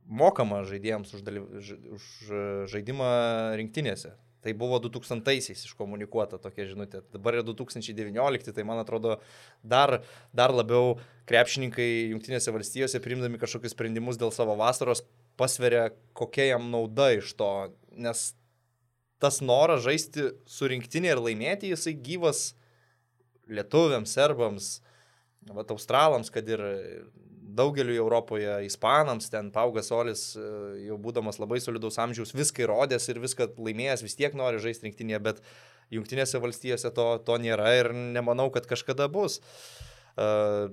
mokama 0.07 0.63
žaidėjams 0.69 1.15
už, 1.17 1.23
dalyv... 1.27 1.47
už 1.97 2.11
žaidimą 2.71 3.11
rinktinėse. 3.61 4.15
Tai 4.41 4.55
buvo 4.57 4.79
2000-aisiais 4.81 5.67
iškomunikuota 5.67 6.39
tokia 6.41 6.65
žinutė. 6.71 7.03
Dabar 7.13 7.37
yra 7.37 7.45
2019, 7.45 8.55
tai 8.57 8.65
man 8.65 8.81
atrodo 8.81 9.19
dar, 9.61 9.99
dar 10.33 10.55
labiau 10.55 10.95
krepšininkai 11.29 11.89
Junktinėse 12.15 12.55
valstijose 12.55 13.03
priimdami 13.05 13.41
kažkokius 13.41 13.77
sprendimus 13.77 14.17
dėl 14.21 14.33
savo 14.33 14.57
vasaros 14.57 15.05
pasveria, 15.41 15.89
kokia 16.17 16.53
jam 16.53 16.69
nauda 16.73 17.11
iš 17.17 17.33
to, 17.39 17.51
nes 17.97 18.31
tas 19.21 19.41
noras 19.45 19.83
žaisti 19.85 20.31
su 20.49 20.69
rinktinė 20.71 21.15
ir 21.15 21.21
laimėti, 21.21 21.73
jisai 21.73 21.97
gyvas 21.97 22.51
lietuviams, 23.51 24.13
serbams, 24.17 24.71
vat, 25.51 25.73
australams, 25.75 26.31
kad 26.33 26.49
ir 26.49 26.63
daugeliu 27.51 27.97
Europoje, 27.99 28.53
ispanams, 28.67 29.29
ten 29.33 29.51
Paugas 29.53 29.91
Solis, 29.91 30.23
e, 30.39 30.45
jau 30.87 30.97
būdamas 31.03 31.41
labai 31.43 31.59
solidaus 31.63 31.99
amžiaus, 32.01 32.33
viską 32.37 32.65
įrodęs 32.65 33.09
ir 33.11 33.21
viską 33.23 33.51
laimėjęs, 33.59 34.05
vis 34.07 34.17
tiek 34.19 34.37
nori 34.39 34.63
žaisti 34.63 34.87
rinktinėje, 34.87 35.21
bet 35.27 35.43
jungtinėse 35.91 36.41
valstijose 36.41 36.93
to, 36.95 37.09
to 37.27 37.39
nėra 37.43 37.73
ir 37.81 37.91
nemanau, 37.97 38.49
kad 38.55 38.69
kažkada 38.71 39.11
bus. 39.11 39.41
Uh, 40.15 40.71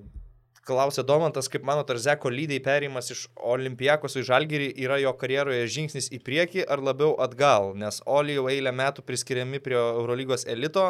Klausė 0.68 1.04
Domantas, 1.08 1.48
kaip 1.48 1.64
mano 1.64 1.86
Tarzeko 1.88 2.28
lydai 2.34 2.58
perėjimas 2.64 3.12
iš 3.14 3.22
Olimpijakos 3.40 4.18
į 4.20 4.26
Žalgirį 4.28 4.68
yra 4.84 4.98
jo 5.00 5.14
karjeroje 5.16 5.68
žingsnis 5.72 6.10
į 6.12 6.20
priekį 6.26 6.66
ar 6.68 6.84
labiau 6.84 7.14
atgal, 7.24 7.72
nes 7.80 8.02
Oli 8.04 8.36
jau 8.36 8.50
eilę 8.52 8.74
metų 8.76 9.06
priskiriami 9.08 9.62
prie 9.64 9.78
Eurolygos 9.80 10.44
elito, 10.44 10.90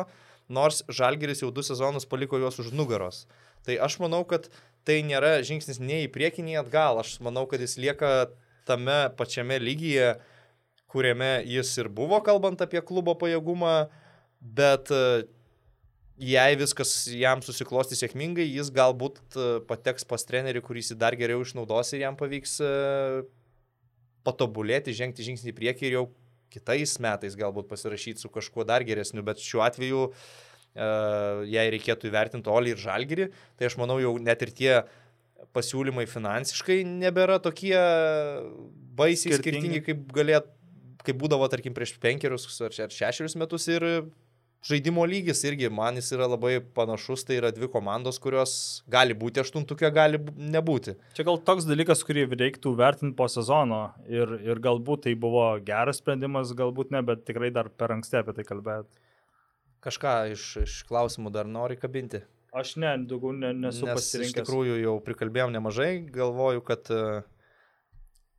nors 0.49 0.82
Žalgiris 0.89 1.43
jau 1.43 1.51
du 1.53 1.61
sezonus 1.61 2.09
paliko 2.09 2.39
juos 2.41 2.57
už 2.63 2.71
nugaros. 2.73 3.28
Tai 3.67 3.78
aš 3.86 3.99
manau, 4.01 4.23
kad 4.25 4.49
tai 4.88 5.01
nėra 5.05 5.43
žingsnis 5.45 5.78
nei 5.84 6.07
į 6.07 6.11
priekį, 6.15 6.47
nei 6.47 6.57
atgal. 6.57 7.03
Aš 7.03 7.19
manau, 7.21 7.45
kad 7.51 7.61
jis 7.61 7.78
lieka 7.78 8.32
tame 8.65 8.99
pačiame 9.19 9.59
lygyje, 9.61 10.15
kuriame 10.89 11.43
jis 11.45 11.73
ir 11.78 11.91
buvo, 11.93 12.17
kalbant 12.25 12.63
apie 12.63 12.82
klubo 12.82 13.13
pajėgumą, 13.19 13.75
bet 14.41 14.89
jei 16.18 16.57
viskas 16.57 16.91
jam 17.13 17.41
susiklosti 17.45 17.97
sėkmingai, 17.97 18.45
jis 18.49 18.72
galbūt 18.74 19.20
e, 19.38 19.47
pateks 19.70 20.07
pas 20.09 20.26
trenerį, 20.26 20.63
kuris 20.65 20.91
jį 20.91 20.97
dar 20.99 21.15
geriau 21.18 21.43
išnaudos 21.45 21.93
ir 21.93 22.03
jam 22.07 22.18
pavyks 22.18 22.57
e, 22.65 22.72
patobulėti, 24.26 24.95
žengti 24.97 25.26
žingsnį 25.28 25.53
į 25.53 25.57
priekį 25.59 25.88
ir 25.88 25.97
jau 25.99 26.05
kitais 26.53 26.97
metais 27.03 27.38
galbūt 27.38 27.70
pasirašyti 27.70 28.24
su 28.24 28.32
kažkuo 28.34 28.65
dar 28.68 28.86
geresniu, 28.88 29.22
bet 29.26 29.41
šiuo 29.43 29.61
atveju, 29.68 30.07
e, 30.09 30.91
jei 31.53 31.74
reikėtų 31.78 32.09
įvertinti 32.09 32.53
Olį 32.53 32.74
ir 32.74 32.82
Žalgirį, 32.82 33.32
tai 33.59 33.70
aš 33.70 33.78
manau 33.82 34.01
jau 34.01 34.18
net 34.18 34.41
ir 34.47 34.53
tie 34.57 34.74
pasiūlymai 35.53 36.07
finansiškai 36.09 36.82
nebėra 36.88 37.38
tokie 37.41 37.78
baisiai 38.97 39.38
skirtingi, 39.38 39.78
skirtingi. 39.78 39.84
kaip 39.86 40.15
galėtų, 40.18 40.55
kaip 41.05 41.20
būdavo, 41.22 41.45
tarkim, 41.51 41.78
prieš 41.78 41.93
penkerius 42.01 42.49
ar 42.65 42.74
šešerius 42.74 43.38
metus 43.39 43.70
ir 43.70 43.86
žaidimo 44.68 45.05
lygis 45.07 45.43
irgi 45.47 45.70
man 45.74 45.97
jis 45.99 46.11
yra 46.15 46.28
labai 46.30 46.57
panašus, 46.76 47.24
tai 47.28 47.39
yra 47.39 47.51
dvi 47.55 47.70
komandos, 47.72 48.20
kurios 48.24 48.53
gali 48.91 49.15
būti 49.18 49.41
aštuntukė, 49.43 49.89
gali 49.95 50.20
nebūti. 50.38 50.97
Čia 51.18 51.28
gal 51.28 51.39
toks 51.49 51.68
dalykas, 51.70 52.03
kurį 52.07 52.28
reiktų 52.34 52.74
vertinti 52.80 53.18
po 53.18 53.30
sezono 53.32 53.82
ir, 54.11 54.38
ir 54.45 54.61
galbūt 54.63 55.07
tai 55.07 55.15
buvo 55.20 55.49
geras 55.68 56.01
sprendimas, 56.01 56.55
galbūt 56.57 56.91
ne, 56.95 57.03
bet 57.07 57.24
tikrai 57.30 57.51
dar 57.55 57.72
per 57.72 57.95
anksti 57.95 58.22
apie 58.22 58.36
tai 58.38 58.47
kalbėti. 58.47 59.05
Kažką 59.88 60.18
iš, 60.34 60.49
iš 60.65 60.82
klausimų 60.89 61.32
dar 61.32 61.47
nori 61.47 61.78
kabinti? 61.80 62.24
Aš 62.57 62.76
ne, 62.82 62.95
daugiau 63.07 63.36
ne, 63.36 63.51
nesu 63.53 63.86
Nes 63.86 63.99
pasirinkęs. 63.99 64.34
Iš 64.34 64.39
tikrųjų 64.41 64.78
jau 64.82 64.95
prikalbėjom 65.05 65.51
nemažai, 65.53 65.91
galvoju, 66.11 66.63
kad 66.65 66.89
uh, 66.95 67.20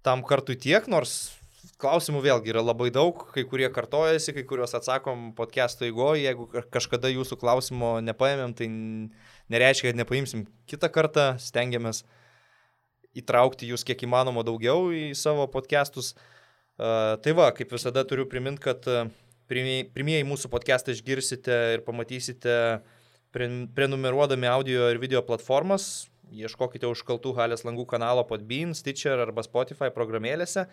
tam 0.03 0.24
kartui 0.26 0.57
tiek, 0.59 0.89
nors 0.91 1.31
klausimų 1.80 2.22
vėlgi 2.24 2.52
yra 2.54 2.62
labai 2.64 2.88
daug, 2.94 3.26
kai 3.34 3.44
kurie 3.48 3.68
kartojasi, 3.72 4.32
kai 4.36 4.44
kuriuos 4.48 4.74
atsakom 4.78 5.32
podcast'o 5.38 5.86
įgoje, 5.88 6.24
jeigu 6.24 6.48
kažkada 6.72 7.10
jūsų 7.12 7.38
klausimo 7.40 7.98
nepaėmėm, 8.04 8.54
tai 8.56 8.68
nereiškia, 9.52 9.90
kad 9.90 10.00
nepaimsim 10.00 10.46
kitą 10.70 10.90
kartą, 10.94 11.28
stengiamės 11.42 12.04
įtraukti 13.18 13.68
jūs 13.68 13.84
kiek 13.86 14.04
įmanoma 14.06 14.44
daugiau 14.46 14.90
į 14.94 15.12
savo 15.18 15.48
podcastus. 15.52 16.14
Uh, 16.78 17.16
tai 17.24 17.34
va, 17.34 17.50
kaip 17.50 17.72
visada 17.74 18.04
turiu 18.06 18.28
priminti, 18.30 18.62
kad 18.62 18.84
uh, 18.86 19.08
pirmieji 19.48 20.26
mūsų 20.28 20.50
podcastą 20.52 20.94
išgirsite 20.94 21.56
ir 21.74 21.82
pamatysite 21.86 22.54
prenumeruodami 23.32 24.48
audio 24.48 24.86
ir 24.92 25.00
video 25.02 25.24
platformas. 25.26 26.08
Ieškokite 26.28 26.88
užkaltų 26.90 27.32
halės 27.38 27.64
langų 27.64 27.86
kanalo 27.88 28.24
Podbean, 28.28 28.74
Stitcher 28.76 29.20
arba 29.24 29.44
Spotify 29.46 29.88
programėlėse. 29.94 30.66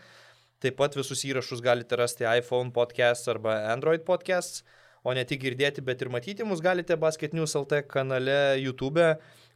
Taip 0.63 0.77
pat 0.79 0.93
visus 0.95 1.25
įrašus 1.27 1.59
galite 1.59 1.97
rasti 1.99 2.23
iPhone 2.23 2.71
podcast 2.75 3.27
arba 3.27 3.57
Android 3.73 4.05
podcast, 4.07 4.61
o 5.03 5.11
ne 5.13 5.25
tik 5.27 5.41
girdėti, 5.43 5.83
bet 5.83 5.99
ir 6.01 6.09
matyti 6.13 6.47
mus 6.47 6.61
galite 6.63 6.95
Basket 6.95 7.35
News 7.35 7.57
LT 7.59 7.81
kanale 7.91 8.55
YouTube, 8.61 9.03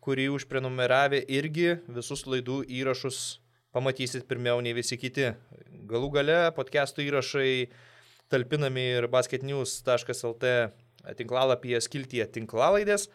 kurį 0.04 0.28
užprenumeravę 0.36 1.22
irgi 1.32 1.78
visus 1.88 2.26
laidų 2.28 2.66
įrašus 2.82 3.40
pamatysit 3.72 4.28
pirmiau 4.28 4.60
nei 4.66 4.76
visi 4.76 4.98
kiti. 5.00 5.32
Galų 5.90 6.12
gale 6.18 6.38
podcastų 6.58 7.08
įrašai 7.08 7.50
talpinami 8.30 8.86
ir 9.00 9.08
basketnews.lt 9.08 10.54
tinklalapyje 11.16 11.80
skiltyje 11.88 12.28
tinklalaidės. 12.36 13.08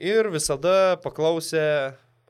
Ir 0.00 0.28
visada 0.32 0.98
paklausę 1.00 1.64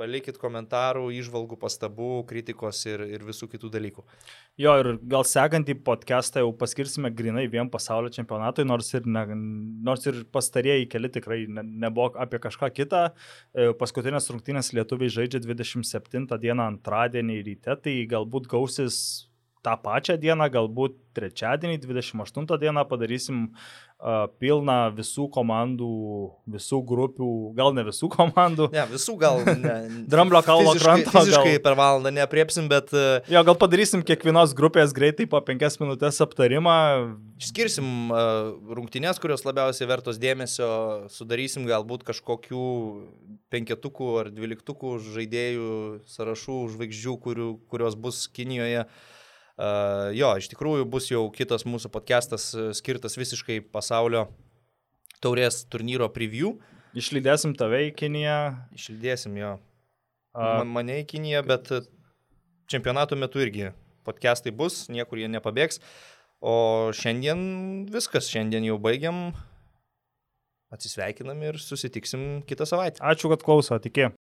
palikit 0.01 0.39
komentarų, 0.41 1.07
išvalgų, 1.21 1.59
pastabų, 1.61 2.11
kritikos 2.31 2.81
ir, 2.89 3.05
ir 3.05 3.25
visų 3.27 3.51
kitų 3.53 3.71
dalykų. 3.75 4.05
Jo, 4.61 4.77
ir 4.81 4.91
gal 5.13 5.27
sekantį 5.29 5.77
podcastą 5.85 6.45
jau 6.45 6.53
paskirsime 6.57 7.13
grinai 7.17 7.47
vien 7.53 7.69
pasaulio 7.73 8.13
čempionatui, 8.15 8.65
nors 8.69 8.91
ir, 8.97 9.07
ne, 9.09 9.25
nors 9.87 10.09
ir 10.09 10.23
pastarėjai 10.33 10.89
keli 10.91 11.13
tikrai 11.13 11.41
ne, 11.49 11.65
nebuvo 11.87 12.11
apie 12.21 12.41
kažką 12.43 12.73
kitą. 12.77 13.07
E, 13.53 13.71
paskutinės 13.81 14.31
rungtynės 14.33 14.73
lietuviai 14.77 15.13
žaidžia 15.21 15.43
27 15.45 16.29
dieną 16.41 16.71
antradienį 16.75 17.43
ryte, 17.51 17.77
tai 17.85 17.99
galbūt 18.11 18.49
gausis 18.51 19.30
tą 19.65 19.77
pačią 19.83 20.17
dieną, 20.21 20.49
galbūt 20.53 20.97
trečiadienį, 21.17 21.81
28 21.83 22.47
dieną 22.61 22.85
padarysim 22.89 23.41
uh, 23.51 24.29
pilną 24.41 24.77
visų 24.95 25.27
komandų, 25.35 25.91
visų 26.55 26.79
grupių, 26.87 27.31
gal 27.59 27.75
ne 27.77 27.85
visų 27.89 28.09
komandų. 28.15 28.71
Ne, 28.75 28.87
visų 28.93 29.17
gal. 29.21 29.43
Ne, 29.61 29.75
Dramblio 30.09 30.41
fiziškai, 30.47 30.81
kranto. 30.81 31.13
Fiziškai 31.13 31.57
Gal, 31.57 31.63
per 31.67 31.77
valandą 31.79 32.15
neapriepsim, 32.15 32.71
bet 32.71 32.95
uh, 32.95 33.27
jo, 33.29 33.43
gal 33.51 33.59
padarysim 33.61 34.05
kiekvienos 34.07 34.55
grupės 34.57 34.95
greitai 34.97 35.27
po 35.29 35.43
penkias 35.45 35.77
minutės 35.83 36.23
aptarimą. 36.25 36.79
išskirsim 37.43 38.15
uh, 38.15 38.55
rungtynės, 38.79 39.21
kurios 39.21 39.45
labiausiai 39.45 39.91
vertos 39.91 40.21
dėmesio, 40.23 40.71
sudarysim 41.13 41.67
galbūt 41.69 42.07
kažkokių 42.09 42.67
penketukų 43.51 44.11
ar 44.23 44.31
dvyliktukų 44.33 44.99
žaidėjų 45.11 45.71
sąrašų 46.09 46.61
žvaigždžių, 46.77 47.17
kurių, 47.27 47.55
kurios 47.69 47.99
bus 47.99 48.29
Kinijoje. 48.31 48.87
Uh, 48.87 49.20
jo, 50.17 50.31
iš 50.41 50.49
tikrųjų 50.53 50.87
bus 50.89 51.11
jau 51.11 51.27
kitas 51.35 51.67
mūsų 51.69 51.91
podcastas 51.93 52.51
uh, 52.57 52.71
skirtas 52.77 53.19
visiškai 53.21 53.61
pasaulio 53.73 54.29
taurės 55.21 55.65
turnyro 55.69 56.09
preview. 56.13 56.55
Išlydėsim 56.97 57.53
tave 57.59 57.85
į 57.91 57.91
Kiniją. 57.99 58.39
Išlydėsim 58.77 59.37
jo. 59.39 59.57
Man, 60.35 60.71
mane 60.73 61.01
į 61.03 61.07
Kiniją, 61.11 61.45
bet 61.47 61.71
uh, 61.77 61.85
čempionato 62.71 63.19
metu 63.19 63.43
irgi 63.43 63.73
podcastai 64.09 64.55
bus, 64.57 64.87
niekur 64.89 65.21
jie 65.21 65.29
nepabėgs. 65.31 65.83
O 66.41 66.89
šiandien 66.97 67.41
viskas, 67.93 68.31
šiandien 68.33 68.65
jau 68.65 68.79
baigiam. 68.81 69.29
Atsisveikinam 70.73 71.41
ir 71.43 71.59
susitiksim 71.61 72.45
kitą 72.49 72.65
savaitę. 72.69 73.03
ačiū, 73.03 73.29
kad 73.33 73.43
klauso, 73.45 73.77
tikė. 73.83 74.09